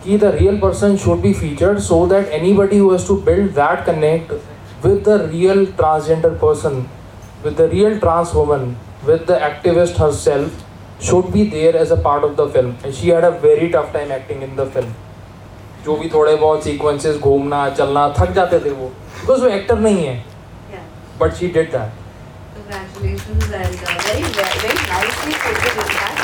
कि 0.05 0.19
the 0.19 0.35
real 0.39 0.61
person 0.61 0.97
should 1.05 1.21
be 1.21 1.33
featured 1.35 1.79
so 1.91 2.07
that 2.07 2.29
anybody 2.55 2.79
has 2.89 3.07
to 3.09 3.17
build 3.29 3.51
that 3.61 3.85
connect 3.87 4.41
with 4.85 5.05
the 5.07 5.17
real 5.33 5.61
transgender 5.79 6.31
person, 6.39 6.79
with 7.43 7.53
the 7.59 7.67
real 7.73 7.93
trans 8.01 8.31
woman, 8.35 8.63
with 9.09 9.21
the 9.29 9.37
activist 9.49 10.01
herself, 10.03 10.57
should 11.03 11.33
be 11.33 11.45
there 11.51 11.77
as 11.77 11.91
a 11.91 11.97
part 11.97 12.25
of 12.25 12.37
the 12.37 12.49
film. 12.49 12.77
And 12.85 12.95
she 12.95 13.09
had 13.09 13.25
a 13.25 13.33
very 13.39 13.71
tough 13.71 13.93
time 13.93 14.13
acting 14.13 14.43
in 14.43 14.55
the 14.57 14.67
film. 14.77 14.93
जो 15.85 15.97
भी 15.97 16.09
थोड़े 16.09 16.35
बहुत 16.37 16.65
sequences 16.65 17.17
घूमना 17.19 17.69
चलना 17.71 18.09
थक 18.19 18.31
जाते 18.33 18.59
थे 18.65 18.71
वो 18.73 18.87
बिकॉज़ 19.21 19.41
वो 19.43 19.49
एक्टर 19.49 19.79
नहीं 19.79 20.05
है 20.05 20.15
but 21.21 21.35
she 21.35 21.49
did 21.57 21.73
that 21.73 22.01
congratulations 22.57 23.47
and 23.53 23.81
uh, 23.85 23.95
very 24.05 24.29
very 24.37 24.61
very 24.65 24.83
nicely 24.91 25.35
quoted 25.43 25.81
in 25.83 25.91
fact 25.97 26.21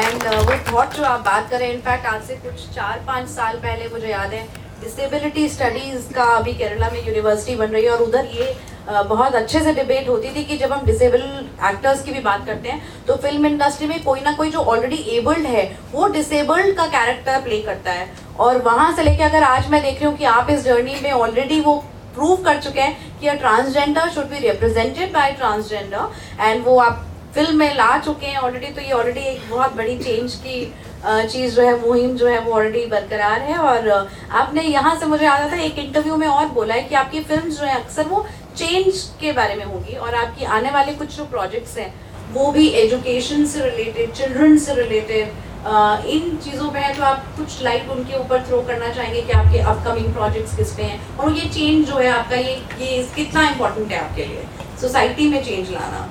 and 0.00 0.24
uh, 0.24 0.34
वो 0.48 0.58
thought 0.66 0.96
जो 0.96 1.04
आप 1.04 1.20
बात 1.24 1.50
करें 1.50 1.66
इनफैक्ट 1.70 2.06
आज 2.06 2.22
से 2.24 2.34
कुछ 2.44 2.68
चार 2.74 3.02
पाँच 3.06 3.28
साल 3.28 3.56
पहले 3.62 3.88
मुझे 3.92 4.08
याद 4.08 4.34
है 4.34 4.46
डिसेबिलिटी 4.80 5.48
स्टडीज़ 5.48 6.12
का 6.14 6.24
अभी 6.34 6.52
केरला 6.54 6.88
में 6.90 7.06
यूनिवर्सिटी 7.06 7.54
बन 7.56 7.66
रही 7.66 7.84
है 7.84 7.90
और 7.90 8.02
उधर 8.02 8.26
ये 8.34 8.54
बहुत 8.88 9.34
अच्छे 9.34 9.60
से 9.60 9.72
डिबेट 9.74 10.08
होती 10.08 10.28
थी 10.36 10.44
कि 10.44 10.56
जब 10.58 10.72
हम 10.72 10.84
डिसेबल 10.86 11.22
एक्टर्स 11.68 12.02
की 12.02 12.12
भी 12.12 12.20
बात 12.20 12.46
करते 12.46 12.68
हैं 12.68 13.04
तो 13.06 13.16
फ़िल्म 13.16 13.46
इंडस्ट्री 13.46 13.86
में 13.88 14.02
कोई 14.04 14.20
ना 14.20 14.32
कोई 14.36 14.50
जो 14.50 14.60
ऑलरेडी 14.60 14.96
एबल्ड 15.16 15.46
है, 15.46 15.64
वो 15.92 16.06
डिसेबल्ड 16.08 16.76
का 16.76 16.86
कैरेक्टर 16.88 17.40
प्ले 17.42 17.60
करता 17.62 17.92
है। 17.92 18.08
और 18.38 18.62
वहाँ 18.62 18.94
से 18.96 19.02
लेके 19.02 19.22
अगर 19.22 19.42
आज 19.44 19.68
मैं 19.70 19.82
देख 19.82 19.94
रही 19.94 20.04
हूँ 20.04 20.16
कि 20.16 20.24
आप 20.26 20.50
इस 20.50 20.64
जर्नी 20.64 21.00
में 21.02 21.10
ऑलरेडी 21.12 21.60
वो 21.60 21.76
प्रूव 22.14 22.36
कर 22.44 22.60
चुके 22.60 22.80
हैं 22.80 23.20
कि 23.20 23.26
a 23.26 23.34
transgender 23.36 24.08
should 24.10 24.30
be 24.30 24.38
represented 24.40 25.12
by 25.12 25.32
transgender 25.32 26.10
and 26.40 26.64
वो 26.64 26.78
आप 26.80 27.06
फ़िल्म 27.34 27.56
में 27.58 27.74
ला 27.74 27.96
चुके 27.98 28.26
हैं 28.26 28.38
ऑलरेडी 28.38 28.72
तो 28.74 28.80
ये 28.80 28.92
ऑलरेडी 28.92 29.20
एक 29.22 29.50
बहुत 29.50 29.76
बड़ी 29.76 29.98
चेंज 29.98 30.34
की 30.36 30.62
चीज़ 31.04 31.54
जो 31.54 31.62
है, 31.62 31.78
मुहिम 31.80 32.16
जो 32.16 32.26
है, 32.26 32.38
वो 32.40 32.52
ऑलरेडी 32.52 32.84
बरकरार 32.86 33.40
है 33.40 33.56
और 33.58 33.88
आपने 34.32 34.62
यहाँ 34.62 34.98
से 35.00 35.06
मुझे 35.06 35.24
याद 35.24 35.40
आता 35.40 35.56
है, 35.56 35.66
एक 35.66 35.78
इंटरव्यू 35.78 36.16
में 36.16 36.26
और 36.26 36.46
बोला 36.50 36.74
है 36.74 36.82
कि 36.82 36.94
आपकी 36.94 37.20
फ़िल्म 37.22 37.50
जो 37.50 37.64
है, 37.64 37.74
अक्सर 37.74 38.08
वो 38.08 38.26
चेंज 38.56 39.02
के 39.20 39.32
बारे 39.32 39.54
में 39.54 39.64
होगी 39.64 39.94
और 39.96 40.14
आपकी 40.14 40.44
आने 40.46 40.70
वाले 40.70 40.92
कुछ 40.94 41.16
जो 41.16 41.24
प्रोजेक्ट्स 41.26 41.76
हैं, 41.78 41.92
वो 42.32 42.50
भी 42.52 42.66
एजुकेशन 42.80 43.46
से 43.46 43.62
रिलेटेड 43.62 44.12
चिल्ड्रन 44.12 44.58
से 44.58 44.74
रिलेटेड 44.74 45.32
इन 45.60 46.36
चीज़ों 46.44 46.68
पे 46.72 46.78
है 46.78 46.94
तो 46.96 47.02
आप 47.04 47.24
कुछ 47.36 47.62
लाइट 47.62 47.88
उनके 47.90 48.18
ऊपर 48.18 48.42
थ्रो 48.46 48.60
करना 48.68 48.88
चाहेंगे 48.92 49.22
कि 49.22 49.32
आपके 49.32 49.58
अपकमिंग 49.60 50.12
प्रोजेक्ट्स 50.14 50.56
किस 50.56 50.72
पे 50.74 50.82
हैं 50.82 51.16
और 51.16 51.32
ये 51.32 51.48
चेंज 51.48 51.86
जो 51.86 51.96
है 51.96 52.08
आपका 52.10 52.36
ये 52.36 52.54
ये 52.80 53.02
कितना 53.16 53.48
इम्पोर्टेंट 53.48 53.92
है 53.92 53.98
आपके 54.00 54.24
लिए 54.26 54.44
सोसाइटी 54.80 55.28
में 55.28 55.42
चेंज 55.44 55.70
लाना। 55.70 56.08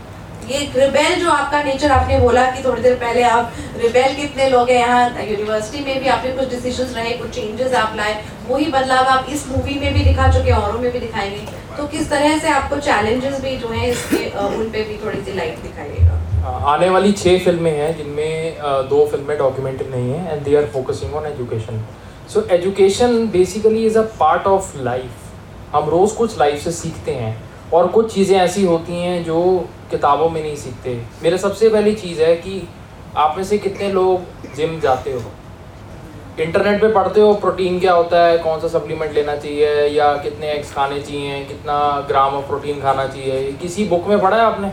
ये 0.49 0.59
रिबेल 0.75 1.19
जो 1.19 1.29
आपका 1.31 1.61
नेचर 1.63 1.91
आपने 1.91 2.17
बोला 2.19 2.45
कि 2.51 2.63
थोड़ी 2.63 2.81
देर 2.81 2.93
पहले 2.97 3.23
आप 3.23 3.53
रिबेल 3.77 4.15
कितने 4.15 4.49
लोग 4.49 4.69
हैं 4.69 4.77
यहाँ 4.77 5.25
यूनिवर्सिटी 5.25 5.83
में 5.85 5.99
भी 5.99 6.07
आपने 6.09 6.31
कुछ 6.31 6.49
डिसीजंस 6.49 6.95
रहे, 6.95 7.11
कुछ 7.13 7.29
चेंजेस 7.29 7.73
आप 7.73 7.93
लाए, 7.97 8.13
वही 8.49 8.65
बदलाव 8.67 9.05
आप 9.07 9.27
इस 9.29 9.47
मूवी 9.47 9.79
में 9.79 9.93
भी 9.93 10.03
दिखा 10.03 10.31
चुके 10.33 10.51
हैं, 10.51 10.57
औरों 10.57 10.79
में 10.79 10.91
भी 10.91 10.99
दिखाएँगे। 10.99 11.45
तो 11.77 11.85
किस 11.87 12.09
तरह 12.09 12.37
से 12.39 12.49
आपको 12.49 12.79
चैलेंजेस 12.79 13.39
भी 13.41 13.55
जो 13.57 13.67
हैं 13.69 13.87
इसके 13.87 14.25
उन 14.39 14.69
पे 14.71 14.83
भी 14.83 14.97
थोड़ी 15.05 15.21
सी 15.21 15.35
लाइट 15.35 15.59
दिखाइएगा? 15.63 16.17
आने 16.67 16.89
वाली 16.89 17.11
छः 17.13 17.39
फ़िल्में 17.45 17.71
हैं, 17.71 17.95
जिनमें 17.97 18.57
दो 18.89 19.05
फ़िल्में 19.07 19.37
डॉक्यूमेंट्री 19.37 19.89
नहीं 19.89 20.11
हैं 20.11 20.33
and 20.33 20.43
they 20.43 20.55
are 20.57 20.65
focusing 20.73 21.15
on 21.15 21.25
education 21.27 21.83
so 22.33 22.47
education 22.51 23.27
basically 23.31 23.85
is 23.85 23.97
a 23.97 24.01
part 24.19 24.47
of 24.47 24.77
life 24.83 25.75
हम 25.75 25.89
रोज़ 25.89 26.15
कुछ 26.15 26.39
लाइफ 26.39 26.63
से 26.63 26.71
सीखते 26.73 27.11
हैं, 27.13 27.35
और 27.73 27.87
कुछ 27.87 28.13
चीज़ें 28.13 28.37
ऐसी 28.37 28.63
होती 28.65 29.01
हैं 29.01 29.23
जो 29.23 29.67
किताबों 29.91 30.29
में 30.29 30.41
नहीं 30.41 30.55
सीखते। 30.55 31.01
मेरे 31.23 31.37
सबसे 31.37 31.69
पहली 31.69 31.93
चीज़ 31.93 32.21
है 32.21 32.35
कि 32.35 32.67
आप 33.17 33.37
में 33.37 33.43
से 33.43 33.57
कितने 33.57 33.91
लोग 33.91 34.21
जिम 34.55 34.79
जाते 34.79 35.11
हो? 35.11 35.21
इंटरनेट 36.39 36.81
पे 36.81 36.87
पढ़ते 36.87 37.21
हो, 37.21 37.33
प्रोटीन 37.33 37.79
क्या 37.79 37.93
होता 37.93 38.25
है, 38.25 38.37
कौन 38.37 38.59
सा 38.59 38.67
सप्लीमेंट 38.67 39.13
लेना 39.13 39.35
चाहिए, 39.35 39.87
या 39.87 40.13
कितने 40.13 40.51
एग्स 40.51 40.73
खाने 40.73 41.01
चाहिए, 41.01 41.45
कितना 41.45 42.05
ग्राम 42.07 42.33
ऑफ़ 42.33 42.45
प्रोटीन 42.45 42.81
खाना 42.81 43.07
चाहिए? 43.07 43.51
किसी 43.51 43.85
बुक 43.85 44.07
में 44.07 44.21
पढ़ा 44.21 44.37
है 44.37 44.43
आपने? 44.43 44.71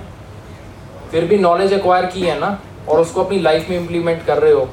फिर 1.11 1.25
भी 1.25 1.39
नॉलेज 1.39 1.73
एक्वायर 1.73 2.07
की 2.07 2.21
है 2.21 2.39
ना, 2.39 2.61
और 2.89 3.01
उसको 3.01 3.25
अपनी 3.25 3.39
लाइफ 3.39 3.71
में 3.71 3.77
इम्प्लीमेंट 3.77 4.25
कर 4.27 4.39
रहे 4.39 4.53
हो, 4.53 4.69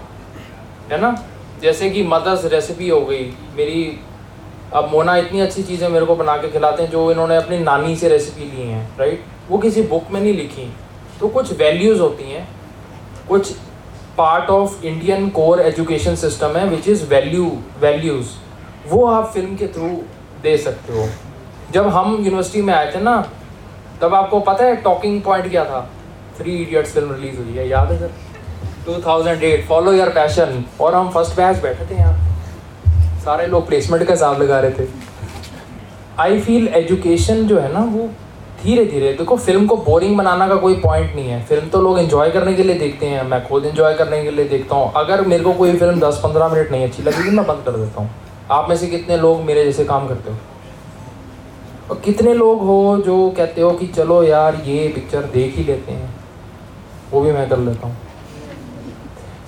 है 0.92 1.02
ना? 1.02 1.24
जैसे 1.62 1.90
कि 1.90 2.04
मदर्स 2.04 2.46
रेसिपी 2.46 2.90
हो 2.90 3.02
गई, 3.02 3.26
मेरी 3.56 4.00
अब 4.76 4.90
मोना 4.92 5.16
इतनी 5.18 5.40
अच्छी 5.40 5.64
चीज़ें 5.64 5.88
मेरे 5.90 6.06
को 6.06 6.16
बना 6.16 6.36
के 6.38 6.50
खिलाते 6.52 6.84
हैं 6.84 6.90
जो 6.92 7.12
इन्होंने 7.12 7.36
अपनी 7.36 7.58
नानी 7.60 7.96
से 7.96 8.10
रेसिपी 8.10 8.46
ली 8.46 8.62
हैं 8.62 8.98
राइट 9.00 9.26
वो 9.50 9.58
किसी 9.58 9.82
बुक 9.84 10.12
में 10.12 10.20
नहीं 10.22 10.34
लिखी। 10.34 10.66
तो 11.20 11.28
कुछ 11.28 11.52
वैल्यूज़ 11.60 12.00
होती 12.02 12.32
हैं। 12.32 12.48
कुछ 13.28 13.52
part 14.18 14.50
of 14.50 14.86
Indian 14.86 15.30
core 15.30 15.62
education 15.62 16.16
system 16.16 16.58
है 16.58 16.66
विच 16.70 16.88
इज़ 16.88 17.06
वैल्यू 17.10 17.52
वैल्यूज़ 17.82 18.32
वो 18.88 19.06
आप 19.08 19.32
फ़िल्म 19.34 19.56
के 19.56 19.68
थ्रू 19.68 19.90
दे 20.44 20.58
सकते 20.58 20.94
हो। 20.94 21.08
जब 21.72 21.88
हम 21.88 22.16
यूनिवर्सिटी 22.16 22.62
में 22.62 22.74
आए 22.74 22.92
थे 22.96 23.00
ना, 23.00 23.16
तब 24.02 24.16
आपको 24.16 24.40
पता 24.42 24.66
है 24.66 24.76
टॉकिंग 24.82 25.22
पॉइंट 25.22 25.50
क्या 25.50 25.66
था? 25.66 25.88
थ्री 26.40 26.58
इडियट्स 26.58 26.94
फ़िल्म 26.94 27.14
रिलीज़ 27.14 27.38
हुई 27.38 27.58
है, 27.58 27.70
याद 27.70 27.92
है 27.92 28.00
सर? 28.00 28.12
2008 28.86 29.68
फॉलो 29.68 29.94
योर 29.94 30.10
पैशन 30.10 30.64
और 30.82 30.96
हम 30.96 31.10
फ़र्स्ट 31.10 31.36
बैच 31.38 31.62
बैठे 31.64 31.86
थे 31.86 32.00
यहाँ। 32.00 32.33
सारे 33.26 33.48
लोग 33.48 33.68
प्लेसमेंट 33.68 34.04
का 34.04 34.14
हिसाब 34.14 34.42
लगा 34.42 34.60
रहे 34.60 34.72
थे। 34.72 34.88
आई 36.20 36.40
फील 36.40 36.68
एजुकेशन 36.68 37.48
जो 37.48 37.60
है 37.60 37.72
ना, 37.74 37.80
वो 37.80 38.10
धीरे 38.64 38.86
धीरे 38.86 39.14
देखो 39.14 39.38
फ़िल्म 39.38 39.66
को 39.68 39.78
बोरिंग 39.78 40.18
बनाना 40.18 40.48
का 40.48 40.56
कोई 40.56 40.76
पॉइंट 40.76 41.16
नहीं 41.16 41.30
है। 41.30 41.44
फ़िल्म 41.46 41.68
तो 41.70 41.82
लोग 41.82 42.00
इन्जॉय 42.00 42.32
करने 42.32 42.54
के 42.54 42.64
लिए 42.64 42.76
देखते 42.80 43.06
हैं। 43.06 43.24
मैं 43.24 43.48
खुद 43.48 43.66
इन्जॉय 43.66 43.94
करने 43.94 44.24
के 44.24 44.32
लिए 44.32 44.46
देखता 44.46 44.76
हूँ। 44.76 44.92
अगर 44.96 45.22
मेरे 45.22 45.44
को 45.44 45.54
कोई 45.54 45.74
फ़िल्म 45.78 46.00
दस 46.00 46.20
पंद्रह 46.24 46.48
मिनट 46.48 46.72
नहीं 46.72 46.84
अच्छी 46.84 47.04
लगेगी 47.04 47.30
मैं 47.30 47.46
बंद 47.48 47.64
कर 47.66 47.72
देता 47.72 48.02
हूँ। 48.02 48.10
आप 48.52 48.70
में 48.70 48.76
से 48.76 48.88
कितने 48.88 49.18
लोग 49.18 49.42
मेरे 49.42 49.64
जैसे 49.66 49.86
काम 49.86 50.08
करते 50.08 50.32
हो? 50.32 50.38
और 51.92 52.02
कितने 52.06 52.34
लोग 52.34 52.62
हो 52.62 53.02
जो 53.06 53.30
कहते 53.38 53.62
हो 53.62 53.72
कि 53.72 53.88
चलो 53.88 54.24
यार, 54.24 54.56
ये 54.66 54.88
पिक्चर 54.88 55.24
देख 55.24 55.56
ही 55.56 55.64
लेते 55.64 55.92
हैं। 55.92 56.14
वो 57.12 57.22
भी 57.22 57.32
मैं 57.32 57.50
कर 57.50 57.58
लेता 57.58 57.88
हूँ। 57.88 57.98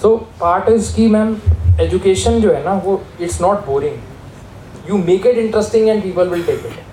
So 0.02 0.16
part 0.42 0.70
is 0.70 0.96
key 0.96 1.08
ma'am 1.08 1.36
education 1.82 2.40
जो 2.42 2.52
है 2.54 2.64
ना, 2.66 2.74
वो 2.76 3.02
it's 3.22 3.42
not 3.42 3.66
boring 3.66 4.90
you 4.90 4.98
make 4.98 5.26
it 5.28 5.38
interesting 5.38 5.90
and 5.90 6.04
people 6.04 6.30
will 6.30 6.44
take 6.44 6.66
it 6.66 6.84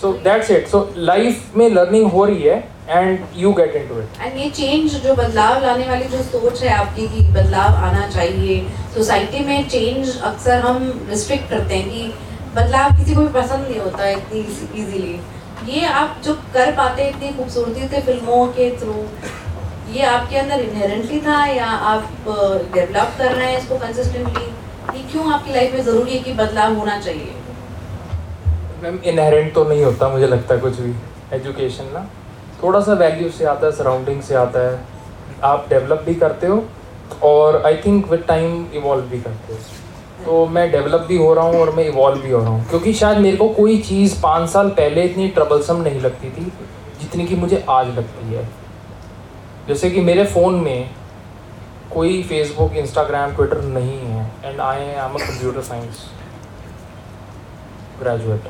so 0.00 0.12
that's 0.24 0.50
it 0.50 0.68
so 0.68 0.88
life 0.96 1.56
में 1.56 1.68
लर्निंग 1.70 2.10
हो 2.12 2.24
रही 2.24 2.42
है 2.42 2.58
and 2.88 3.18
you 3.36 3.52
get 3.52 3.74
into 3.88 3.98
it 4.00 4.20
and 4.22 4.38
ये 4.38 4.48
चेंज 4.50 4.94
जो 5.02 5.14
बदलाव 5.14 5.60
लाने 5.62 5.88
वाली 5.88 6.04
जो 6.08 6.22
सोच 6.22 6.62
है 6.62 6.72
आपकी 6.74 7.08
कि 7.08 7.24
बदलाव 7.32 7.84
आना 7.86 8.06
चाहिए 8.08 8.60
सोसाइटी 8.94 9.44
में 9.46 9.68
चेंज 9.68 10.16
अक्सर 10.22 10.60
हम 10.60 10.90
रिस्ट्रिक्ट 11.10 11.50
करते 11.50 11.74
हैं 11.74 11.90
कि 11.90 12.12
बदलाव 12.54 12.96
किसी 12.96 13.14
को 13.14 13.20
भी 13.20 13.32
पसंद 13.34 13.68
नहीं 13.68 13.80
होता 13.80 14.08
इतनी 14.08 14.40
इजीली 14.82 15.18
ये 15.66 15.84
आप 15.86 16.20
जो 16.24 16.34
कर 16.54 16.70
पाते 16.76 17.08
इतनी 17.08 17.32
खूबसूरती 17.32 17.88
से 17.88 18.00
फ़िल्मों 18.02 18.46
के 18.54 18.70
थ्रू 18.78 18.94
ये 19.90 20.02
आपके 20.06 20.36
अंदर 20.38 20.60
इनहेरेंटली 20.60 21.20
था 21.20 21.44
या 21.46 21.66
आप 21.66 22.02
डेवलप 22.74 23.14
कर 23.18 23.32
रहे 23.32 23.46
हैं 23.46 23.58
इसको 23.58 23.78
कंसिस्टेंटली 23.78 24.44
ये 24.96 25.02
क्यों 25.12 25.32
आपकी 25.32 25.52
लाइफ 25.52 25.74
में 25.74 25.82
ज़रूरी 25.82 26.12
है 26.12 26.18
कि 26.18 26.32
बदलाव 26.34 26.74
होना 26.74 26.98
चाहिए? 27.00 27.34
मैम 28.82 28.98
इनहेरेंट 29.04 29.52
तो 29.54 29.64
नहीं 29.64 29.84
होता, 29.84 30.08
मुझे 30.08 30.26
लगता 30.26 30.56
कुछ 30.58 30.78
भी। 30.80 30.94
एजुकेशन 31.32 31.90
ना 31.94 32.06
थोड़ा 32.62 32.80
सा 32.80 32.92
वैल्यू 32.94 33.28
से 33.30 33.44
आता 33.44 33.66
है 33.66 33.72
सराउंडिंग 33.72 34.22
से 34.22 34.34
आता 34.36 34.60
है। 34.60 34.78
आप 35.44 35.66
डेवलप 35.70 36.02
भी 36.06 36.14
करते 36.14 36.46
हो 36.46 36.62
और 37.22 37.62
I 37.66 37.76
think 37.76 38.10
with 38.10 38.24
time 38.28 38.66
evolve 38.74 39.04
भी 39.04 39.20
करते 39.20 39.52
हो। 39.52 39.58
तो 40.24 40.46
मैं 40.46 40.70
डेवलप 40.72 41.04
भी 41.08 41.16
हो 41.16 41.32
रहा 41.34 41.44
हूँ 41.44 41.60
और 41.60 41.70
मैं 41.74 41.84
इवॉल्व 41.84 42.20
भी 42.20 42.30
हो 42.30 42.40
रहा 42.40 42.48
हूँ। 42.48 42.68
क्योंकि 42.70 42.92
शायद 42.94 43.18
मेरे 43.18 43.36
को 43.36 43.48
कोई 43.54 43.78
चीज़ 43.82 44.20
पाँच 44.22 44.48
साल 44.50 44.68
पहले 44.78 45.04
इतनी 45.04 45.28
ट्रबलसम 45.28 45.82
नहीं 45.82 46.00
लगती 46.00 46.30
थी, 46.30 46.44
जितनी 47.00 47.26
कि 47.26 47.36
मुझे 47.36 47.64
आज 47.70 47.86
लगती 47.98 48.34
है। 48.34 48.48
जैसे 49.68 49.90
कि 49.90 50.00
मेरे 50.00 50.24
फ़ोन 50.26 50.54
में 50.60 50.90
कोई 51.94 52.22
फेसबुक 52.22 52.76
इंस्टाग्राम 52.76 53.34
ट्विटर 53.36 53.62
नहीं 53.62 53.98
है 53.98 54.24
and 54.44 54.60
I 54.60 54.80
am 54.80 55.14
a 55.14 55.18
computer 55.18 55.62
science 55.62 56.04
graduate 58.02 58.48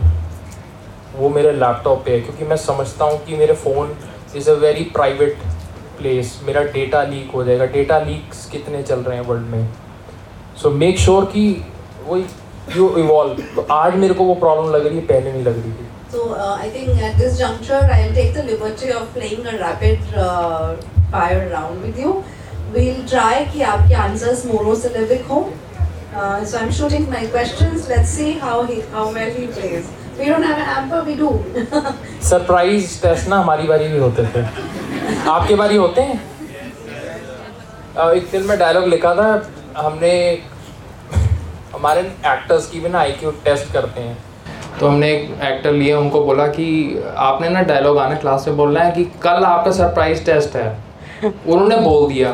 वो 1.17 1.29
मेरे 1.29 1.53
लैपटॉप 1.53 2.05
पे 2.05 2.13
है 2.13 2.21
क्योंकि 2.21 2.45
मैं 2.45 2.57
समझता 2.57 3.05
हूँ 3.05 3.19
कि 3.25 3.37
मेरे 3.37 3.55
phone 3.63 3.97
is 4.37 4.51
a 4.51 4.55
very 4.65 4.85
private 4.97 5.39
place 5.99 6.41
मेरा 6.45 6.63
डेटा 6.75 7.03
लीक 7.05 7.31
हो 7.35 7.45
जाएगा। 7.45 7.65
डेटा 7.73 7.99
लीक्स 7.99 8.45
कितने 8.51 8.83
चल 8.83 9.01
रहे 9.01 9.17
हैं 9.19 9.25
वर्ल्ड 9.27 9.47
में? 9.47 9.69
सो 10.63 10.71
मेक 10.71 10.99
श्योर 10.99 11.25
कि 11.25 11.43
वही 12.07 12.25
यू 12.77 12.89
इवॉल्व 12.99 13.43
तो 13.57 13.67
आज 13.73 13.97
मेरे 13.97 14.15
को 14.15 14.25
वो 14.25 14.35
प्रॉब्लम 14.45 14.71
लग 14.75 14.87
रही 14.87 14.97
है 14.97 15.07
पहले 15.07 15.33
नहीं 15.33 15.43
लग 15.45 15.63
रही 15.63 15.73
थी। 15.73 15.89
So 16.13 16.23
uh, 16.35 16.55
I 16.61 16.69
think 16.71 17.03
at 17.09 17.19
this 17.19 17.37
juncture 17.41 17.83
I'll 17.97 18.15
take 18.15 18.33
the 18.37 18.43
liberty 18.47 18.89
of 19.01 19.13
playing 19.17 19.45
a 19.47 19.59
rapid 19.59 20.17
uh, 20.23 20.77
fire 21.13 21.49
round 21.53 21.83
with 21.83 21.99
you. 21.99 22.13
We'll 22.75 23.03
try 23.09 23.45
कि 23.53 23.63
आपके 23.73 23.95
answers 24.03 24.45
monosyllabic 24.47 25.25
हो. 25.31 25.41
Uh, 26.13 26.45
so 26.45 26.59
I'm 26.59 26.71
shooting 26.73 27.09
my 27.11 27.25
questions. 27.35 27.89
Let's 27.89 28.13
see 28.19 28.31
how 28.45 28.55
he 28.65 28.81
how 28.95 29.05
well 29.17 29.33
he 29.39 29.47
plays. 29.59 29.91
We 30.19 30.27
don't 30.27 30.43
have 30.43 30.59
an 30.59 30.71
amper, 30.77 31.03
we 31.07 31.15
do. 31.21 31.29
Surprise 32.31 33.01
test 33.03 33.29
ना 33.29 33.37
हमारी 33.39 33.67
बारी 33.69 33.89
भी 33.89 33.99
होते 33.99 34.25
थे 34.35 34.43
आपके 35.31 35.55
बारी 35.61 35.77
होते 35.77 36.01
हैं 36.09 36.19
अ, 37.97 38.11
एक 38.11 38.27
फ़िल्म 38.27 38.49
में 38.49 38.59
डायलॉग 38.59 38.87
लिखा 38.89 39.15
था 39.15 39.29
हमने 39.77 40.13
हमारे 41.75 42.01
एक्टर्स 42.01 42.69
की 42.71 42.81
भी 42.81 42.89
ना 42.89 42.99
आई 42.99 43.13
टेस्ट 43.45 43.73
करते 43.73 44.01
हैं 44.01 44.17
तो 44.81 44.89
हमने 44.89 45.11
एक 45.15 45.31
एक्टर 45.45 45.73
लिए 45.73 45.93
उनको 45.95 46.25
बोला 46.25 46.47
कि 46.59 46.67
आपने 47.29 47.49
ना 47.57 47.63
डायलॉग 47.71 47.99
आना 47.99 48.15
क्लास 48.25 48.45
में 48.49 48.57
बोलना 48.57 48.81
है 48.85 48.93
कि 48.93 49.05
कल 49.23 49.45
आपका 49.45 49.71
सरप्राइज़ 49.81 50.25
टेस्ट 50.27 50.57
है 50.57 50.69
और 51.25 51.33
उन्होंने 51.47 51.77
बोल 51.77 52.09
दिया 52.09 52.33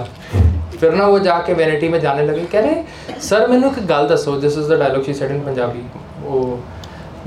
फिर 0.81 0.95
ना 0.95 1.07
वो 1.07 1.19
जाके 1.19 1.53
वैनिटी 1.55 1.89
में 1.89 2.01
जाने 2.01 2.27
लगे 2.27 2.45
कह 2.53 2.61
रहे 2.61 3.21
सर 3.21 3.47
मैंू 3.49 3.71
एक 3.71 3.87
गल 3.87 4.09
दसो 4.09 4.37
this 4.41 4.59
is 4.59 4.73
the 4.73 4.79
dialogue 4.81 5.05
she 5.05 5.15
said 5.15 5.31
in 5.31 5.41
Punjabi 5.45 5.87
वो 6.23 6.43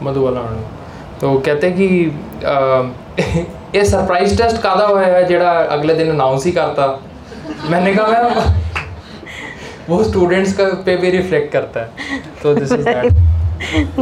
मधु 0.03 0.21
वाला 0.21 0.41
तो 1.21 1.37
कहते 1.45 1.71
कि 1.79 1.87
ये 3.75 3.83
सरप्राइज़ 3.85 4.37
टेस्ट 4.37 4.61
कादा 4.61 4.85
होया 4.85 5.07
है 5.15 5.25
जेड़ा 5.27 5.51
अगले 5.77 5.93
दिन 5.93 6.09
अनाउंस 6.09 6.45
ही 6.45 6.51
करता 6.51 6.87
मैंने 7.69 7.93
कहा 7.95 8.07
मैं 8.07 8.53
वो 9.89 10.03
स्टूडेंट्स 10.03 10.53
का 10.53 10.65
पे 10.85 10.95
भी 10.97 11.09
रिफ्लेक्ट 11.11 11.51
करता 11.53 11.79
है 11.79 12.21
तो 12.43 12.53
this 12.55 12.71
is 12.71 12.85
that 12.85 13.27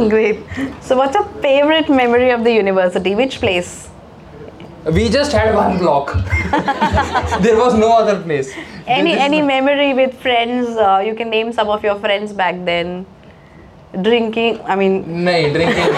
Great. 0.08 0.40
So, 0.80 0.96
what's 0.96 1.14
your 1.14 1.24
favorite 1.42 1.88
memory 1.90 2.30
of 2.30 2.44
the 2.44 2.52
university? 2.52 3.14
Which 3.14 3.40
place? 3.40 3.87
We 4.86 5.08
just 5.08 5.32
had 5.32 5.54
one 5.54 5.78
block 5.78 6.12
there 7.42 7.56
was 7.56 7.74
no 7.74 7.96
other 7.98 8.20
place 8.22 8.54
Any 8.88 9.12
This 9.12 9.20
any 9.20 9.42
memory 9.42 9.92
with 9.92 10.14
friends? 10.18 10.68
Uh, 10.68 11.02
you 11.04 11.14
can 11.14 11.28
name 11.28 11.52
some 11.52 11.68
of 11.68 11.82
your 11.84 11.96
friends 11.96 12.32
back 12.32 12.64
then. 12.64 13.04
Drinking. 14.02 14.60
I 14.64 14.76
mean, 14.76 14.94
नहीं 15.26 15.52
drinking 15.52 15.94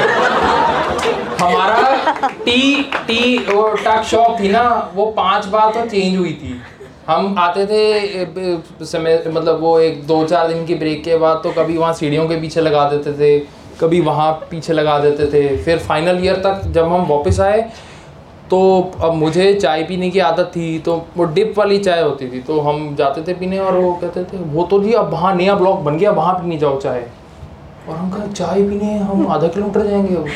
हमारा 1.41 2.27
tea 2.45 2.83
tea 3.07 3.39
वो 3.51 3.63
tuck 3.85 4.03
shop 4.11 4.41
थी 4.41 4.49
ना 4.49 4.63
वो 4.95 5.07
पाँच 5.17 5.47
बार 5.53 5.73
तो 5.75 5.87
change 5.89 6.17
हुई 6.17 6.33
थी 6.43 6.61
हम 7.07 7.39
आते 7.39 7.67
थे 7.67 8.85
समय 8.87 9.23
मतलब 9.29 9.61
वो 9.61 9.79
एक 9.81 10.07
दो 10.07 10.25
चार 10.27 10.49
दिन 10.49 10.65
की 10.67 10.75
ब्रेक 10.83 11.05
के 11.05 11.17
बाद 11.19 11.41
तो 11.45 11.53
कभी 11.59 11.77
वहाँ 11.77 11.93
सीढ़ियों 12.01 12.29
के 12.29 12.41
पीछे 12.41 12.61
लगा 12.61 12.89
देते 12.91 13.13
थे 13.21 13.39
कभी 13.81 14.01
वहाँ 14.11 14.33
पीछे 14.51 14.73
लगा 14.73 14.99
देते 14.99 15.27
थे 15.33 15.57
फिर 15.65 15.79
फाइनल 15.89 16.25
ईयर 16.25 16.43
तक 16.47 16.63
जब 16.75 16.93
हम 16.93 17.07
वापस 17.09 17.41
आए 17.41 17.63
तो 18.51 18.59
अब 19.01 19.15
मुझे 19.15 19.53
चाय 19.55 19.83
पीने 19.83 20.11
की 20.11 20.19
आदत 20.19 20.53
थी 20.57 20.79
तो 20.79 21.07
वो 21.17 21.25
डिप 21.25 21.55
वाली 21.59 21.79
चाय 21.79 22.03
होती 22.03 22.29
थी 22.29 22.41
तो 22.41 22.61
हम 22.61 22.95
जाते 22.97 23.23
थे 23.23 23.35
पीने 23.35 23.59
और 23.59 23.77
वो 23.77 23.93
कहते 23.93 24.25
थे 24.25 24.37
वो 24.37 24.65
तो 24.65 24.83
जी 24.83 24.93
अब 24.93 25.11
वहाँ 25.11 25.35
नया 25.35 25.55
ब्लॉक 25.55 25.79
बन 25.79 25.99
गया 25.99 26.11
वहाँ 26.11 26.35
पीने 26.35 26.59
जाओ 26.59 26.81
चाय। 26.81 27.05
और 27.89 27.97
हम 27.97 28.11
कहा 28.11 28.27
चाय 28.27 28.63
पीने 28.63 28.99
हम 28.99 29.27
आधा 29.29 29.49
किलोमीटर 29.49 29.87
जाएँगे 29.87 30.17
अब। 30.17 30.27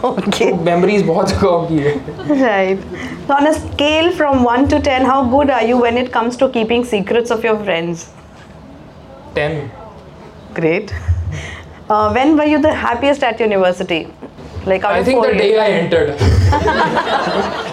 मेमोरीज 0.64 1.06
तो 1.06 1.12
बहुत 1.12 1.30
scale 3.56 4.12
from 4.12 4.38
one 4.38 4.66
to 4.66 4.78
ten 4.78 5.06
how 5.06 5.24
good 5.24 5.50
are 5.50 5.64
you 5.64 5.78
when 5.78 5.98
it 5.98 6.08
comes 6.12 6.38
to 6.38 6.48
keeping 6.48 6.84
secrets 6.84 7.32
of 7.32 7.46
your 7.46 7.56
friends 7.56 8.06
ten 9.34 9.60
great 10.56 10.90
when 11.92 12.34
were 12.34 12.48
you 12.48 12.58
the 12.58 12.66
happiest 12.66 13.24
at 13.24 13.40
university 13.40 14.06
Like 14.66 14.84
I 14.84 15.02
think 15.02 15.24
the 15.24 15.32
day? 15.32 15.58
I 15.58 15.68
entered. 15.72 16.10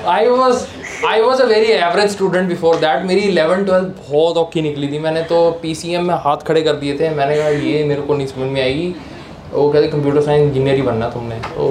I 0.08 0.30
was 0.30 0.68
I 1.06 1.22
was 1.22 1.40
a 1.40 1.46
very 1.48 1.74
average 1.74 2.12
student 2.12 2.48
before 2.50 2.76
that. 2.78 3.06
मेरी 3.06 3.28
11 3.32 3.66
12 3.66 3.90
बहुत 4.00 4.38
औखी 4.38 4.62
निकली 4.62 4.88
थी 4.92 5.00
मैंने 5.00 5.22
तो 5.32 5.40
PCM 5.64 6.08
में 6.08 6.16
हाथ 6.26 6.46
खड़े 6.48 6.62
कर 6.64 6.76
दिए 6.84 6.98
थे 7.00 7.10
मैंने 7.16 7.36
कहा 7.38 7.50
ये 7.66 7.84
मेरे 7.88 8.02
को 8.02 8.16
नहीं 8.16 8.28
समझ 8.28 8.50
में 8.52 8.62
आएगी 8.62 8.88
वो 9.54 9.70
कहते 9.72 9.88
कंप्यूटर 9.88 10.22
साइंस 10.22 10.48
इंजीनियर 10.48 10.76
ही 10.76 10.82
बनना 10.82 11.10
तुमने 11.10 11.36
तो 11.50 11.68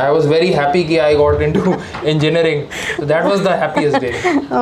आई 0.00 0.10
वॉज़ 0.10 0.28
वेरी 0.28 0.52
हैप्पी 0.52 0.84
कि 0.84 0.96
I 1.08 1.14
got 1.16 1.42
into 1.52 1.74
engineering 2.10 2.62
that 3.08 3.24
was 3.24 3.42
the 3.44 3.58
happiest 3.62 3.98
day 3.98 4.12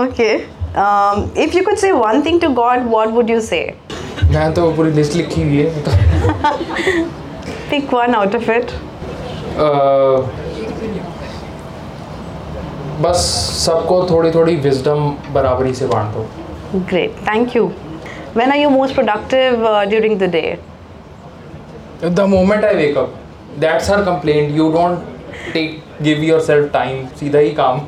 Okay. 0.01 0.33
Um, 0.81 1.23
if 1.45 1.55
you 1.55 1.63
could 1.69 1.79
say 1.85 1.93
one 1.93 2.23
thing 2.25 2.39
to 2.41 2.49
God, 2.57 2.91
what 2.97 3.15
would 3.19 3.31
you 3.35 3.41
say? 3.53 3.63
मैं 4.33 4.53
तो 4.55 4.71
पूरी 4.77 4.91
लिस्ट 5.01 5.15
लिखी 5.17 5.43
हुई 5.43 5.63
है 5.63 7.07
Pick 7.71 7.93
one 7.93 8.15
out 8.19 8.35
of 8.35 8.49
it. 8.53 8.71
आ, 9.59 9.69
बस 13.03 13.23
सबको 13.57 13.97
थोड़ी 14.11 14.31
थोड़ी 14.31 14.55
विजडम 14.57 15.09
बराबरी 15.35 15.73
से 15.75 15.87
बांट 15.87 16.15
दो। 16.15 16.27
Great 16.91 17.17
thank 17.29 17.57
you 17.57 17.65
when 18.37 18.53
are 18.53 18.59
you 18.59 18.69
most 18.71 18.95
productive 18.95 19.67
during 19.89 20.19
the 20.19 20.31
day 20.33 20.59
the 22.05 22.27
moment 22.29 22.65
I 22.65 22.75
wake 22.75 22.99
up 22.99 23.15
that's 23.59 23.91
her 23.91 24.03
complaint 24.05 24.57
you 24.57 24.71
don't 24.73 25.53
take 25.53 25.83
give 26.03 26.23
yourself 26.25 26.73
time 26.73 27.07
सीधा 27.21 27.39
ही 27.39 27.51
काम। 27.55 27.81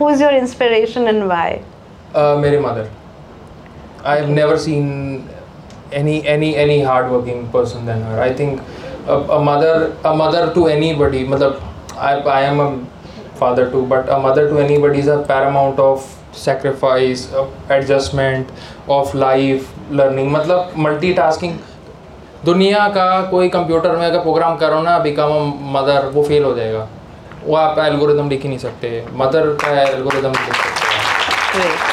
Who 0.00 0.10
is 0.10 0.22
your 0.22 0.34
inspiration 0.34 1.08
and 1.08 1.22
why 1.24 1.58
मेरे 2.40 2.58
mother 2.60 2.88
I 4.06 4.20
have 4.20 4.30
never 4.30 4.56
seen 4.58 4.88
any 5.94 6.22
any 6.28 6.52
any 6.58 6.80
hard 6.82 7.06
working 7.12 7.48
person 7.52 7.86
than 7.86 8.02
her 8.02 8.20
I 8.20 8.34
think 8.38 8.60
a, 9.06 9.16
a 9.36 9.40
mother 9.40 9.92
a 10.04 10.14
mother 10.16 10.52
to 10.54 10.66
anybody. 10.66 11.24
मतलब 11.24 11.60
I 11.98 12.12
I 12.36 12.40
am 12.42 12.60
a 12.60 12.68
father 13.40 13.70
too, 13.70 13.86
but 13.86 14.08
a 14.08 14.18
mother 14.18 14.48
to 14.50 14.58
anybody 14.58 14.98
is 15.00 15.08
a 15.08 15.18
paramount 15.32 15.78
of 15.78 16.06
sacrifice, 16.32 17.32
of 17.32 17.48
adjustment, 17.70 18.50
of 18.88 19.14
life 19.14 19.68
learning. 19.90 20.30
मतलब 20.36 20.72
multitasking. 20.86 21.58
दुनिया 22.44 22.86
का 22.88 23.06
कोई 23.30 23.48
computer 23.54 23.96
में 23.96 24.06
अगर 24.06 24.18
program 24.18 24.56
करो 24.56 24.80
ना 24.82 24.98
become 24.98 25.32
a 25.32 25.40
mother 25.72 26.06
वो 26.14 26.22
फेल 26.28 26.44
हो 26.44 26.54
जाएगा 26.54 26.86
वो 27.44 27.56
आप 27.56 27.78
एल्गोरिदम 27.78 28.28
लिख 28.28 28.42
ही 28.42 28.48
नहीं 28.48 28.58
सकते 28.58 29.04
मदर 29.22 29.46
का 29.62 29.80
एल्गोरिदम 29.82 30.30
लिख 30.30 30.54
सकते 30.56 30.94
हैं. 30.94 31.88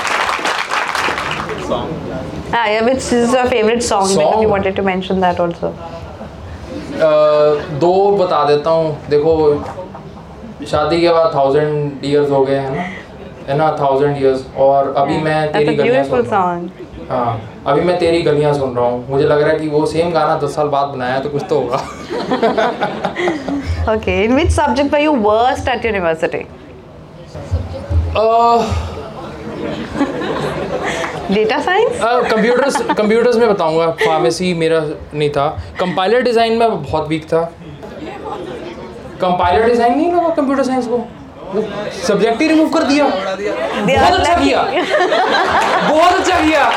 Ah, 2.57 2.65
yeah, 2.71 2.83
which 2.87 3.11
is 3.11 3.33
your 3.33 3.45
favorite 3.53 3.83
song? 3.83 4.03
Because 4.07 4.41
you 4.41 4.43
Song? 4.43 4.51
wanted 4.51 4.75
to 4.77 4.83
mention 4.89 5.19
that 5.19 5.39
also. 5.45 5.71
दो 7.79 8.11
बता 8.17 8.43
देता 8.45 8.69
हूँ। 8.69 8.97
देखो 9.09 9.33
शादी 10.67 11.01
के 11.01 11.09
बाद 11.09 11.33
थाउज़ेंड 11.35 12.05
ईयर्स 12.05 12.29
हो 12.31 12.43
गए 12.45 12.55
हैं 12.55 12.75
ना? 12.75 12.83
है 13.47 13.57
ना 13.57 13.71
थाउज़ेंड 13.79 14.17
ईयर्स 14.21 14.45
और 14.57 14.93
अभी 14.97 15.17
मैं 15.23 15.51
तेरी 15.51 15.75
गलियाँ 15.75 16.03
सुन 16.03 16.21
रहा 16.21 16.41
हूँ। 16.41 16.69
हाँ 17.09 17.39
अभी 17.67 17.81
मैं 17.81 17.97
तेरी 17.99 18.21
गलियाँ 18.21 18.53
सुन 18.53 18.75
रहा 18.75 18.85
हूँ। 18.85 19.05
मुझे 19.09 19.25
लग 19.25 19.41
रहा 19.41 19.51
है 19.51 19.59
कि 19.59 19.67
वो 19.69 19.85
सेम 19.85 20.11
गाना 20.11 20.37
दस 20.39 20.55
साल 20.55 20.67
बाद 20.67 20.87
बनाया 20.87 21.19
तो 21.19 21.29
कुछ 21.29 21.43
तो 21.49 21.59
होगा। 21.59 21.79
Okay. 23.89 24.25
In 24.25 24.33
which 24.35 24.49
subject 24.51 24.91
were 24.91 24.99
you 24.99 25.13
worst 25.13 25.67
at 25.73 25.83
university? 25.85 26.45
Data 31.29 31.57
science? 31.63 31.95
Computers 32.31 32.75
computers 32.97 33.35
में 33.37 33.47
बताऊँगा। 33.49 33.87
फार्मेसी 34.01 34.53
मेरा 34.53 34.79
नहीं 35.13 35.29
था। 35.29 35.47
कंपाइलर 35.79 36.21
डिज़ाइन 36.23 36.57
में 36.57 36.83
बहुत 36.83 37.07
वीक 37.07 37.25
था। 37.31 37.41
कंपाइलर 39.21 39.65
डिज़ाइन 39.69 39.97
नहीं 39.97 40.11
लगा 40.13 40.29
कंप्यूटर 40.35 40.63
साइंस 40.63 40.87
को? 40.87 40.97
सब्जेक्ट 42.07 42.41
ही 42.41 42.47
रिमूव 42.47 42.69
कर 42.73 42.83
दिया। 42.83 43.05
बहुत 43.07 44.13
अच्छा 44.13 44.35
किया। 44.35 44.61
बहुत 45.89 46.13
अच्छा 46.13 46.39
किया। 46.41 46.71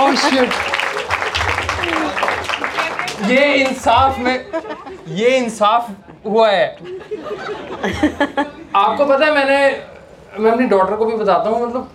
Oh 0.00 0.10
shit. 0.22 0.50
ये 3.30 3.44
इंसाफ 3.54 4.18
में 4.18 4.36
ये 5.16 5.36
इंसाफ 5.36 5.90
हुआ 6.26 6.48
है। 6.50 6.66
आपको 8.74 9.04
पता 9.04 9.24
है 9.24 9.34
मैंने 9.34 9.58
मैं 10.38 10.50
अपनी 10.52 10.66
डॉटर 10.66 10.96
को 10.96 11.04
भी 11.04 11.16
बताता 11.16 11.50
हूँ 11.50 11.66
मतलब। 11.66 11.88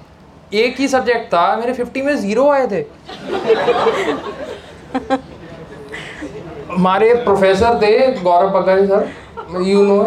एक 0.53 0.79
ही 0.79 0.87
सब्जेक्ट 0.87 1.27
था, 1.33 1.55
मेरे 1.55 1.73
50 1.73 2.01
में 2.01 2.15
ज़ीरो 2.17 2.49
आए 2.49 2.67
थे। 2.67 2.83
हमारे 6.71 7.13
प्रोफेसर 7.23 7.79
थे, 7.81 8.11
Gaurav 8.21 8.49
Pagari 8.53 8.85
sir 8.87 9.09
you 9.67 9.83
know 9.83 9.97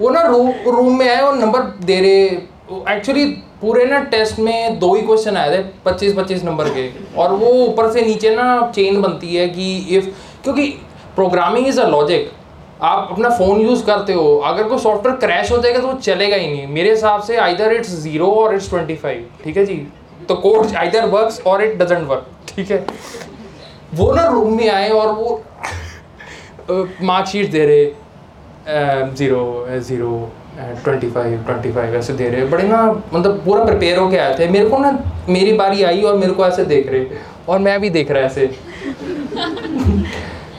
वो 0.00 0.10
ना 0.10 0.22
रूम 0.22 0.50
रूम 0.68 0.98
में 0.98 1.08
आए 1.08 1.20
और 1.20 1.36
नंबर 1.36 1.60
दे 1.84 2.00
रहे। 2.00 2.24
एक्चुअली 2.94 3.24
पूरे 3.60 3.84
ना 3.84 3.98
टेस्ट 4.10 4.38
में 4.38 4.78
दो 4.78 4.94
ही 4.94 5.02
क्वेश्चन 5.02 5.36
आए 5.36 5.56
थे 5.56 5.62
25 5.84 6.14
25 6.14 6.42
नंबर 6.44 6.68
के। 6.68 6.88
और 7.16 7.32
वो 7.32 7.52
ऊपर 7.64 7.90
से 7.92 8.02
नीचे 8.02 8.34
ना 8.36 8.70
चेन 8.74 9.00
बनती 9.02 9.34
है 9.34 9.48
कि 9.48 9.76
इफ़ 9.96 10.06
क्योंकि 10.44 10.66
प्रोग्रामिंग 11.16 11.66
इज़ 11.68 11.80
अ 11.80 11.86
लॉजिक 11.88 12.30
आप 12.82 13.08
अपना 13.12 13.28
फ़ोन 13.28 13.60
यूज़ 13.60 13.84
करते 13.84 14.12
हो, 14.12 14.36
अगर 14.46 14.68
कोई 14.68 14.78
सॉफ्टवेयर 14.78 15.16
क्रैश 15.18 15.50
हो 15.52 15.58
जाएगा 15.58 15.78
तो 15.80 15.86
वो 15.86 15.92
चलेगा 15.94 16.36
ही 16.36 16.46
नहीं। 16.46 16.66
मेरे 16.68 16.90
हिसाब 16.90 17.22
से 17.22 17.36
आइदर 17.36 17.72
इट्स 17.72 17.90
ज़ीरो 18.00 18.26
और 18.32 18.54
इट्स 18.54 18.68
ट्वेंटी 18.70 18.94
फाइव 18.96 19.24
ठीक 19.44 19.56
है 19.56 19.64
जी? 19.66 19.86
तो 20.28 20.34
कोड 20.36 20.74
आइदर 20.76 21.06
वर्क 21.08 21.46
और 21.46 21.62
इट 21.64 21.78
डजेंट 21.78 22.06
वर्क 22.08 22.26
ठीक 22.48 22.70
है? 22.70 22.84
वो 23.94 24.12
ना 24.14 24.26
रूम 24.28 24.56
में 24.56 24.68
आए 24.70 24.88
और 24.90 25.12
वो 25.12 25.42
मार्कशीट 27.02 27.50
दे 27.50 27.64
रहे 27.66 29.14
zero 29.16 29.66
zero 29.80 30.30
twenty 30.84 31.10
five 31.10 31.42
twenty 31.46 31.72
five 31.72 31.94
ऐसे 31.96 32.12
दे 32.12 32.28
रहे। 32.28 32.44
बड़े 32.46 32.64
ना 32.68 32.82
मतलब 33.12 33.42
पूरा 33.44 33.64
प्रिपेयर 33.64 33.98
होके 33.98 34.16
आए 34.18 34.38
थे। 34.38 34.48
मेरे 34.48 34.68
को 34.68 34.78
ना, 34.78 34.90
मेरी 35.28 35.52
बारी 35.52 35.82
आई 35.82 36.02
और 36.02 36.16
मेरे 36.16 36.32
को 36.32 36.46
ऐसे 36.46 36.64
देख 36.64 36.88
रहे। 36.92 37.06
और 37.48 37.58
मैं 37.58 37.80
भी 37.80 37.90
देख 37.90 38.10
रहा 38.10 38.22
ऐसे। 38.26 38.46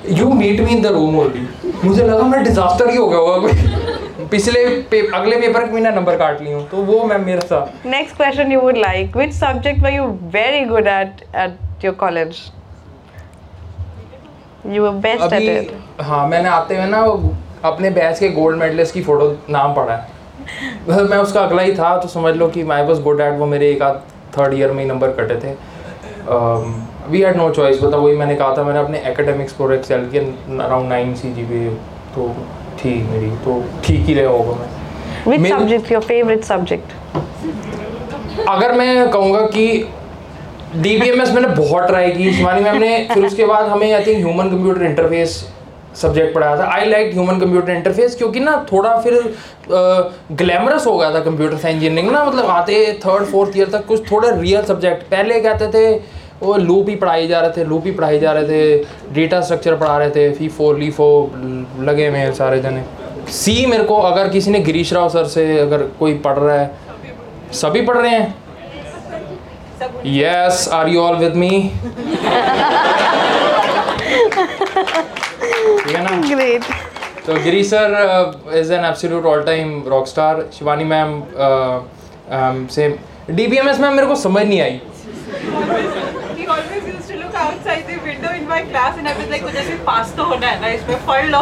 You 0.09 0.29
meet 0.33 0.59
me 0.59 0.71
in 0.71 0.81
the 0.81 0.87
room 0.93 1.17
only 1.19 1.47
मुझे 1.83 2.03
लगा 2.03 2.23
मैं 2.25 2.43
डिजास्टर 2.43 2.89
ही 2.89 2.97
हो 2.97 3.07
गया 3.07 3.19
होगा 3.19 3.37
कोई 3.39 4.27
पिछले 4.31 4.65
पे, 4.91 4.99
अगले 5.15 5.37
पेपर 5.39 5.65
के 5.65 5.71
मैंने 5.73 5.91
नंबर 5.91 6.17
काट 6.17 6.41
ली 6.41 6.51
हूँ 6.51 6.67
तो 6.69 6.77
वो 6.83 7.03
मैं 7.03 7.17
मेरे 7.19 7.41
साथ 7.47 7.87
Next 7.93 8.17
question 8.17 8.51
you 8.51 8.61
would 8.61 8.79
like. 8.79 9.15
Which 9.15 9.33
subject 9.33 9.81
were 9.85 9.93
you 9.93 10.07
very 10.35 10.61
good 10.71 10.89
at 10.93 11.23
at 11.43 11.85
your 11.85 11.93
college? 12.03 12.41
You 14.67 14.83
were 14.83 14.93
best 15.07 15.23
at 15.23 15.33
अभी 15.33 15.55
it. 15.55 15.73
हाँ 16.01 16.27
मैंने 16.27 16.49
आते 16.49 16.77
हुए 16.77 16.85
ना 16.87 17.01
अपने 17.65 17.89
बैच 17.91 18.19
के 18.19 18.29
गोल्ड 18.31 18.57
मेडलिस्ट 18.57 18.93
की 18.93 19.01
फ़ोटो 19.03 19.31
नाम 19.49 19.73
पढ़ा 19.75 19.95
है 19.95 20.17
मैं 21.09 21.17
उसका 21.17 21.41
अगला 21.41 21.61
ही 21.61 21.73
था 21.75 21.95
तो 21.97 22.07
समझ 22.07 22.35
लो 22.35 22.47
कि 22.49 22.69
आई 22.71 22.83
वॉज़ 22.83 23.01
गुड 23.01 23.21
एट 23.21 23.39
वो 23.39 23.45
मेरे 23.47 23.71
एक 23.71 23.81
आध 23.83 24.01
थर्ड 24.37 24.53
ईयर 24.53 24.71
में 24.71 24.83
ही 24.83 24.89
नंबर 24.89 25.11
कटे 25.19 25.35
थे 25.43 25.55
वी 27.09 27.21
हैड 27.21 27.37
नो 27.37 27.49
चॉइस 27.53 27.83
मतलब 27.83 27.99
वही 27.99 28.15
मैंने 28.17 28.35
कहा 28.35 28.55
था 28.57 28.63
मैंने 28.63 28.79
अपने 28.79 29.01
एकेडमिक्स 29.07 29.53
पर 29.53 29.73
एक्सेल 29.73 30.09
किया 30.13 30.65
around 30.65 30.89
nine 30.89 31.13
C 31.15 31.33
G 31.33 31.43
P 31.43 31.65
तो 32.15 32.33
थी 32.83 32.93
मेरी 33.03 33.31
तो 33.45 33.63
ठीक 33.85 34.05
ही 34.05 34.13
रहा 34.13 34.31
होगा 34.31 34.55
मैं 34.55 34.77
Which 35.21 35.41
Maybe- 35.41 35.49
subject, 35.51 35.89
your 35.91 36.01
favorite 36.03 36.45
subject? 36.47 36.91
अगर 38.49 38.71
मैं 38.73 39.09
कहूँगा 39.11 39.39
कि 39.55 39.65
डीबीएमएस 40.75 41.31
मैंने 41.33 41.47
बहुत 41.47 41.87
ट्राई 41.87 42.11
की 42.11 42.31
शिवानी 42.33 42.61
मैम 42.61 42.77
ने 42.77 43.07
फिर 43.13 43.25
उसके 43.25 43.45
बाद 43.45 43.65
हमें 43.69 43.91
I 43.93 44.05
think 44.05 44.17
human 44.17 44.49
computer 44.49 44.83
interface 44.85 45.33
subject 46.01 46.33
पढ़ाया 46.35 46.57
था 46.57 46.65
I 46.73 46.85
like 46.85 47.11
human 47.13 47.39
computer 47.39 47.71
interface 47.71 48.15
क्योंकि 48.15 48.39
ना 48.39 48.55
थोड़ा 48.71 48.95
फिर 49.01 49.33
ग्लैमरस 50.41 50.85
हो 50.87 50.97
गया 50.97 51.13
था 51.13 51.19
कंप्यूटर 51.23 51.57
साइंस 51.57 51.75
इंजीनियरिंग 51.75 52.11
ना 52.11 52.23
मतलब 52.25 52.45
आते 52.49 52.81
थर्ड 53.05 53.25
फोर्थ 53.31 53.57
ईयर 53.57 53.69
तक 53.69 53.85
कुछ 53.85 54.11
थोड़े 54.11 54.31
रियल 54.31 54.63
सब्जेक्ट 54.65 55.03
पहले 55.11 55.39
कहते 55.41 55.67
थे 55.73 55.99
वो 56.41 56.55
लूप 56.57 56.89
ही 56.89 56.95
पढ़ाई 56.95 57.27
जा 57.27 57.39
रहे 57.41 57.51
थे 57.57 57.63
लूप 57.69 57.85
ही 57.85 57.91
पढ़ाई 57.91 58.19
जा 58.19 58.31
रहे 58.33 58.47
थे 58.47 58.83
डेटा 59.13 59.41
स्ट्रक्चर 59.41 59.75
पढ़ा 59.75 59.97
रहे 59.97 60.09
थे 60.09 60.31
फ़ी 60.33 60.47
फोर 60.57 60.77
ली 60.79 60.89
फो 60.91 61.07
लगे 61.79 62.07
हुए 62.07 62.17
हैं 62.17 62.33
सारे 62.33 62.59
जने। 62.61 62.83
सी 63.33 63.65
मेरे 63.65 63.83
को 63.83 63.95
अगर 64.01 64.29
किसी 64.29 64.51
ने 64.51 64.59
गिरीश 64.59 64.93
राव 64.93 65.09
सर 65.09 65.25
से 65.27 65.57
अगर 65.59 65.83
कोई 65.99 66.13
पढ़ 66.25 66.37
रहा 66.37 66.59
है 66.59 66.71
सभी 67.53 67.81
पढ़ 67.81 67.97
रहे 67.97 68.11
हैं? 68.11 68.35
Yes 70.05 70.67
are 70.73 70.87
you 70.89 71.01
all 71.01 71.15
with 71.15 71.35
me 71.35 71.49
ठीक 75.79 75.95
है 75.95 76.03
ना? 76.03 76.21
Great. 76.29 76.63
तो 77.25 77.33
Giri 77.43 77.63
sir 77.63 78.41
is 78.55 78.73
an 78.73 78.85
absolute 78.85 79.25
all 79.25 79.43
time 79.43 79.83
rock 79.87 80.07
star 80.07 80.45
Shivani 80.57 80.83
ma'am 80.83 81.21
से 82.71 82.85
एस 82.85 83.79
मैम 83.79 83.93
मेरे 83.93 84.07
को 84.07 84.15
समझ 84.15 84.45
नहीं 84.45 84.61
आई। 84.61 84.79
Always 86.49 86.87
used 86.87 87.09
to 87.09 87.17
look 87.17 87.35
outside 87.35 87.83
the 87.87 87.97
window 88.05 88.31
in 88.39 88.47
my 88.47 88.61
class 88.63 88.97
and 88.97 89.07
I 89.07 89.13
was 89.17 89.29
like, 89.33 89.43
मुझे 89.43 89.63
सिर्फ़ 89.63 89.83
पास 89.85 90.13
तो 90.17 90.23
होना 90.23 90.47
है 90.47 90.61
ना 90.61 90.67
इसमें 90.77 91.05
पढ़ 91.05 91.25
लो 91.25 91.41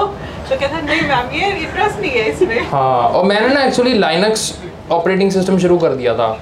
तो 0.49 0.60
कहता 0.60 0.82
नहीं 0.82 1.01
मैम 1.08 1.32
ये 1.36 1.51
इंटरेस्ट 1.51 1.99
नहीं 1.99 2.12
है 2.12 2.26
इसमें. 2.32 2.60
हाँ 2.68 3.08
और 3.10 3.26
मैंने 3.26 3.53
ना 3.53 3.64
एक्चुअली 3.64 3.93
लाइनक्स 3.99 4.53
ऑपरेटिंग 4.91 5.32
सिस्टम 5.32 5.58
शुरू 5.60 5.78
कर 5.78 5.95
दिया 5.95 6.14
था 6.16 6.38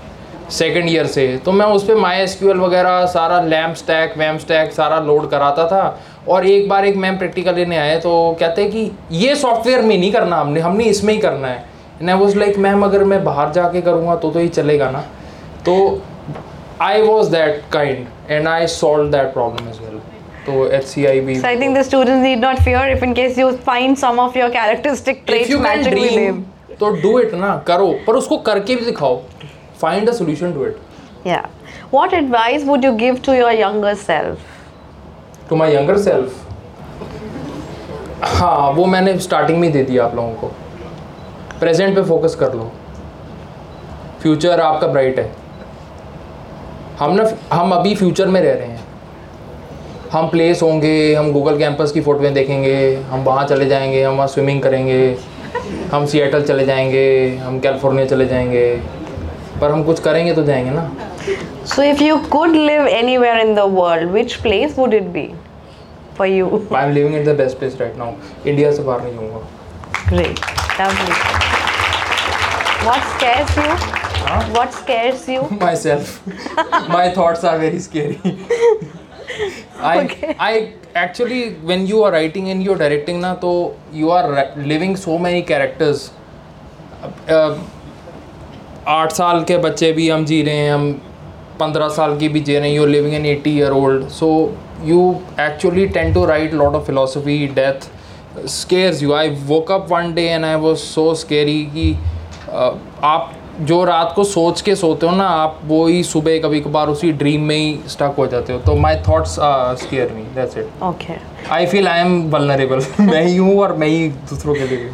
सेकेंड 0.51 0.89
ईयर 0.89 1.05
से। 1.07 1.27
तो 1.45 1.51
मैं 1.51 1.65
उस 1.75 1.83
पर 1.87 1.95
माई 1.97 2.25
वगैरह 2.41 3.05
सारा 3.13 3.73
स्टैक 3.75 4.17
वैम 4.17 4.37
स्टैक 4.37 4.73
सारा 4.73 4.99
लोड 5.05 5.29
कराता 5.29 5.67
था। 5.67 5.83
और 6.29 6.45
एक 6.47 6.67
बार 6.69 6.85
एक 6.85 6.95
मैम 6.97 7.17
प्रैक्टिकल 7.17 7.55
लेने 7.55 7.77
आए 7.77 7.99
तो 7.99 8.11
कहते 8.39 8.61
हैं 8.61 8.71
कि 8.71 8.91
ये 9.23 9.35
सॉफ्टवेयर 9.35 9.81
में 9.81 9.97
नहीं 9.97 10.11
करना 10.11 10.37
हमने 10.37 10.59
हमने 10.59 10.83
इसमें 10.83 11.13
ही 11.13 11.19
करना 11.19 11.47
है। 11.47 11.63
एंड 12.01 12.09
आई 12.09 12.33
लाइक 12.35 12.57
मैम 12.57 12.83
अगर 12.85 13.03
मैं 13.03 13.23
बाहर 13.23 13.51
जाके 13.53 13.81
करूँगा 13.81 14.15
तो 14.15 14.31
तो 14.31 14.39
ही 14.39 14.47
चलेगा 14.49 14.89
ना? 14.91 15.01
तो 15.65 16.01
I 16.82 17.02
was 17.02 17.28
that 17.28 17.62
kind 17.72 18.06
and 18.30 18.48
I 18.48 18.66
solve 18.74 19.10
that 19.12 19.32
problem 19.32 19.68
as 19.68 19.78
well 19.80 19.98
तो 20.46 20.66
H 20.76 20.84
C 20.86 21.04
I 21.06 21.20
B 21.20 21.34
So 21.40 21.48
I 21.48 21.56
think 21.62 21.76
the 21.78 21.84
students 21.88 22.24
need 22.26 22.44
not 22.46 22.62
fear 22.68 22.84
if 22.92 23.02
in 23.08 23.14
case 23.18 23.40
you 23.42 23.48
find 23.66 23.98
some 24.02 24.20
of 24.26 24.38
your 24.40 24.50
characteristic 24.56 25.18
If 25.18 25.26
traits 25.26 25.50
you 25.54 25.58
can 25.58 25.66
matching 25.68 25.98
with 26.00 26.12
dream, 26.12 26.28
him. 26.28 26.44
तो 26.80 26.90
do 27.02 27.18
it 27.18 27.34
ना 27.34 27.56
करो 27.66 27.88
पर 28.06 28.16
उसको 28.16 28.36
करके 28.46 28.76
भी 28.76 28.84
दिखाओ 28.84 29.16
find 29.80 30.08
a 30.08 30.12
solution 30.12 30.52
to 30.54 30.66
it 30.66 30.78
Yeah. 31.24 31.42
What 31.90 32.14
advice 32.16 32.62
would 32.66 32.84
you 32.84 32.90
give 32.98 33.16
to 33.24 33.32
your 33.36 33.50
younger 33.56 33.90
self? 34.02 34.46
To 35.48 35.56
my 35.56 35.74
younger 35.74 35.98
self 35.98 36.46
हाँ 38.22 38.70
वो 38.72 38.84
मैंने 38.86 39.18
स्टार्टिंग 39.18 39.58
में 39.58 39.66
ही 39.68 39.72
दे 39.74 39.82
दिया 39.84 40.04
आप 40.04 40.14
लोगों 40.16 40.32
को 40.40 40.46
प्रेजेंट 41.60 41.94
पे 41.96 42.02
फोकस 42.08 42.34
कर 42.40 42.54
लो 42.54 42.70
फ्यूचर 44.22 44.60
आपका 44.60 44.86
ब्राइट 44.86 45.18
है 45.18 45.30
हम 46.99 47.13
ना 47.15 47.23
हम 47.53 47.71
अभी 47.75 47.95
फ्यूचर 47.95 48.27
में 48.33 48.41
रह 48.41 48.53
रहे 48.53 48.67
हैं 48.67 48.83
हम 50.11 50.27
प्लेस 50.29 50.61
होंगे 50.63 50.93
हम 51.15 51.31
गूगल 51.31 51.57
कैंपस 51.59 51.91
की 51.91 52.01
फ़ोटोएँ 52.01 52.31
देखेंगे 52.33 52.75
हम 53.09 53.23
वहाँ 53.23 53.45
चले 53.47 53.65
जाएँगे 53.69 54.03
हम 54.03 54.13
वहाँ 54.15 54.27
स्विमिंग 54.27 54.61
करेंगे 54.63 54.99
हम 55.93 56.05
सिएटल 56.11 56.43
चले 56.45 56.65
जाएँगे 56.65 57.05
हम 57.43 57.59
कैलिफ़ोर्निया 57.59 58.05
चले 58.05 58.25
जाएँगे 58.25 58.65
पर 59.61 59.71
हम 59.71 59.83
कुछ 59.83 59.99
करेंगे 60.03 60.33
तो 60.35 60.43
जाएँगे 60.43 60.71
ना 60.71 60.91
So 61.65 61.83
if 61.83 62.01
you 62.05 62.15
could 62.33 62.55
live 62.55 62.87
anywhere 62.87 63.37
in 63.43 63.55
the 63.59 63.65
world, 63.67 64.11
which 64.15 64.33
place 64.41 64.75
would 64.77 64.93
it 64.93 65.11
be 65.13 65.23
for 66.17 66.27
you? 66.27 66.59
I 66.75 66.85
am 66.85 66.91
living 66.93 67.15
in 67.15 67.23
the 67.25 67.35
best 67.37 67.57
place 67.59 67.77
right 67.81 67.97
now 67.97 68.13
India 68.47 68.71
से 68.71 68.83
बाहर 68.83 69.01
नहीं 69.03 69.13
जाऊँगा 69.13 69.41
Great. 70.09 70.39
Lovely. 70.79 71.15
What 72.87 73.07
scares 73.13 73.55
you? 73.57 73.94
What 74.25 74.73
scares 74.73 75.27
you? 75.27 75.41
myself. 75.61 76.25
My 76.89 77.11
thoughts 77.13 77.43
are 77.43 77.57
very 77.59 77.79
scary. 77.79 78.19
I 79.79 79.93
Okay. 80.03 80.35
I 80.39 80.73
actually 80.95 81.53
when 81.71 81.85
you 81.85 82.03
are 82.03 82.11
writing 82.11 82.49
and 82.49 82.63
you 82.63 82.73
are 82.73 82.77
directing 82.77 83.19
na 83.21 83.33
तो 83.35 83.51
you 83.93 84.11
are 84.11 84.53
living 84.57 84.95
so 84.95 85.17
many 85.17 85.41
characters. 85.43 86.11
Uh, 87.27 87.57
आठ 88.87 89.11
साल 89.11 89.43
के 89.43 89.57
बच्चे 89.57 89.91
भी 89.93 90.09
हम 90.09 90.25
जी 90.25 90.41
रहे 90.43 90.55
हैं 90.55 90.71
हम 90.73 90.91
पंद्रह 91.59 91.89
साल 91.89 92.17
की 92.19 92.27
भी 92.29 92.39
जी 92.39 92.57
रहे 92.57 92.69
हैं 92.69 92.75
you 92.75 92.85
living 92.85 93.13
an 93.15 93.25
eighty 93.25 93.55
year 93.57 93.71
old 93.71 94.07
so 94.17 94.27
you 94.85 94.99
actually 95.39 95.85
tend 95.95 96.13
to 96.13 96.25
write 96.25 96.53
lot 96.53 96.75
of 96.75 96.85
philosophy 96.87 97.45
death 97.55 97.87
scares 98.53 99.01
you 99.01 99.11
i 99.17 99.27
woke 99.49 99.69
up 99.73 99.91
one 99.91 100.09
day 100.15 100.23
and 100.37 100.45
i 100.45 100.55
was 100.63 100.81
so 100.87 101.03
scary 101.19 101.59
कि 101.75 101.85
uh, 102.49 102.71
आप 103.09 103.33
जो 103.59 103.83
रात 103.85 104.11
को 104.15 104.23
सोच 104.23 104.61
के 104.61 104.75
सोते 104.75 105.07
हो 105.07 105.15
ना 105.15 105.27
आप 105.29 105.59
वो 105.65 105.85
ही 105.87 106.03
सुबह 106.03 106.39
कभी 106.41 106.59
कभार 106.61 106.87
उसी 106.87 107.11
ड्रीम 107.13 107.41
में 107.41 107.55
ही 107.55 107.79
स्टक 107.89 108.15
हो 108.17 108.25
जाते 108.27 108.53
हो। 108.53 108.59
तो 108.59 108.75
my 108.75 108.95
thoughts 109.07 109.37
me 109.89 110.21
that's 110.35 110.57
it 110.57 110.83
okay 110.83 111.13
I 111.53 111.65
feel 111.65 111.87
I 111.87 111.99
am 111.99 112.21
vulnerable 112.31 112.81
मैं 113.01 113.23
ही 113.23 113.35
हूँ 113.37 113.57
और 113.59 113.75
मैं 113.77 113.87
ही 113.87 114.07
दूसरों 114.29 114.55
के 114.55 114.67
लिए। 114.67 114.89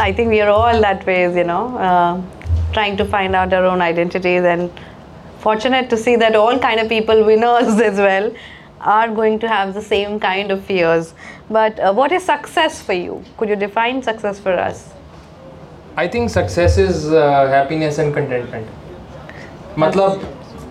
I 0.00 0.12
think 0.14 0.28
we 0.28 0.38
are 0.38 0.48
all 0.48 0.80
that 0.82 1.06
way 1.08 1.22
is 1.24 1.38
you 1.38 1.44
know 1.44 1.60
trying 2.72 2.98
to 2.98 3.04
find 3.12 3.36
out 3.36 3.54
our 3.54 3.66
own 3.68 3.82
identities 3.82 4.44
and 4.44 4.68
fortunate 5.42 5.90
to 5.90 5.96
see 5.96 6.16
that 6.16 6.36
all 6.36 6.58
kind 6.58 6.80
of 6.80 6.88
people 6.88 7.22
winners 7.24 7.80
as 7.82 8.00
well 8.00 8.30
are 8.88 9.10
going 9.14 9.40
to 9.40 9.48
have 9.48 9.72
the 9.72 9.82
same 9.82 10.18
kind 10.18 10.52
of 10.52 10.60
fears 10.68 11.12
but 11.52 11.80
what 11.94 12.12
is 12.12 12.22
success 12.22 12.82
for 12.86 12.96
you 12.96 13.20
could 13.38 13.50
you 13.50 13.56
define 13.56 14.00
success 14.00 14.40
for 14.44 14.54
us 14.54 14.84
I 15.98 16.08
think 16.08 16.28
success 16.30 16.78
is 16.78 17.06
happiness 17.52 17.98
and 17.98 18.14
contentment 18.14 18.66
मतलब 19.78 20.20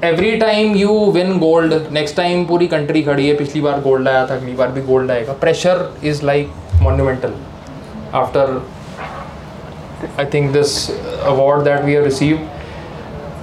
every 0.04 0.36
time 0.38 0.76
you 0.76 0.90
win 1.12 1.38
gold 1.40 1.74
next 1.92 2.16
time 2.18 2.46
पूरी 2.46 2.68
country 2.68 3.02
खड़ी 3.04 3.28
है, 3.28 3.36
पिछली 3.38 3.62
बार 3.62 3.82
gold 3.82 4.08
आया 4.08 4.26
था, 4.28 4.36
अगली 4.36 4.54
बार 4.54 4.68
भी 4.72 4.82
गोल्ड 4.82 5.12
आएगा 5.12 5.34
pressure 5.42 5.90
is 6.04 6.24
like 6.26 6.52
monumental 6.82 7.34
after 8.16 8.62
I 10.20 10.26
think 10.34 10.52
this 10.52 10.90
award 10.92 11.64
that 11.64 11.84
we 11.86 11.94
have 11.94 12.04
receive 12.04 12.38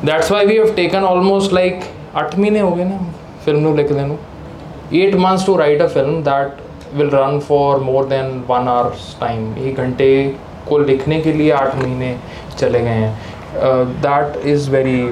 that's 0.04 0.30
why 0.32 0.46
we 0.46 0.56
have 0.56 0.72
taken 0.76 1.04
almost 1.04 1.52
like 1.52 1.84
अठ 2.14 2.38
महीने 2.38 2.60
हो 2.60 2.70
गए 2.70 2.84
ना 2.84 2.98
फ़िल्म 3.44 3.76
लिखते 3.76 3.94
हैं 3.94 4.18
eight 5.02 5.14
months 5.16 5.46
to 5.46 5.56
write 5.56 5.82
a 5.82 5.86
film 5.88 6.22
that 6.22 6.96
will 6.96 7.10
run 7.14 7.38
for 7.48 7.80
more 7.82 8.06
than 8.06 8.44
one 8.48 8.68
hours 8.68 9.16
time 9.20 9.54
एक 9.58 9.76
घंटे 9.76 10.10
को 10.68 10.78
लिखने 10.78 11.20
के 11.20 11.32
लिए 11.32 11.50
आठ 11.52 11.76
महीने 11.76 12.16
चले 12.58 12.80
गए 12.80 12.88
हैं। 12.88 13.18
दैट 14.00 14.46
इज़ 14.46 14.70
वेरी 14.70 15.02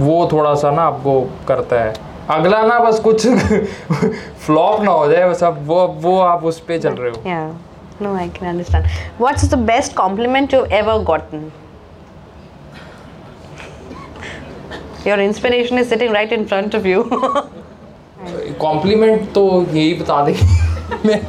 वो 0.00 0.28
थोड़ा 0.32 0.54
सा 0.54 0.70
ना 0.70 0.82
आपको 0.82 1.20
करता 1.48 1.80
है। 1.80 1.94
अगला 2.30 2.62
ना 2.62 2.78
बस 2.78 3.00
कुछ 3.00 3.26
फ्लॉप 4.46 4.82
ना 4.82 4.90
हो 4.90 5.10
जाए 5.12 5.28
बस 5.30 5.44
अब 5.44 5.66
वो 5.66 5.86
वो 6.00 6.20
आप 6.20 6.44
उस 6.44 6.60
पर 6.60 6.78
चल 6.78 6.90
रहे 6.90 7.10
हो। 7.10 7.16
Best 9.56 9.94
compliment 9.94 10.54
you 10.54 10.64
ever 10.64 11.02
gotten 11.02 11.52
your 15.06 15.20
inspiration 15.20 15.78
is 15.78 15.88
sitting 15.88 16.12
right 16.14 16.32
in 16.32 16.44
front 16.44 16.74
of 16.76 16.86
you 16.86 17.02
compliment 18.60 19.32
तो 19.32 19.66
यही 19.72 19.94
बता 19.94 20.24
दें 20.24 20.34
मैं 21.06 21.20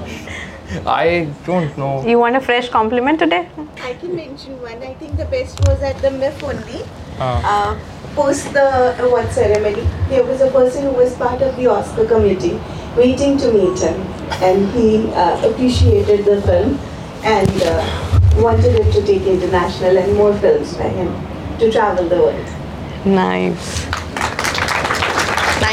I 0.85 1.29
don't 1.45 1.77
know. 1.77 2.05
You 2.05 2.19
want 2.19 2.35
a 2.35 2.41
fresh 2.41 2.69
compliment 2.69 3.19
today? 3.19 3.47
I 3.81 3.93
can 3.93 4.15
mention 4.15 4.61
one. 4.61 4.81
I 4.83 4.93
think 4.95 5.17
the 5.17 5.25
best 5.25 5.59
was 5.67 5.81
at 5.81 5.97
the 6.01 6.09
MIF 6.09 6.43
only. 6.43 6.83
Uh. 7.19 7.41
Uh, 7.45 7.79
post 8.15 8.53
the 8.53 8.95
award 9.03 9.31
ceremony, 9.31 9.87
there 10.09 10.23
was 10.23 10.41
a 10.41 10.51
person 10.51 10.83
who 10.83 10.91
was 10.91 11.15
part 11.15 11.41
of 11.41 11.55
the 11.55 11.67
Oscar 11.67 12.05
committee 12.05 12.59
waiting 12.95 13.37
to 13.37 13.51
meet 13.51 13.79
him, 13.79 13.99
and 14.41 14.69
he 14.71 15.07
uh, 15.13 15.49
appreciated 15.49 16.25
the 16.25 16.41
film 16.43 16.77
and 17.23 17.49
uh, 17.63 18.21
wanted 18.37 18.75
it 18.75 18.91
to 18.93 19.05
take 19.05 19.23
international 19.23 19.97
and 19.97 20.15
more 20.15 20.33
films 20.39 20.75
by 20.77 20.89
him 20.89 21.09
to 21.59 21.71
travel 21.71 22.07
the 22.07 22.17
world. 22.17 23.05
Nice. 23.05 24.02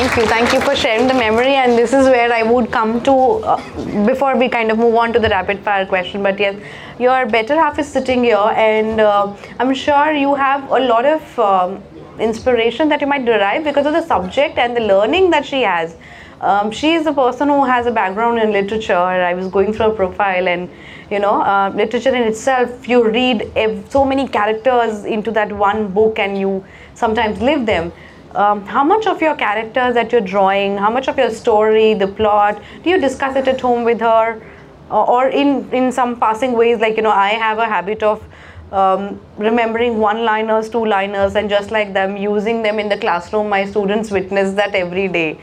Thank 0.01 0.17
you. 0.17 0.25
Thank 0.25 0.53
you 0.55 0.61
for 0.63 0.75
sharing 0.75 1.09
the 1.09 1.13
memory. 1.13 1.57
And 1.57 1.77
this 1.77 1.93
is 1.93 2.07
where 2.07 2.33
I 2.33 2.43
would 2.43 2.73
come 2.73 3.03
to 3.03 3.13
uh, 3.13 4.07
before 4.07 4.35
we 4.35 4.49
kind 4.49 4.71
of 4.71 4.79
move 4.79 4.95
on 4.95 5.13
to 5.13 5.19
the 5.19 5.29
rapid 5.29 5.59
fire 5.61 5.85
question. 5.85 6.23
But 6.23 6.41
yes, 6.41 6.57
your 6.99 7.27
better 7.27 7.55
half 7.55 7.79
is 7.79 7.87
sitting 7.87 8.25
here, 8.25 8.49
and 8.57 8.99
uh, 8.99 9.37
I'm 9.59 9.75
sure 9.75 10.11
you 10.13 10.35
have 10.35 10.71
a 10.71 10.81
lot 10.81 11.05
of 11.05 11.39
um, 11.39 11.83
inspiration 12.19 12.89
that 12.89 13.03
you 13.03 13.07
might 13.07 13.27
derive 13.27 13.63
because 13.63 13.85
of 13.85 13.93
the 13.93 14.01
subject 14.01 14.57
and 14.57 14.75
the 14.75 14.81
learning 14.81 15.29
that 15.33 15.45
she 15.45 15.61
has. 15.61 15.95
Um, 16.41 16.71
she 16.71 16.95
is 16.95 17.05
a 17.05 17.13
person 17.13 17.49
who 17.49 17.63
has 17.67 17.85
a 17.85 17.91
background 17.91 18.39
in 18.39 18.53
literature. 18.53 18.97
I 18.97 19.35
was 19.35 19.49
going 19.49 19.75
through 19.75 19.91
her 19.91 19.95
profile, 19.95 20.49
and 20.49 20.71
you 21.11 21.19
know, 21.19 21.43
uh, 21.43 21.75
literature 21.75 22.15
in 22.15 22.23
itself, 22.23 22.89
you 22.89 23.07
read 23.07 23.53
ev- 23.55 23.85
so 23.91 24.07
many 24.07 24.27
characters 24.27 25.05
into 25.05 25.31
that 25.33 25.53
one 25.53 25.89
book, 25.93 26.19
and 26.19 26.39
you 26.39 26.65
sometimes 26.95 27.43
live 27.43 27.67
them. 27.67 27.93
Um, 28.35 28.65
how 28.65 28.85
much 28.85 29.07
of 29.09 29.21
your 29.21 29.35
characters 29.35 29.95
that 29.95 30.13
you're 30.13 30.21
drawing, 30.21 30.77
how 30.77 30.89
much 30.89 31.09
of 31.09 31.19
your 31.19 31.31
story, 31.31 31.95
the 31.95 32.07
plot, 32.07 32.63
do 32.85 32.91
you 32.91 33.01
discuss 33.01 33.35
it 33.35 33.49
at 33.49 33.61
home 33.61 33.83
with 33.85 34.01
her, 34.01 34.41
or 34.89 35.29
in 35.29 35.69
in 35.73 35.91
some 35.91 36.19
passing 36.21 36.53
ways? 36.53 36.79
Like 36.79 36.97
you 36.97 37.03
know, 37.03 37.11
I 37.11 37.31
have 37.31 37.59
a 37.59 37.67
habit 37.67 38.05
of 38.05 38.23
um, 38.71 39.21
remembering 39.37 39.99
one 39.99 40.25
liners, 40.25 40.71
two 40.71 40.85
liners, 40.85 41.35
and 41.35 41.51
just 41.51 41.73
like 41.73 41.93
them, 41.93 42.17
using 42.17 42.63
them 42.63 42.79
in 42.79 42.89
the 42.89 42.97
classroom. 42.97 43.49
My 43.49 43.65
students 43.65 44.13
witness 44.13 44.55
that 44.55 44.77
every 44.77 45.09
day. 45.09 45.41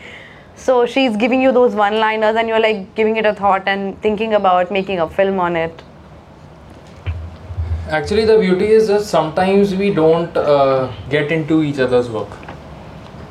So 0.55 0.85
she's 0.85 1.17
giving 1.17 1.41
you 1.41 1.51
those 1.51 1.75
one 1.75 1.99
liners, 1.99 2.37
and 2.37 2.47
you're 2.47 2.59
like 2.59 2.95
giving 2.95 3.17
it 3.17 3.25
a 3.25 3.33
thought 3.33 3.67
and 3.67 4.01
thinking 4.01 4.33
about 4.33 4.71
making 4.71 4.99
a 5.01 5.09
film 5.09 5.41
on 5.41 5.57
it. 5.57 5.83
Actually, 7.89 8.25
the 8.25 8.39
beauty 8.39 8.65
is 8.65 8.87
that 8.87 9.01
sometimes 9.01 9.75
we 9.75 9.93
don't 9.93 10.35
uh, 10.37 10.91
get 11.09 11.31
into 11.31 11.63
each 11.63 11.79
other's 11.79 12.09
work. 12.09 12.46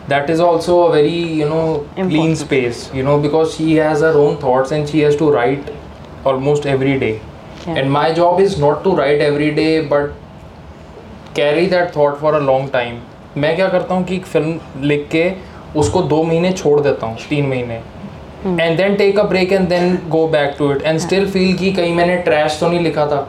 That 0.08 0.30
is 0.30 0.40
also 0.40 0.74
a 0.82 0.92
very 0.92 1.22
you 1.38 1.48
know 1.48 1.62
Important. 1.96 2.10
clean 2.10 2.36
space, 2.36 2.90
you 2.94 3.02
know, 3.02 3.18
because 3.20 3.54
she 3.56 3.74
has 3.76 4.00
her 4.00 4.12
own 4.24 4.36
thoughts 4.38 4.70
and 4.70 4.88
she 4.88 5.00
has 5.00 5.16
to 5.16 5.30
write 5.30 5.72
almost 6.24 6.66
every 6.66 6.98
day. 6.98 7.20
Yeah. 7.66 7.74
And 7.74 7.92
my 7.92 8.14
job 8.14 8.40
is 8.40 8.58
not 8.58 8.84
to 8.84 8.94
write 8.94 9.20
every 9.20 9.50
day, 9.54 9.84
but 9.86 10.12
carry 11.34 11.66
that 11.66 11.92
thought 11.92 12.20
for 12.20 12.34
a 12.34 12.40
long 12.40 12.70
time. 12.70 13.00
मैं 13.36 13.54
क्या 13.56 13.68
करता 13.68 13.94
हूँ 13.94 14.04
कि 14.04 14.16
एक 14.16 14.26
film 14.26 14.82
लिख 14.82 15.08
के 15.14 15.24
उसको 15.78 16.02
दो 16.12 16.22
महीने 16.22 16.52
छोड़ 16.52 16.80
देता 16.80 17.06
हूँ 17.06 17.16
तीन 17.28 17.46
महीने 17.48 17.74
and 18.44 18.76
then 18.76 18.94
take 18.96 19.18
a 19.18 19.22
break 19.28 19.52
and 19.52 19.68
then 19.68 19.98
go 20.10 20.26
back 20.28 20.54
to 20.58 20.70
it 20.72 20.82
and 20.82 20.98
still 20.98 21.28
feel 21.30 21.56
कि 21.58 21.72
कहीं 21.72 21.94
मैंने 21.94 22.16
ट्रैश 22.28 22.58
तो 22.60 22.68
नहीं 22.68 22.80
लिखा 22.80 23.06
था 23.06 23.20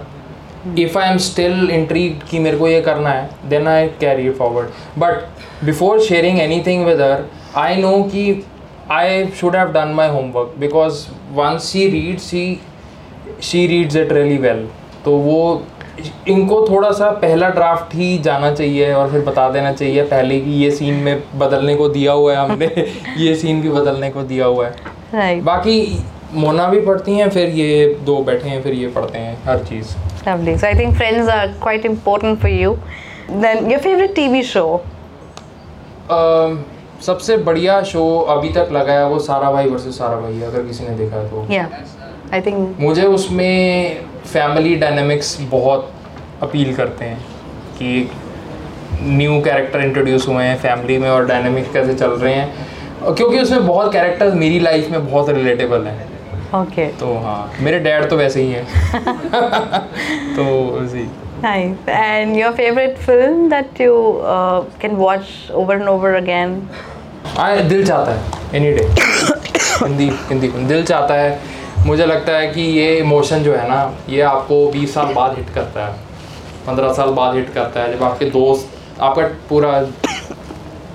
if 0.80 0.98
I 1.00 1.12
am 1.12 1.18
still 1.18 1.70
intrigued 1.72 2.24
कि 2.24 2.40
मेरे 2.40 2.58
को 2.58 2.68
ये 2.68 2.82
करना 2.82 3.10
है 3.10 3.30
then 3.50 3.68
I 3.68 3.88
carry 3.88 4.30
forward 4.30 4.68
but 5.00 5.28
before 5.66 6.00
sharing 6.00 6.40
anything 6.68 6.86
with 6.86 7.02
her 7.02 7.24
I 7.56 7.76
know 7.76 8.04
कि 8.04 8.44
I 8.92 9.26
should 9.26 9.56
have 9.56 9.68
done 9.68 9.88
my 9.88 10.08
homework 10.08 10.56
because 10.60 11.08
once 11.34 11.72
she 11.72 11.88
read 11.88 12.20
she 12.20 12.62
she 13.44 13.68
reads 13.68 13.96
it 13.96 14.12
really 14.12 14.38
well 14.38 14.68
तो 15.06 15.12
वो 15.12 15.64
इनको 16.28 16.68
थोड़ा 16.70 16.92
सा 16.92 17.12
पहला 17.12 17.50
ड्राफ्ट 17.50 17.96
ही 17.96 18.18
जाना 18.18 18.54
चाहिए 18.54 18.94
और 18.94 19.12
फिर 19.12 19.22
बता 19.22 19.50
देना 19.50 19.72
चाहिए 19.74 20.04
पहले 20.04 20.40
कि 20.42 20.52
ये 20.52 20.72
सीन 20.72 20.94
में 20.94 21.24
बदलने 21.36 21.76
को 21.76 21.90
दिया 21.90 22.12
हुआ 22.12 22.34
है 22.34 22.38
हमने 22.38 22.66
ये 23.18 23.36
सीन 23.36 23.62
भी 23.62 23.70
बदलने 23.70 24.10
को 24.10 24.22
दिया 24.22 24.46
हुआ 24.46 24.68
है। 24.68 24.76
Right. 25.16 25.44
बाकी 25.44 26.06
मोना 26.34 26.68
भी 26.68 26.82
पढ़ती 26.82 27.12
हैं 27.12 27.30
फिर 27.30 27.50
ये 27.50 28.00
दो 28.06 28.18
बैठे 28.18 28.50
हैं 28.50 28.62
फिर 28.64 28.74
ये 28.74 28.88
पढ़ते 28.88 29.20
हैं 29.20 29.44
हर 29.44 29.60
चीज़। 29.60 29.96
Lovely. 30.28 30.58
So 30.58 30.68
I 30.68 30.76
think 30.76 30.96
friends 30.96 31.28
are 31.30 31.54
quite 31.60 31.86
important 31.86 32.42
for 32.42 32.50
you. 32.50 32.80
Then 33.30 33.70
your 33.70 33.80
favorite 33.80 34.16
TV 34.16 34.44
show? 34.44 34.70
अम, 36.12 36.58
सबसे 37.06 37.38
बढ़िया 37.48 37.82
शो 37.84 38.04
अभी 38.36 38.50
तक 38.54 38.70
लगा 38.72 38.94
है 38.94 39.08
वो 39.10 39.20
सारा 39.20 39.52
भाई 39.52 39.70
वर्सेस 39.70 39.98
सारा 39.98 40.20
भाई 40.20 40.42
अगर 40.42 40.66
किसी 40.68 40.84
ने 40.84 40.96
देखा 40.98 41.18
है 41.18 41.30
तो 41.30 41.46
Yeah. 41.50 41.68
I 42.34 42.42
think 42.48 42.80
मुझे 42.80 43.04
उसमें 43.18 44.04
फैमिली 44.34 44.76
डायनेमिक्स 44.76 45.38
बहुत 45.52 45.92
अपील 46.44 46.76
करते 46.76 47.06
हैं 47.06 47.20
कि 47.78 48.10
न्यू 49.04 49.40
कैरेक्टर 49.46 49.82
इंट्रोड्यूस 49.82 50.28
हुए 50.28 50.44
हैं 50.44 50.58
फैमिली 50.62 50.98
में 50.98 51.10
और 51.10 51.26
डायनेमिक्स 51.26 51.74
कैसे 51.74 51.94
चल 51.94 52.12
रहे 52.24 52.34
हैं 52.34 53.16
क्योंकि 53.16 53.40
उसमें 53.40 53.68
बहुत 53.68 53.92
कैरेक्टर्स 53.94 54.34
मेरी 54.34 54.60
लाइफ 54.60 54.90
में 54.92 55.10
बहुत 55.12 55.30
रिलेटेबल 55.30 55.86
हैं 55.88 56.17
okay. 56.54 57.00
तो 57.00 57.18
हाँ 57.18 57.54
मेरे 57.60 57.80
डैड 57.80 58.10
तो 58.10 58.18
वैसे 58.18 58.42
ही 58.42 58.52
हैं। 58.52 58.66
तो 60.36 60.68
उसी 60.70 61.10
Nice. 61.42 61.76
And 61.88 62.36
your 62.36 62.52
favorite 62.52 62.98
film 62.98 63.50
that 63.50 63.80
you 63.80 64.22
uh, 64.26 64.64
can 64.80 64.98
watch 64.98 65.52
over 65.52 65.74
and 65.74 65.90
over 65.90 66.16
again? 66.16 66.70
हाँ 67.26 67.58
दिल 67.68 67.86
चाहता 67.88 68.12
है 68.12 68.22
एनी 68.56 68.72
डे 68.72 68.84
हिंदी 69.86 70.10
हिंदी 70.30 70.48
दिल 70.48 70.84
चाहता 70.84 71.14
है। 71.14 71.40
मुझे 71.86 72.06
लगता 72.06 72.32
है 72.32 72.48
कि 72.54 72.62
ये 72.62 72.98
इमोशन 72.98 73.44
जो 73.44 73.54
है 73.56 73.68
ना 73.70 73.98
ये 74.10 74.22
आपको 74.22 74.72
20 74.72 74.94
साल 74.94 75.14
बाद 75.14 75.36
हिट 75.38 75.50
करता 75.50 75.86
है। 75.86 75.96
15 76.68 76.94
साल 76.94 77.10
बाद 77.10 77.36
हिट 77.36 77.54
करता 77.54 77.80
है। 77.80 77.98
जब 77.98 78.04
आपके 78.04 78.26
दोस्त 78.26 79.02
आपका 79.02 79.28
पूरा 79.50 79.88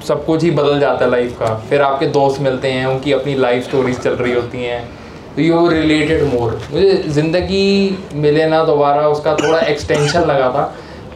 सब 0.09 0.25
कुछ 0.27 0.43
ही 0.43 0.51
बदल 0.51 0.81
जाता 0.81 1.05
है 1.05 1.11
लाइफ 1.11 1.39
का। 1.39 1.55
फिर 1.71 1.83
आपके 1.83 2.07
दोस्त 2.07 2.41
मिलते 2.41 2.73
हैं 2.73 2.87
उनकी 2.87 3.13
अपनी 3.13 3.35
लाइफ 3.35 3.65
स्टोरीज 3.65 4.01
चल 4.01 4.15
रही 4.15 4.33
होती 4.33 4.65
हैं। 4.65 5.02
यू 5.39 5.69
रिलेटेड 5.69 6.23
मोर 6.33 6.61
मुझे 6.73 6.97
ज़िंदगी 7.09 7.99
मिले 8.15 8.47
ना 8.47 8.63
दोबारा 8.65 9.07
उसका 9.09 9.35
थोड़ा 9.35 9.59
एक्सटेंशन 9.61 10.21
लगा 10.21 10.49
था 10.51 10.65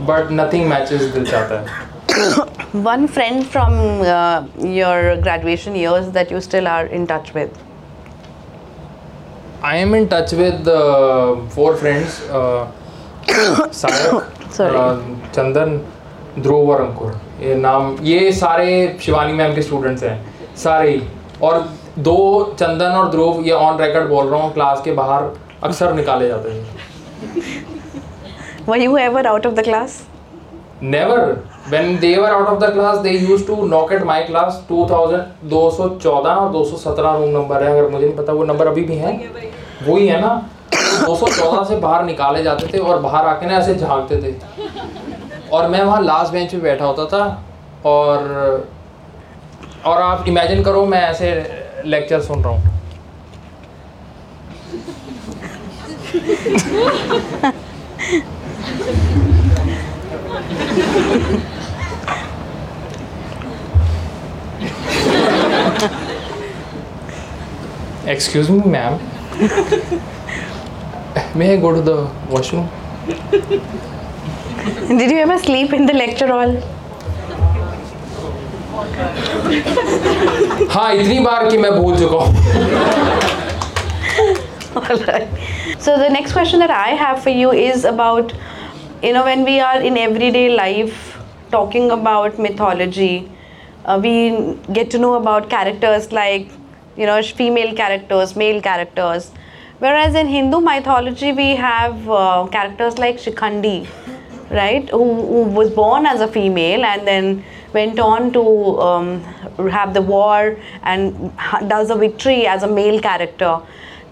but 0.02 0.28
nothing 0.32 0.66
matches 0.68 1.02
Dil 1.14 1.26
Chahta 1.26 1.58
Hai. 1.60 2.80
One 2.82 3.06
friend 3.06 3.42
from 3.44 3.72
your 4.72 5.14
graduation 5.22 5.76
years 5.76 6.06
that 6.14 6.32
you 6.32 6.40
still 6.40 6.66
are 6.68 6.86
in 6.94 7.06
touch 7.06 7.30
with 7.34 7.50
I 9.64 9.80
am 9.80 9.94
in 9.96 10.06
touch 10.12 10.34
with 10.34 10.68
four 11.54 11.76
friends 11.76 12.20
Chandan 15.34 15.80
Dhruv 16.38 16.70
और 16.70 16.80
अंकुर 16.80 17.20
ये 17.42 17.54
नाम 17.54 17.96
ये 18.02 18.32
सारे 18.32 18.96
शिवानी 19.02 19.32
मैम 19.32 19.54
के 19.54 19.62
स्टूडेंट्स 19.62 20.02
हैं 20.02 20.18
सारे 20.64 21.00
और 21.42 21.68
दो 21.98 22.54
चंदन 22.60 22.92
और 22.92 23.08
ध्रुव 23.10 23.40
ये 23.44 23.52
ऑन 23.52 23.78
रिकॉर्ड 23.78 24.08
बोल 24.08 24.26
रहा 24.26 24.40
हूँ 24.42 24.52
क्लास 24.54 24.80
के 24.84 24.92
बाहर 24.92 25.22
अक्सर 25.64 25.92
निकाले 25.94 26.28
जाते 26.28 26.50
हैं। 26.50 26.64
Were 28.66 28.78
you 28.78 28.98
ever 28.98 29.22
out 29.26 29.46
of 29.46 29.54
the 29.58 29.64
class? 29.68 29.94
Never 30.82 31.20
when 31.68 31.96
they 31.98 32.16
were 32.16 32.30
out 32.30 32.46
of 32.46 32.58
the 32.60 32.72
class 32.72 32.98
they 32.98 33.10
used 33.10 33.46
to 33.46 33.66
knock 33.66 33.92
at 33.92 34.02
my 34.04 34.22
class 34.22 34.62
2214 34.70 36.36
और 36.36 36.52
217 36.52 37.16
रूम 37.18 37.30
नंबर 37.30 37.62
है। 37.62 37.70
अगर 37.70 37.88
मुझे 37.90 38.04
नहीं 38.06 38.16
पता 38.16 38.32
वो 38.32 38.44
नंबर 38.44 38.66
अभी 38.66 38.82
भी 38.84 38.96
है। 38.96 39.12
वही 39.86 40.06
है 40.06 40.20
ना 40.20 40.30
214 41.06 41.64
से 41.64 41.76
बाहर 41.76 42.04
निकाले 42.04 42.42
जाते 42.42 42.66
थे 42.72 42.78
और 42.78 43.00
बाहर 43.00 43.26
आके 43.26 43.46
ना 43.46 43.56
ऐसे 43.58 43.74
झांकते 43.74 44.16
थे। 44.22 44.34
और 45.52 45.68
मैं 45.68 45.82
वहाँ 45.82 46.02
लास्ट 46.02 46.32
बेंच 46.32 46.50
पे 46.50 46.58
बैठा 46.60 46.84
होता 46.84 47.04
था 47.06 47.24
और 47.86 48.68
और 49.86 50.02
आप 50.02 50.28
इमेजिन 50.28 50.62
करो 50.64 50.84
मैं 50.86 51.00
ऐसे 51.02 51.30
लेक्चर 51.86 52.20
सुन 52.22 52.42
रहा 52.44 52.52
हूँ 52.54 52.74
Excuse 68.06 68.48
me, 68.48 68.64
ma'am. 68.64 69.00
May 71.34 71.54
I 71.54 71.56
go 71.60 71.74
to 71.74 71.80
the 71.82 72.08
washroom? 72.30 72.68
Did 74.88 75.10
you 75.10 75.18
ever 75.18 75.38
sleep 75.38 75.72
in 75.72 75.86
the 75.86 75.92
lecture 75.92 76.28
hall? 76.28 76.62
हाँ 80.75 80.93
इतनी 80.93 81.19
बार 81.19 81.49
कि 81.49 81.57
मैं 81.57 81.71
भूल 81.75 81.97
चुका 81.99 82.17
हूँ 82.23 83.19
Alright. 84.75 85.27
So 85.79 85.97
the 85.97 86.09
next 86.09 86.31
question 86.33 86.59
that 86.59 86.71
I 86.71 86.89
have 86.89 87.21
for 87.23 87.29
you 87.29 87.51
is 87.51 87.83
about, 87.83 88.33
you 89.03 89.11
know, 89.13 89.23
when 89.25 89.43
we 89.43 89.59
are 89.59 89.81
in 89.81 89.97
everyday 89.97 90.49
life 90.55 91.17
talking 91.51 91.91
about 91.91 92.39
mythology, 92.39 93.29
uh, 93.85 93.99
we 94.01 94.55
get 94.71 94.89
to 94.91 94.97
know 94.97 95.15
about 95.15 95.49
characters 95.49 96.11
like, 96.11 96.47
you 96.97 97.05
know, 97.05 97.21
female 97.21 97.75
characters, 97.75 98.35
male 98.35 98.61
characters. 98.61 99.31
Whereas 99.79 100.15
in 100.15 100.27
Hindu 100.27 100.61
mythology, 100.61 101.31
we 101.33 101.55
have 101.55 102.09
uh, 102.09 102.47
characters 102.51 102.97
like 102.97 103.17
Shikhandi, 103.17 103.87
right, 104.51 104.89
who, 104.89 105.03
who 105.15 105.43
was 105.43 105.69
born 105.71 106.05
as 106.05 106.21
a 106.21 106.27
female 106.27 106.85
and 106.85 107.05
then 107.07 107.43
went 107.78 107.98
on 107.98 108.32
to 108.36 108.42
um, 108.88 109.08
have 109.78 109.94
the 109.94 110.02
war 110.02 110.56
and 110.82 111.32
does 111.74 111.90
a 111.90 111.96
victory 112.04 112.46
as 112.46 112.62
a 112.62 112.70
male 112.78 113.00
character. 113.08 113.52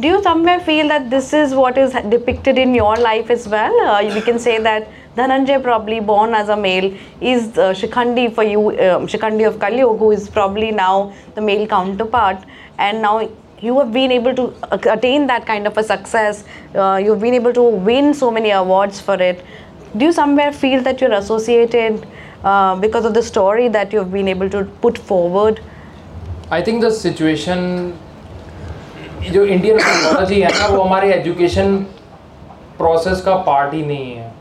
Do 0.00 0.08
you 0.08 0.20
somewhere 0.22 0.60
feel 0.68 0.88
that 0.88 1.08
this 1.10 1.32
is 1.32 1.54
what 1.54 1.76
is 1.78 1.92
depicted 2.14 2.58
in 2.58 2.74
your 2.74 2.96
life 2.96 3.30
as 3.30 3.48
well? 3.48 3.74
Uh, 3.88 4.14
we 4.14 4.20
can 4.20 4.40
say 4.40 4.58
that 4.58 4.88
Dhananjay, 5.16 5.62
probably 5.62 6.00
born 6.00 6.34
as 6.34 6.48
a 6.48 6.56
male, 6.56 6.86
is 7.20 7.56
uh, 7.56 7.72
Shikhandi 7.80 8.34
for 8.34 8.42
you, 8.42 8.70
um, 8.70 9.06
Shikhandi 9.06 9.46
of 9.46 9.60
Kalyug, 9.60 10.00
who 10.00 10.10
is 10.10 10.28
probably 10.28 10.72
now 10.72 11.12
the 11.36 11.40
male 11.40 11.68
counterpart, 11.68 12.42
and 12.78 13.00
now 13.00 13.28
you 13.60 13.78
have 13.78 13.92
been 13.92 14.10
able 14.10 14.34
to 14.34 14.52
uh, 14.64 14.78
attain 14.90 15.28
that 15.28 15.46
kind 15.46 15.68
of 15.68 15.78
a 15.78 15.84
success. 15.84 16.42
Uh, 16.74 17.00
you've 17.04 17.20
been 17.20 17.34
able 17.34 17.52
to 17.52 17.62
win 17.62 18.12
so 18.12 18.32
many 18.32 18.50
awards 18.50 19.00
for 19.00 19.14
it. 19.14 19.44
Do 19.96 20.06
you 20.06 20.12
somewhere 20.12 20.52
feel 20.52 20.82
that 20.82 21.00
you're 21.00 21.12
associated 21.12 22.04
uh, 22.44 22.74
because 22.76 23.04
of 23.04 23.14
the 23.14 23.22
story 23.22 23.68
that 23.68 23.92
you've 23.92 24.12
been 24.12 24.28
able 24.28 24.50
to 24.56 24.64
put 24.84 24.98
forward? 25.10 25.60
I 26.52 26.62
think 26.62 26.84
the 26.84 26.90
situation 26.92 27.92
जो 29.32 29.44
Indian 29.44 29.78
technology 29.78 30.40
है 30.40 30.48
ना 30.58 30.66
वो 30.66 30.82
हमारे 30.82 31.12
education 31.12 31.76
process 32.78 33.20
का 33.26 33.34
part 33.46 33.74
ही 33.74 33.84
नहीं 33.86 34.12
है। 34.14 34.32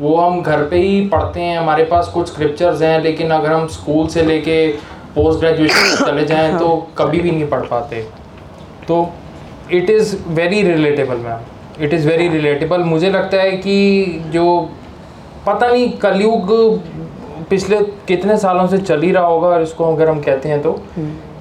वो 0.00 0.16
हम 0.16 0.40
घर 0.42 0.62
पे 0.70 0.76
ही 0.80 1.00
पढ़ते 1.08 1.40
हैं 1.40 1.58
हमारे 1.58 1.84
पास 1.90 2.08
कुछ 2.14 2.28
स्क्रिप्चर्स 2.28 2.82
हैं 2.82 3.00
लेकिन 3.02 3.30
अगर 3.30 3.52
हम 3.52 3.66
स्कूल 3.74 4.06
से 4.14 4.22
लेके 4.22 4.56
पोस्ट 5.14 5.40
ग्रेजुएशन 5.40 6.04
चले 6.06 6.24
जाएँ 6.26 6.58
तो 6.58 6.68
कभी 6.98 7.20
भी 7.20 7.30
नहीं 7.30 7.46
पढ़ 7.48 7.62
पाते। 7.66 8.02
तो 8.88 8.96
it 9.72 9.90
is 9.90 10.16
very 10.38 10.62
relatable 10.62 11.16
ma'am 11.28 11.84
it 11.84 11.94
is 11.94 12.08
very 12.08 12.28
relatable 12.28 12.84
मुझे 12.84 13.10
लगता 13.10 13.36
है 13.42 13.52
कि 13.56 13.76
जो 14.34 14.44
पता 15.46 15.66
नहीं 15.66 15.90
कलयुग 15.98 16.52
पिछले 17.50 17.76
कितने 18.08 18.36
सालों 18.38 18.66
से 18.66 18.78
चल 18.78 19.02
ही 19.02 19.10
रहा 19.12 19.26
होगा 19.26 19.48
और 19.48 19.62
इसको 19.62 19.84
अगर 19.84 20.08
हम 20.08 20.20
कहते 20.20 20.48
हैं 20.48 20.62
तो। 20.62 20.78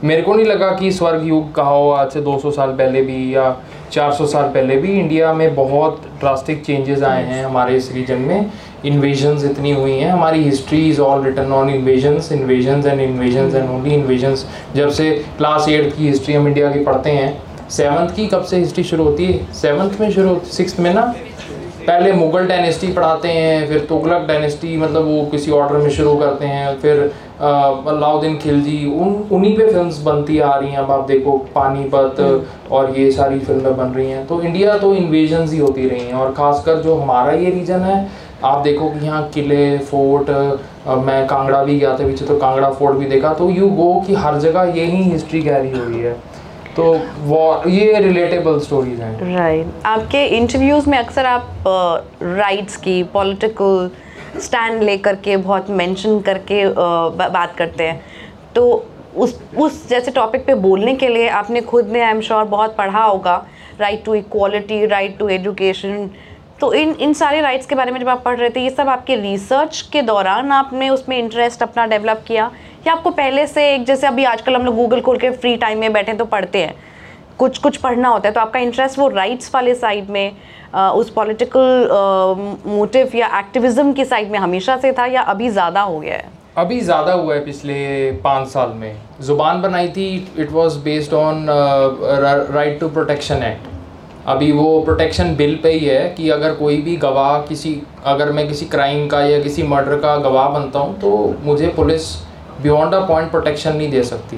मेरे 0.03 0.21
को 0.21 0.33
नहीं 0.33 0.45
लगा 0.45 0.69
कि 0.71 0.91
स्वर्ग 0.91 1.27
युग 1.27 1.53
कहा 1.55 1.69
हो 1.69 1.89
आज 1.91 2.11
से 2.11 2.21
200 2.21 2.51
साल 2.51 2.69
पहले 2.69 3.01
भी 3.01 3.35
या 3.35 3.55
400 3.91 4.25
साल 4.25 4.43
पहले 4.43 4.75
भी 4.77 4.99
इंडिया 4.99 5.33
में 5.33 5.55
बहुत 5.55 6.01
ड्रास्टिक 6.19 6.65
चेंजेस 6.65 7.03
आए 7.03 7.23
हैं 7.23 7.45
हमारे 7.45 7.77
इस 7.77 7.91
रीजन 7.93 8.17
में। 8.17 8.51
इन्वेजन्स 8.85 9.43
इतनी 9.45 9.71
हुई 9.71 9.91
हैं 9.91 10.11
हमारी 10.11 10.43
history 10.43 10.89
is 10.89 11.01
all 11.01 11.23
written 11.23 11.51
on 11.51 11.69
invasions 11.69 12.31
invasions 12.31 12.85
and 12.85 13.01
invasions 13.01 13.55
and 13.55 13.69
only 13.69 13.93
invasions 13.93 14.45
जब 14.75 14.89
से 14.89 15.11
क्लास 15.37 15.69
एट्थ 15.69 15.97
की 15.97 16.07
हिस्ट्री 16.07 16.33
हम 16.33 16.47
इंडिया 16.47 16.71
की 16.71 16.79
पढ़ते 16.79 17.09
हैं 17.09 17.43
सेवन्थ 17.69 18.15
की 18.15 18.27
कब 18.27 18.43
से 18.43 18.57
हिस्ट्री 18.57 18.83
शुरू 18.83 19.03
होती 19.03 19.25
है? 19.25 19.53
सेवन्थ 19.53 20.01
में 20.01 20.11
शुरू 20.11 20.29
होती 20.29 20.51
सिक्स 20.51 20.79
में 20.79 20.93
ना? 20.93 21.13
पहले 21.87 22.11
मुगल 22.13 22.47
डायनेस्टी 22.47 22.87
पढ़ाते 22.93 23.29
हैं 23.29 23.67
फिर 23.67 23.85
तुगलक 23.89 24.27
डायनेस्टी 24.27 24.75
मतलब 24.77 25.05
वो 25.05 25.25
किसी 25.31 25.51
ऑर्डर 25.53 25.77
में 25.77 25.89
शुरू 25.91 26.15
करते 26.17 26.45
हैं 26.47 26.77
फिर 26.79 27.01
अलाउद्दीन 27.39 28.37
खिलजी 28.39 28.85
उन 28.87 29.13
उन्हीं 29.31 29.55
पे 29.57 29.67
फिल्म्स 29.67 29.99
बनती 30.01 30.39
आ 30.39 30.53
रही 30.55 30.69
हैं। 30.69 30.77
अब 30.77 30.91
आप 30.91 31.07
देखो 31.07 31.37
पानीपत 31.55 32.21
और 32.71 32.97
ये 32.97 33.09
सारी 33.11 33.39
फ़िल्में 33.39 33.75
बन 33.77 33.87
रही 33.87 34.09
हैं। 34.09 34.25
तो 34.27 34.41
इंडिया 34.41 34.77
तो 34.77 34.93
इन्वेजन्स 34.95 35.51
ही 35.53 35.59
होती 35.59 35.87
रही 35.89 36.05
हैं 36.05 36.13
और 36.15 36.33
ख़ासकर 36.33 36.81
जो 36.83 36.95
हमारा 36.95 37.33
ये 37.33 37.51
रीजन 37.51 37.79
है 37.81 38.07
आप 38.43 38.63
देखो 38.63 38.89
कि 38.89 39.05
यहाँ 39.05 39.27
किले 39.33 39.77
फोर्ट 39.79 40.29
मैं 41.05 41.25
कांगड़ा 41.27 41.63
भी 41.63 41.77
गया 41.79 41.91
था 41.91 42.07
पीछे 42.07 42.25
तो 42.25 42.37
कांगड़ा 42.37 42.69
फोर्ट 42.71 42.97
भी 42.97 43.05
देखा। 43.07 43.33
तो 43.33 43.49
यू 43.51 43.69
गो 43.71 43.93
कि 44.07 44.13
हर 44.15 44.39
जगह 44.39 44.73
यही 44.75 45.03
हिस्ट्री 45.03 45.41
गहरी 45.41 45.71
हुई 45.71 45.99
है। 45.99 46.15
तो 46.75 46.83
वो 47.19 47.69
ये 47.69 47.99
रिलेटेबल 47.99 48.59
स्टोरीज 48.59 48.99
हैं। 49.01 49.35
राइट 49.35 49.85
आपके 49.85 50.25
इंटरव्यूज़ 50.37 50.89
में 50.89 50.97
अक्सर 50.97 51.25
आप 51.25 51.63
राइट्स 52.21 52.77
की 52.77 53.01
पॉलिटिकल 53.13 53.89
स्टैंड 54.41 54.83
लेकर 54.83 55.15
के 55.15 55.37
बहुत 55.37 55.69
मेंशन 55.71 56.19
करके 56.19 56.65
बात 57.29 57.55
करते 57.57 57.83
हैं। 57.83 58.01
तो 58.55 58.85
उस 59.15 59.39
उस 59.57 59.87
जैसे 59.89 60.11
टॉपिक 60.11 60.45
पे 60.45 60.53
बोलने 60.61 60.95
के 60.95 61.07
लिए 61.07 61.27
आपने 61.31 61.61
खुद 61.63 61.89
ने 61.89 62.01
आई 62.01 62.11
एम 62.11 62.21
श्योर 62.21 62.43
बहुत 62.45 62.75
पढ़ा 62.77 63.03
होगा। 63.03 63.35
Right 63.79 64.03
to 64.05 64.15
equality 64.15 64.85
right 64.85 65.17
to 65.17 65.29
education 65.29 66.09
तो 66.61 66.73
इन 66.73 66.93
इन 67.01 67.13
सारे 67.13 67.39
राइट्स 67.41 67.65
के 67.65 67.75
बारे 67.75 67.91
में 67.91 67.99
जब 67.99 68.09
आप 68.09 68.21
पढ़ 68.25 68.37
रहे 68.37 68.49
थे, 68.49 68.59
ये 68.59 68.69
सब 68.69 68.89
आपके 68.89 69.15
रिसर्च 69.15 69.81
के 69.93 70.01
दौरान 70.01 70.51
आपने 70.51 70.89
उसमें 70.89 71.17
इंटरेस्ट 71.17 71.63
अपना 71.63 71.85
डेवलप 71.87 72.23
किया? 72.27 72.51
या 72.87 72.93
आपको 72.93 73.09
पहले 73.09 73.45
से 73.47 73.63
एक 73.73 73.85
जैसे 73.85 74.07
अभी 74.07 74.23
आजकल 74.25 74.55
हम 74.55 74.65
लोग 74.65 74.75
गूगल 74.75 74.99
खोल 75.01 75.17
के 75.17 75.29
फ्री 75.33 75.55
टाइम 75.57 75.79
में 75.79 75.93
बैठे 75.93 76.13
तो 76.13 76.25
पढ़ते 76.25 76.59
हैं? 76.59 76.73
कुछ 77.37 77.57
कुछ 77.57 77.77
पढ़ना 77.77 78.09
होता 78.09 78.27
है 78.29 78.33
तो 78.33 78.39
आपका 78.41 78.59
इंटरेस्ट 78.59 78.99
वो 78.99 79.07
राइट्स 79.09 79.53
वाले 79.53 79.73
साइड 79.75 80.09
में 80.09 80.31
आ, 80.75 80.89
उस 80.91 81.09
पॉलिटिकल 81.09 81.87
मोटिव 82.67 83.11
या 83.15 83.27
एक्टिविज्म 83.39 83.93
की 83.93 84.05
साइड 84.05 84.31
में 84.31 84.37
हमेशा 84.39 84.77
से 84.77 84.91
था 84.93 85.05
या 85.05 85.21
अभी 85.23 85.49
ज़्यादा 85.49 85.81
हो 85.81 85.99
गया 85.99 86.15
है? 86.15 86.29
अभी 86.57 86.79
ज़्यादा 86.81 87.13
हुआ 87.13 87.33
है 87.33 87.43
पिछले 87.45 88.11
पाँच 88.23 88.47
साल 88.47 88.69
में। 88.75 88.95
ज़ुबान 89.21 89.61
बनाई 89.61 89.87
थी 89.97 90.07
it 90.39 90.51
was 90.51 90.75
based 90.83 91.13
on 91.13 91.45
right 91.49 92.79
to 92.79 92.89
protection 92.89 93.43
act 93.43 93.73
अभी 94.27 94.51
वो 94.51 94.79
प्रोटेक्शन 94.81 95.35
बिल 95.35 95.55
पे 95.63 95.71
ही 95.71 95.85
है 95.85 96.07
कि 96.09 96.29
अगर 96.29 96.53
कोई 96.55 96.77
भी 96.81 96.95
गवाह 96.97 97.37
किसी 97.47 97.81
अगर 98.05 98.31
मैं 98.31 98.47
किसी 98.47 98.65
क्राइम 98.67 99.07
का 99.07 99.21
या 99.21 99.41
किसी 99.41 99.63
मर्डर 99.65 99.99
का 99.99 100.15
गवाह 100.19 100.47
बनता 100.49 100.79
हूँ 100.79 100.99
तो 100.99 101.11
मुझे 101.43 101.67
police 101.75 102.13
beyond 102.61 102.93
a 102.95 102.99
point 103.07 103.29
protection 103.31 103.75
नहीं 103.75 103.89
दे 103.91 104.03
सकती। 104.03 104.37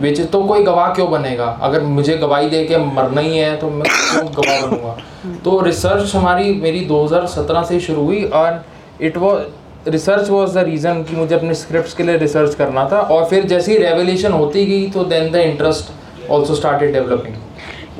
विच 0.00 0.20
तो 0.30 0.42
कोई 0.44 0.62
गवाह 0.64 0.92
क्यों 0.94 1.10
बनेगा? 1.10 1.46
अगर 1.62 1.82
मुझे 1.90 2.16
गवाही 2.16 2.50
दे 2.50 2.64
के 2.64 2.78
मरना 2.86 3.20
ही 3.20 3.38
है 3.38 3.56
तो 3.56 3.70
मैं 3.70 3.88
क्यों 3.90 4.26
गवाह 4.26 4.66
बनूँगा? 4.66 4.96
तो 5.44 5.60
रिसर्च 5.60 6.14
हमारी 6.14 6.54
मेरी 6.54 6.86
2017 6.88 7.64
से 7.64 7.80
शुरू 7.80 8.04
हुई 8.04 8.24
और 8.34 8.64
it 9.00 9.16
was 9.16 9.90
research 9.90 10.28
was 10.30 10.58
the 10.58 10.64
reason 10.64 11.02
कि 11.02 11.16
मुझे 11.16 11.34
अपने 11.34 11.54
स्क्रिप्ट 11.54 11.96
के 11.96 12.02
लिए 12.02 12.16
रिसर्च 12.16 12.54
करना 12.54 12.88
था 12.92 13.00
और 13.00 13.24
फिर 13.24 13.46
जैसे 13.46 13.72
ही 13.72 13.78
रेवोल्यूशन 13.78 14.32
होती 14.32 14.64
गई 14.66 14.90
तो 14.90 15.04
then 15.04 15.30
the 15.32 15.36
interest 15.36 16.30
also 16.30 16.54
started 16.54 16.92
developing 16.92 17.36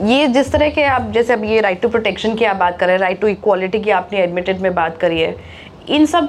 ये 0.01 0.27
जिस 0.29 0.53
तरह 0.53 0.71
के 0.71 0.83
आप 0.83 1.11
जैसे 1.11 1.33
अब 1.33 1.45
ये 1.45 1.61
राइट 1.61 1.81
टू 1.81 1.89
प्रोटेक्शन 1.89 2.35
की 2.35 2.45
आप 2.45 2.57
बात 2.57 2.79
कर 2.79 2.87
रहे 2.87 2.95
हैं 2.95 3.01
राइट 3.01 3.21
टू 3.21 3.27
इक्वालिटी 3.29 3.81
की 3.81 3.91
आपने 3.91 4.19
एडमिटेड 4.19 4.61
में 4.61 4.75
बात 4.75 4.97
करी 4.99 5.21
है 5.21 5.35
इन 5.89 6.07
सब 6.07 6.29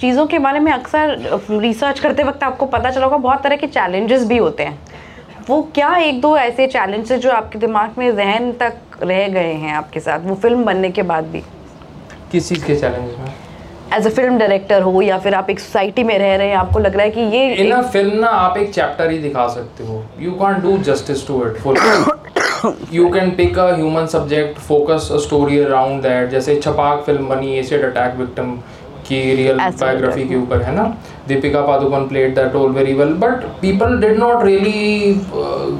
चीज़ों 0.00 0.26
के 0.26 0.38
बारे 0.38 0.60
में 0.60 0.70
अक्सर 0.72 1.16
रिसर्च 1.50 2.00
करते 2.00 2.24
वक्त 2.24 2.42
आपको 2.44 2.66
पता 2.66 2.90
चला 2.90 3.04
होगा 3.04 3.16
बहुत 3.18 3.42
तरह 3.42 3.56
के 3.56 3.66
चैलेंजेस 3.68 4.26
भी 4.26 4.36
होते 4.38 4.62
हैं। 4.62 4.78
वो 5.48 5.60
क्या 5.74 5.94
एक 5.98 6.20
दो 6.20 6.36
ऐसे 6.36 6.66
चैलेंजेस 6.68 7.20
जो 7.20 7.30
आपके 7.32 7.58
दिमाग 7.58 7.94
में 7.98 8.16
जहन 8.16 8.50
तक 8.60 8.74
रह 9.02 9.28
गए 9.28 9.52
हैं 9.54 9.74
आपके 9.74 10.00
साथ? 10.00 10.18
वो 10.20 10.34
फ़िल्म 10.34 10.64
बनने 10.64 10.90
के 10.90 11.02
बाद 11.04 11.24
भी। 11.26 11.42
किस 12.32 12.48
चीज़ 12.48 12.64
के 12.66 12.76
चैलेंजेस 12.76 13.16
में 13.18 13.32
एज 13.94 14.06
अ 14.06 14.10
फ़िल्म 14.10 14.38
डायरेक्टर 14.38 14.82
हो 14.82 15.00
या 15.02 15.18
फिर 15.18 15.34
आप 15.34 15.48
एक 15.50 15.60
सोसाइटी 15.60 16.02
में 16.04 16.18
रह 16.18 16.34
रहे 16.36 16.48
हैं 16.48 16.56
आपको 16.56 16.78
लग 16.78 16.96
रहा 16.96 17.04
है 17.04 17.10
कि 17.10 17.20
ये 17.20 17.54
इन 17.54 17.70
अ 17.72 17.80
फ़िल्म 17.82 18.18
ना 18.18 18.28
आप 18.28 18.56
एक 18.58 18.72
चैप्टर 18.74 19.10
ही 19.10 19.18
दिखा 19.18 19.46
सकते 19.54 19.84
हो। 19.84 20.02
You 20.20 20.32
can 20.42 20.60
do 20.62 20.76
justice 20.90 21.26
to 21.26 21.44
it 21.46 21.56
full 21.62 21.78
you 22.92 23.08
can 23.10 23.30
pick 23.36 23.58
a 23.58 23.66
human 23.74 24.06
subject 24.06 24.58
focus 24.60 25.08
a 25.12 25.18
story 25.18 25.58
around 25.58 26.02
that 26.02 26.30
जैसे 26.30 26.56
छपाक 26.56 27.02
फ़िल्म 27.06 27.28
बनी 27.28 27.58
एसिड 27.58 27.84
अटैक 27.84 28.14
विक्टिम 28.16 28.56
की 29.10 29.20
रियल 29.34 29.58
बायोग्राफी 29.58 30.26
के 30.28 30.36
ऊपर 30.36 30.62
है 30.62 30.74
ना? 30.74 30.84
Deepika 31.28 31.60
Padukone 31.66 32.06
played 32.08 32.34
that 32.34 32.52
role 32.54 32.72
very 32.72 32.94
well 32.94 33.12
but 33.22 33.44
people 33.60 33.96
did 34.00 34.18
not 34.18 34.44
really 34.44 35.12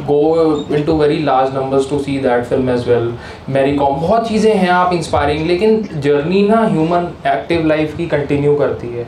go 0.09 0.20
into 0.76 0.97
very 0.99 1.18
large 1.24 1.55
numbers 1.55 1.91
to 1.91 1.99
see 1.99 2.18
that 2.18 2.45
film 2.45 2.70
as 2.70 2.89
well 2.89 3.12
Mary 3.49 3.74
Kom 3.76 4.01
बहुत 4.01 4.28
चीज़ें 4.28 4.55
हैं 4.55 4.70
आप 4.70 4.93
इंस्पायरिंग 4.95 5.47
लेकिन 5.47 5.83
जर्नी 6.01 6.43
ना 6.49 6.64
ह्यूमन 6.66 7.12
एक्टिव 7.28 7.66
लाइफ 7.66 7.97
की 7.97 8.07
कंटिन्यू 8.07 8.55
करती 8.57 8.95
है। 8.95 9.07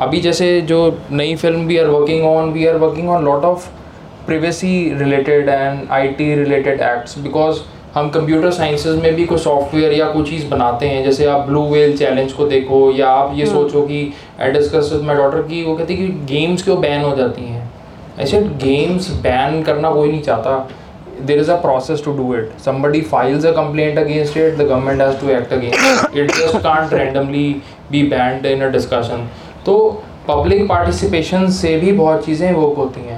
अभी 0.00 0.20
जैसे 0.20 0.60
जो 0.68 0.78
नई 1.12 1.34
film 1.36 1.66
we 1.66 1.78
are 1.78 1.86
working 1.86 2.26
on 2.26 2.52
we 2.52 2.66
are 2.66 2.76
working 2.86 3.08
on 3.08 3.24
lot 3.24 3.44
of 3.44 3.68
privacy 4.28 4.70
related 5.00 5.46
and 5.52 5.92
IT 5.98 6.24
related 6.38 6.80
acts 6.86 7.14
because 7.26 7.60
हम 7.94 8.08
कंप्यूटर 8.10 8.50
साइंसेज 8.50 8.96
में 9.02 9.14
भी 9.14 9.24
कोई 9.26 9.38
सॉफ्टवेयर 9.38 9.92
या 9.92 10.06
कोई 10.12 10.24
चीज़ 10.24 10.46
बनाते 10.48 10.88
हैं 10.88 11.04
जैसे 11.04 11.26
आप 11.26 11.46
ब्लू 11.46 11.62
वेल 11.68 11.96
चैलेंज 11.96 12.32
को 12.32 12.46
देखो 12.46 12.80
या 12.92 13.08
आप 13.08 13.32
ये 13.36 13.46
सोचो 13.46 13.82
कि 13.82 14.12
I 14.40 14.50
discuss 14.52 14.90
with 14.92 15.02
my 15.02 15.16
daughter 15.16 15.42
की 15.42 15.62
वो 15.64 15.76
कहती 15.76 15.96
है 15.96 16.06
कि 16.06 16.12
गेम्स 16.34 16.62
क्यों 16.62 16.80
बैन 16.80 17.04
हो 17.04 17.14
जाती 17.16 17.42
हैं? 17.42 17.70
ऐसे 18.18 18.40
गेम्स 18.64 19.10
बैन 19.22 19.62
करना 19.62 19.90
कोई 19.90 20.10
नहीं 20.10 20.22
चाहता। 20.22 20.68
There 21.26 21.40
is 21.40 21.50
a 21.50 21.54
process 21.60 22.04
to 22.04 22.12
do 22.16 22.34
it 22.34 22.50
Somebody 22.66 23.00
files 23.12 23.46
a 23.50 23.52
complaint 23.52 24.00
against 24.02 24.36
it, 24.42 24.58
the 24.58 24.68
government 24.68 25.00
has 25.00 25.16
to 25.22 25.32
act 25.36 25.54
against 25.56 26.04
it. 26.04 26.18
It 26.22 26.34
just 26.34 26.60
can't 26.66 26.92
randomly 26.92 27.46
be 27.92 28.02
banned 28.12 28.46
in 28.52 28.66
a 28.66 28.70
discussion. 28.76 29.26
तो 29.66 29.78
public 30.28 30.68
participation 30.68 31.50
से 31.50 31.76
भी 31.76 31.92
बहुत 31.92 32.24
चीज़ें 32.26 32.52
work 32.52 32.76
होती 32.76 33.00
हैं। 33.00 33.17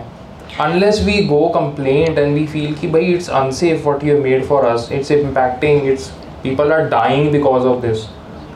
Unless 0.63 1.03
we 1.09 1.17
go 1.27 1.41
complaint 1.51 2.19
and 2.19 2.39
we 2.39 2.47
feel 2.55 2.73
कि 2.81 2.89
भाई 2.95 3.13
it's 3.17 3.29
unsafe 3.41 3.85
what 3.89 4.03
you 4.07 4.15
have 4.15 4.25
made 4.25 4.45
for 4.49 4.61
us 4.71 4.89
it's 4.99 5.11
impacting 5.17 5.85
it's 5.93 6.09
people 6.43 6.73
are 6.79 6.85
dying 6.95 7.31
because 7.37 7.69
of 7.73 7.83
this. 7.87 8.07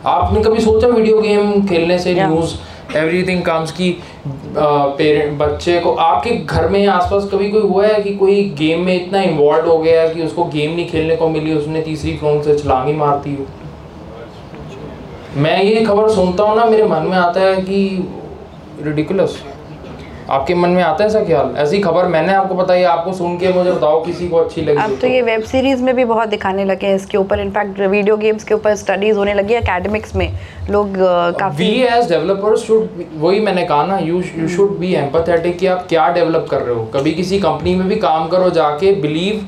आपने 0.06 0.42
कभी 0.44 0.60
सोचा 0.60 0.88
वीडियो 0.88 1.20
गेम 1.20 1.66
खेलने 1.68 1.98
से 1.98 2.14
न्यूज़ 2.14 2.54
एवरीथिंग 2.96 3.42
कम्स 3.42 3.70
की 3.72 3.90
पेरेंट 4.56 5.38
बच्चे 5.38 5.78
को 5.80 5.92
आपके 6.06 6.30
घर 6.30 6.68
में 6.70 6.86
आसपास 6.86 7.28
कभी 7.32 7.48
कोई 7.50 7.62
हुआ 7.62 7.86
है 7.86 8.02
कि 8.02 8.14
कोई 8.16 8.42
गेम 8.58 8.84
में 8.86 8.94
इतना 8.94 9.22
इन्वॉल्व 9.22 9.70
हो 9.70 9.78
गया 9.78 10.06
कि 10.12 10.22
उसको 10.22 10.44
गेम 10.56 10.74
नहीं 10.74 10.88
खेलने 10.88 11.16
को 11.16 11.28
मिली 11.28 11.54
उसने 11.54 11.82
तीसरी 11.82 12.16
फ़ोन 12.16 12.42
से 12.42 12.58
छलांगी 12.58 12.92
मारती 12.98 13.34
हो? 13.34 13.46
मैं 15.42 15.62
ये 15.62 15.84
खबर 15.84 16.08
सुनता 16.14 16.44
हूँ 16.44 16.56
ना 16.56 16.64
मेरे 16.64 16.84
मन 16.88 17.06
में 17.10 17.16
आता 17.16 17.40
है 17.40 17.56
कि 17.62 17.80
रिडिकुलस 18.82 19.42
आपके 20.30 20.54
मन 20.54 20.70
में 20.70 20.82
आता 20.82 21.04
है 21.04 21.08
ऐसा 21.10 21.22
ख्याल? 21.24 21.54
ऐसी 21.58 21.78
खबर 21.80 22.06
मैंने 22.08 22.32
आपको 22.34 22.54
बताई 22.54 22.82
आपको 22.84 23.12
सुन 23.12 23.36
के 23.38 23.52
मुझे 23.52 23.72
बताओ 23.72 24.04
किसी 24.04 24.28
को 24.28 24.36
अच्छी 24.36 24.62
लगी 24.62 24.82
अब 24.82 24.96
तो 25.00 25.06
ये 25.06 25.22
वेब 25.22 25.42
सीरीज़ 25.44 25.82
में 25.82 25.94
भी 25.96 26.04
बहुत 26.04 26.28
दिखाने 26.28 26.64
लगे 26.64 26.86
हैं 26.86 26.96
इसके 26.96 27.18
ऊपर। 27.18 27.40
इनफैक्ट 27.40 27.80
वीडियो 27.80 28.16
गेम्स 28.16 28.44
के 28.44 28.54
ऊपर 28.54 28.74
स्टडीज़ 28.76 29.16
होने 29.16 29.34
लगी 29.34 29.54
एकेडमिक्स 29.54 30.14
में। 30.16 30.28
लोग 30.70 30.96
काफ़ी 31.38 31.64
वी 31.64 31.82
एज 31.84 32.08
डेवलपर्स 32.08 32.66
शुड 32.66 33.04
वही 33.16 33.40
मैंने 33.40 33.64
कहा 33.64 33.84
ना 33.86 33.98
you 33.98 34.22
you 34.36 34.48
should 34.48 34.78
be 34.78 34.92
empathetic 34.94 35.58
कि 35.58 35.66
आप 35.66 35.86
क्या 35.88 36.08
डेवलप 36.12 36.46
कर 36.50 36.62
रहे 36.62 36.74
हो। 36.74 36.84
कभी 36.94 37.12
किसी 37.12 37.38
कंपनी 37.40 37.74
में 37.74 37.88
भी 37.88 37.96
काम 37.98 38.28
करो 38.28 38.50
जाके 38.52 38.92
बिलीव 39.02 39.46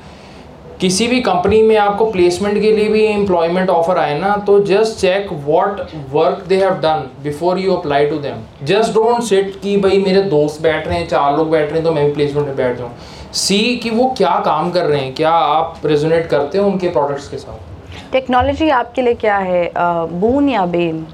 किसी 0.80 1.06
भी 1.08 1.20
कंपनी 1.20 1.60
में 1.62 1.76
आपको 1.76 2.06
प्लेसमेंट 2.12 2.60
के 2.62 2.70
लिए 2.72 2.88
भी 2.88 3.04
एम्प्लॉयमेंट 3.04 3.70
ऑफ़र 3.70 3.98
आए 3.98 4.18
ना 4.18 4.34
तो 4.46 4.58
just 4.60 4.98
check 4.98 5.28
what 5.44 5.80
work 6.12 6.42
they 6.48 6.56
have 6.56 6.74
done 6.80 7.04
before 7.22 7.58
you 7.58 7.74
apply 7.74 8.06
to 8.06 8.16
them 8.18 8.42
just 8.66 8.92
don't 8.94 9.22
sit 9.22 9.58
कि 9.60 9.76
भाई 9.76 9.98
मेरे 9.98 10.22
दोस्त 10.30 10.62
बैठ 10.62 10.88
रहे 10.88 10.98
हैं 10.98 11.06
चार 11.08 11.36
लोग 11.36 11.50
बैठ 11.50 11.64
रहे 11.64 11.74
हैं 11.74 11.84
तो 11.84 11.92
मैं 11.92 12.04
भी 12.06 12.12
प्लेसमेंट 12.12 12.46
में 12.46 12.56
बैठ 12.56 12.76
जाऊँ। 12.78 12.90
सी 13.34 13.76
कि 13.76 13.90
वो 13.90 14.08
क्या 14.18 14.34
काम 14.44 14.70
कर 14.70 14.84
रहे 14.84 15.00
हैं 15.00 15.14
क्या 15.14 15.30
आप 15.30 15.80
रेजोनेट 15.84 16.26
करते 16.26 16.58
हो 16.58 16.66
उनके 16.66 16.88
प्रोडक्ट्स 16.88 17.28
के 17.28 17.36
साथ? 17.36 18.12
टेक्नोलॉजी 18.12 18.68
आपके 18.70 19.02
लिए 19.02 19.14
क्या 19.14 19.36
है? 19.38 19.70
बून 20.12 20.48
या 20.48 20.66
bane 20.66 21.06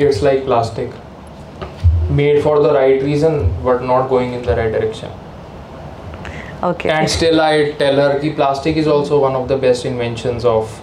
it's 0.00 0.22
like 0.24 0.44
plastic 0.44 0.94
made 2.12 2.42
for 2.42 2.62
the 2.62 2.74
right 2.74 3.02
reason 3.02 3.38
but 3.64 3.82
not 3.82 4.08
going 4.08 4.34
in 4.34 4.42
the 4.46 4.58
right 4.58 4.72
direction 4.72 5.18
okay. 6.62 6.88
And 6.90 7.08
still 7.10 7.40
i 7.40 7.72
tell 7.72 7.96
her 7.96 8.20
ki 8.20 8.30
plastic 8.30 8.76
is 8.76 8.86
also 8.86 9.20
one 9.20 9.34
of 9.34 9.48
the 9.48 9.56
best 9.56 9.84
inventions 9.84 10.44
of 10.44 10.80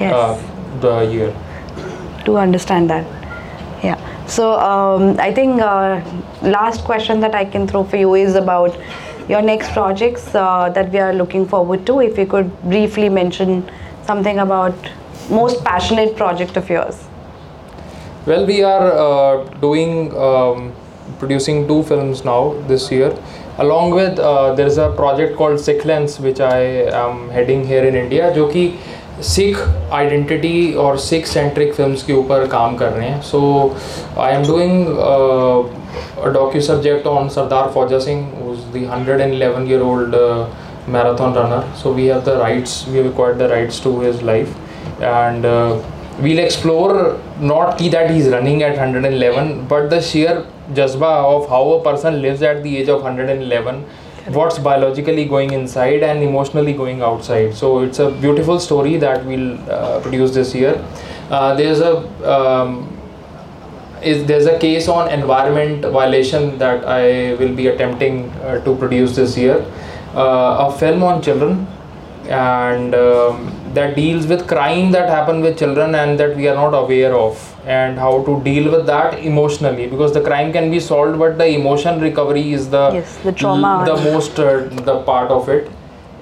Yes. 0.00 0.12
uh, 0.14 0.80
the 0.80 1.00
year. 1.12 1.34
To 2.24 2.38
understand 2.38 2.88
that. 2.90 3.04
Yeah. 3.84 3.98
So 4.26 4.52
um, 4.58 5.16
i 5.20 5.32
think 5.32 5.60
uh, 5.60 6.00
last 6.42 6.84
question 6.84 7.20
that 7.20 7.34
i 7.34 7.44
can 7.44 7.66
throw 7.66 7.84
for 7.84 7.96
you 7.96 8.14
is 8.14 8.34
about 8.34 8.76
your 9.28 9.42
next 9.42 9.72
projects 9.72 10.34
uh, 10.34 10.68
that 10.70 10.90
we 10.92 10.98
are 10.98 11.12
looking 11.12 11.46
forward 11.46 11.86
to. 11.86 12.00
If 12.00 12.18
you 12.18 12.26
could 12.26 12.50
briefly 12.62 13.08
mention 13.08 13.70
something 14.04 14.38
about 14.38 14.74
most 15.30 15.64
passionate 15.64 16.16
project 16.16 16.56
of 16.56 16.68
yours. 16.68 17.04
Well, 18.26 18.46
we 18.46 18.62
are 18.62 18.92
uh, 18.92 19.44
doing 19.60 20.14
um, 20.16 20.72
producing 21.18 21.66
two 21.68 21.82
films 21.84 22.24
now 22.24 22.54
this 22.68 22.90
year. 22.90 23.10
Along 23.60 23.94
with 23.94 24.18
uh, 24.20 24.54
there 24.54 24.66
is 24.66 24.78
a 24.78 24.88
project 24.98 25.36
called 25.38 25.60
sikh 25.60 25.82
lens 25.88 26.18
I 26.42 26.66
am 27.00 27.30
heading 27.32 27.64
here 27.66 27.86
in 27.86 27.96
India 27.96 28.28
जो 28.30 28.46
कि 28.48 28.72
Sikh 29.22 29.58
identity 29.92 30.72
और 30.84 30.96
Sikh 30.98 31.26
centric 31.26 31.74
film 31.74 31.94
के 32.06 32.12
ऊपर 32.12 32.46
काम 32.52 32.76
कर 32.76 32.92
रहे 32.92 33.08
हैं। 33.08 33.20
So 33.22 33.40
I 34.18 34.32
am 34.34 34.46
doing 34.46 34.86
docu 36.34 36.60
subject 36.62 37.06
on 37.06 37.28
Sardar 37.28 37.70
Fauja 37.74 37.98
Singh 37.98 38.48
who's 38.50 38.58
the 38.74 38.86
hundred 38.92 39.20
and 39.20 39.32
eleven 39.32 39.68
year 39.70 39.82
old 39.82 40.16
marathon 40.88 41.34
runner 41.36 41.64
so 41.82 41.92
we 41.92 42.06
have 42.06 42.20
the 42.26 42.38
rights 42.40 42.84
we 42.88 43.02
require 43.02 43.34
the 43.36 43.50
rights 43.50 43.82
to 43.84 44.00
his 44.00 44.22
life 44.24 45.02
and 45.02 45.46
we'll 46.20 46.40
explore 46.40 46.96
not 47.42 47.78
की 47.78 47.88
that 47.90 48.10
he 48.10 48.18
is 48.18 48.34
running 48.34 48.62
at 48.62 48.78
hundred 48.78 49.04
and 49.06 49.14
eleven 49.14 49.52
but 49.70 49.90
the 49.90 50.00
share 50.08 50.44
jazba 50.70 51.10
of 51.34 51.48
how 51.48 51.72
a 51.72 51.82
person 51.82 52.22
lives 52.22 52.42
at 52.42 52.62
the 52.62 52.76
age 52.78 52.88
of 52.88 53.02
111 53.02 53.84
what's 54.28 54.58
biologically 54.58 55.24
going 55.24 55.52
inside 55.52 56.02
and 56.02 56.22
emotionally 56.22 56.72
going 56.72 57.02
outside. 57.02 57.54
So 57.54 57.80
it's 57.80 57.98
a 57.98 58.10
beautiful 58.10 58.60
story 58.60 58.96
that 58.98 59.24
we'll 59.24 59.58
uh, 59.70 60.00
produce 60.00 60.32
this 60.34 60.54
year. 60.54 60.84
Uh, 61.30 61.54
there's 61.54 61.80
a 61.80 61.96
um, 62.30 62.88
is 64.02 64.24
there's 64.26 64.46
a 64.46 64.58
case 64.58 64.88
on 64.88 65.10
environment 65.10 65.84
violation 65.84 66.58
that 66.58 66.84
I 66.84 67.34
will 67.34 67.54
be 67.54 67.68
attempting 67.68 68.30
uh, 68.30 68.62
to 68.64 68.76
produce 68.76 69.16
this 69.16 69.36
year. 69.36 69.64
Uh, 70.14 70.68
a 70.68 70.78
film 70.78 71.02
on 71.02 71.22
children 71.22 71.66
and 72.28 72.94
um, 72.94 73.72
that 73.74 73.96
deals 73.96 74.26
with 74.26 74.46
crime 74.46 74.92
that 74.92 75.08
happen 75.08 75.40
with 75.40 75.58
children 75.58 75.94
and 75.94 76.20
that 76.20 76.36
we 76.36 76.46
are 76.48 76.54
not 76.54 76.74
aware 76.74 77.14
of 77.14 77.51
and 77.64 77.98
how 77.98 78.22
to 78.24 78.40
deal 78.42 78.70
with 78.70 78.86
that 78.86 79.18
emotionally 79.20 79.86
because 79.86 80.12
the 80.12 80.20
crime 80.20 80.52
can 80.52 80.70
be 80.70 80.80
solved 80.80 81.18
but 81.18 81.38
the 81.38 81.46
emotion 81.46 82.00
recovery 82.00 82.52
is 82.52 82.68
the 82.70 82.90
Yes, 82.94 83.16
the 83.18 83.32
trauma. 83.32 83.84
the 83.86 83.96
most 84.10 84.38
uh, 84.38 84.58
the 84.90 85.00
part 85.02 85.30
of 85.30 85.48
it. 85.48 85.70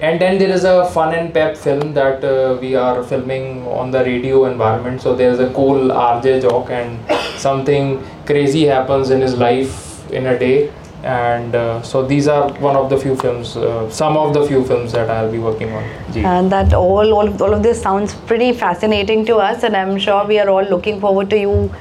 And 0.01 0.19
then 0.19 0.39
there 0.39 0.49
is 0.49 0.63
a 0.63 0.89
fun 0.89 1.13
and 1.13 1.31
pep 1.31 1.55
film 1.55 1.93
that 1.93 2.23
uh, 2.23 2.57
we 2.59 2.73
are 2.75 3.03
filming 3.03 3.67
on 3.67 3.91
the 3.91 4.03
radio 4.03 4.45
environment. 4.45 4.99
So 5.01 5.15
there's 5.15 5.39
a 5.39 5.49
cool 5.53 5.89
rj 5.89 6.41
jock 6.41 6.71
and 6.71 6.99
something 7.39 8.03
crazy 8.25 8.65
happens 8.65 9.11
in 9.11 9.21
his 9.21 9.37
life 9.37 10.11
in 10.11 10.25
a 10.27 10.37
day 10.39 10.71
and 11.03 11.55
uh, 11.55 11.81
so 11.81 12.05
these 12.05 12.27
are 12.27 12.51
one 12.59 12.75
of 12.75 12.89
the 12.89 12.97
few 12.97 13.15
films 13.15 13.57
uh, 13.57 13.89
some 13.89 14.17
of 14.17 14.33
the 14.33 14.45
few 14.47 14.63
films 14.63 14.91
that 14.91 15.09
i'll 15.09 15.31
be 15.31 15.39
working 15.39 15.71
on. 15.71 15.83
And 16.15 16.51
that 16.51 16.73
all, 16.73 17.13
all 17.13 17.27
of 17.27 17.41
all 17.41 17.53
of 17.53 17.63
this 17.63 17.81
sounds 17.81 18.13
pretty 18.13 18.51
fascinating 18.53 19.25
to 19.25 19.37
us 19.37 19.63
and 19.63 19.75
i'm 19.75 19.97
sure 19.97 20.27
we 20.27 20.37
are 20.39 20.49
all 20.49 20.63
looking 20.63 20.99
forward 20.99 21.29
to 21.31 21.39
you 21.39 21.71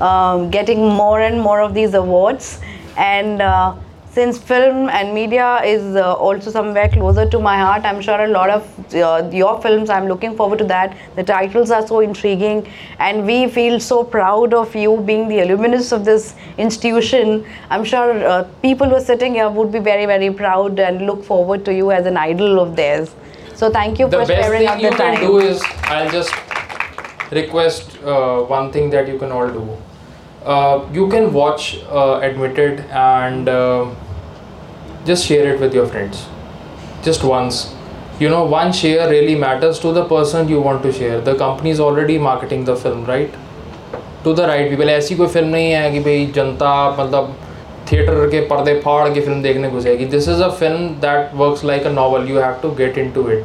um, 0.00 0.50
getting 0.50 0.80
more 0.80 1.20
and 1.20 1.40
more 1.40 1.60
of 1.60 1.74
these 1.74 1.94
awards. 1.94 2.60
And 2.96 3.42
uh, 3.42 3.74
since 4.18 4.38
film 4.50 4.88
and 4.88 5.14
media 5.14 5.48
is 5.72 5.84
uh, 5.94 6.12
also 6.26 6.50
somewhere 6.50 6.88
closer 6.94 7.24
to 7.34 7.38
my 7.46 7.56
heart 7.56 7.84
i'm 7.90 8.00
sure 8.06 8.20
a 8.24 8.30
lot 8.36 8.50
of 8.54 8.94
uh, 8.94 9.28
your 9.40 9.52
films 9.66 9.90
i'm 9.96 10.08
looking 10.12 10.34
forward 10.38 10.58
to 10.58 10.64
that. 10.64 10.96
The 11.16 11.24
titles 11.24 11.70
are 11.70 11.86
so 11.86 12.00
intriguing 12.00 12.58
and 12.98 13.26
we 13.30 13.36
feel 13.56 13.78
so 13.80 13.98
proud 14.14 14.54
of 14.54 14.74
you 14.74 14.96
being 15.10 15.28
the 15.28 15.40
alumnus 15.40 15.92
of 15.92 16.04
this 16.04 16.34
institution. 16.66 17.44
I'm 17.70 17.84
sure 17.84 18.12
uh, 18.32 18.44
people 18.62 18.88
who 18.88 18.96
are 18.96 19.06
sitting 19.08 19.34
here 19.34 19.48
would 19.58 19.70
be 19.76 19.82
very 19.90 20.06
very 20.12 20.30
proud 20.40 20.80
and 20.86 21.06
look 21.10 21.24
forward 21.24 21.64
to 21.66 21.74
you 21.74 21.92
as 21.98 22.06
an 22.12 22.16
idol 22.16 22.60
of 22.64 22.74
theirs. 22.80 23.14
So 23.54 23.70
thank 23.78 23.98
you 23.98 24.08
the 24.08 24.20
for 24.20 24.26
best 24.26 24.42
sharing 24.42 24.60
thing 24.60 24.68
out 24.68 24.82
you 24.86 24.90
the 24.90 24.96
can 24.96 25.20
do 25.20 25.38
is 25.38 25.62
i'll 25.94 26.10
just 26.10 26.34
request 27.40 27.96
uh, 28.02 28.42
one 28.56 28.72
thing 28.78 28.90
that 28.96 29.14
you 29.14 29.18
can 29.22 29.38
all 29.38 29.54
do. 29.60 29.64
Uh, 30.44 30.88
you 30.98 31.08
can 31.16 31.32
watch 31.32 31.64
uh, 31.84 32.20
admitted 32.30 32.80
and 33.06 33.48
uh, 33.48 33.94
just 35.10 35.32
share 35.32 35.50
it 35.54 35.66
with 35.66 35.74
your 35.80 35.88
friends. 35.96 36.22
Just 37.08 37.26
once. 37.32 37.60
You 38.20 38.28
know, 38.30 38.44
one 38.52 38.72
share 38.72 39.10
really 39.10 39.34
matters 39.42 39.78
to 39.80 39.92
the 39.96 40.04
person 40.14 40.48
you 40.52 40.60
want 40.60 40.82
to 40.84 40.92
share. 40.92 41.20
The 41.26 41.34
company 41.42 41.70
is 41.70 41.82
already 41.88 42.18
marketing 42.30 42.64
the 42.70 42.80
film, 42.86 43.04
right? 43.12 43.36
To 44.24 44.32
the 44.34 44.40
right 44.50 44.70
people 44.70 44.88
ऐसी 44.90 45.14
कोई 45.16 45.26
film 45.26 45.48
नहीं 45.48 45.70
है 45.70 45.90
कि 45.92 46.00
भाई 46.04 46.26
जनता 46.34 46.70
मतलब 46.98 47.34
theatre 47.90 48.28
के 48.30 48.40
पर्दे 48.46 48.74
फाड़ 48.84 49.08
के 49.14 49.20
फ़िल्म 49.20 49.42
देखने 49.42 49.70
घुसेगी। 49.70 50.04
This 50.14 50.28
is 50.28 50.42
a 50.42 50.48
film 50.60 50.88
that 51.04 51.34
works 51.40 51.64
like 51.64 51.86
a 51.86 51.90
novel 51.90 52.28
you 52.30 52.38
have 52.40 52.54
to 52.62 52.70
get 52.80 52.98
into 53.12 53.28
it 53.30 53.44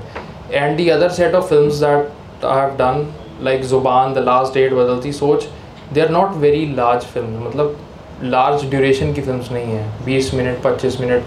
and 0.52 0.76
the 0.78 0.90
other 0.90 1.10
set 1.20 1.36
of 1.36 1.48
film 1.50 1.70
that 1.70 2.46
I 2.46 2.60
have 2.60 2.76
done 2.80 3.08
like 3.46 3.64
Zubaan 3.66 4.14
the 4.14 4.24
last 4.26 4.54
date 4.54 4.74
Badalti 4.74 5.12
Soch 5.14 5.48
they 5.94 6.02
are 6.02 6.10
not 6.10 6.36
very 6.46 6.66
large 6.78 7.04
film 7.14 7.48
मतलब 7.48 7.78
large 8.24 8.66
duration 8.70 9.14
की 9.14 9.22
films 9.22 9.52
नहीं 9.52 9.72
है। 9.72 9.88
बीस 10.06 10.34
minute, 10.34 10.62
पच्चीस 10.64 11.00
minute. 11.02 11.24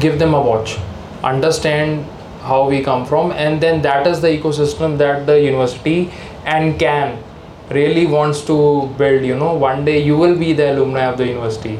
give 0.00 0.18
them 0.18 0.34
a 0.34 0.40
watch 0.40 0.78
understand 1.22 2.04
how 2.42 2.68
we 2.68 2.82
come 2.82 3.04
from 3.06 3.30
and 3.32 3.62
then 3.62 3.82
that 3.82 4.06
is 4.06 4.20
the 4.20 4.28
ecosystem 4.28 4.98
that 4.98 5.26
the 5.26 5.40
university 5.40 6.10
and 6.44 6.78
can 6.78 7.22
really 7.70 8.06
wants 8.06 8.44
to 8.44 8.88
build 8.98 9.24
you 9.24 9.36
know. 9.36 9.54
One 9.54 9.84
day 9.84 10.02
you 10.02 10.16
will 10.16 10.38
be 10.38 10.52
the 10.52 10.72
alumni 10.72 11.04
of 11.04 11.18
the 11.18 11.26
university 11.26 11.78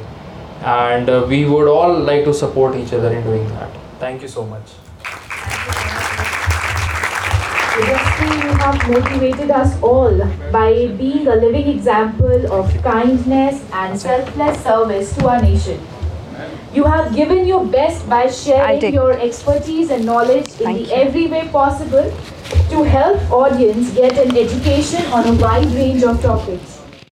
and 0.63 1.09
uh, 1.09 1.27
we 1.29 1.45
would 1.45 1.69
all 1.69 1.99
like 1.99 2.25
to 2.25 2.33
support 2.33 2.77
each 2.77 2.93
other 2.93 3.13
in 3.13 3.23
doing 3.25 3.49
that. 3.49 3.71
Thank 3.99 4.23
you 4.23 4.29
so 4.29 4.47
much. 4.47 4.73
You 7.79 8.59
have 8.63 8.89
motivated 8.89 9.51
us 9.51 9.81
all 9.83 10.17
by 10.53 10.87
being 10.99 11.27
a 11.27 11.35
living 11.35 11.69
example 11.69 12.53
of 12.53 12.71
kindness 12.83 13.65
and 13.73 13.99
selfless 13.99 14.63
service 14.63 15.17
to 15.17 15.29
our 15.29 15.43
nation. 15.43 15.81
You 16.75 16.85
have 16.85 17.14
given 17.14 17.47
your 17.47 17.66
best 17.66 18.09
by 18.09 18.29
sharing 18.31 18.95
your 18.95 19.12
expertise 19.12 19.91
and 19.91 20.07
knowledge 20.07 20.49
in 20.59 20.64
Thank 20.64 20.79
the 20.79 20.85
you. 20.85 21.03
every 21.03 21.27
way 21.27 21.49
possible 21.49 22.11
to 22.70 22.83
help 22.83 23.31
audience 23.31 23.93
get 23.95 24.16
an 24.16 24.37
education 24.37 25.05
on 25.12 25.29
a 25.29 25.35
wide 25.35 25.66
range 25.73 26.03
of 26.03 26.23
topics. 26.23 26.82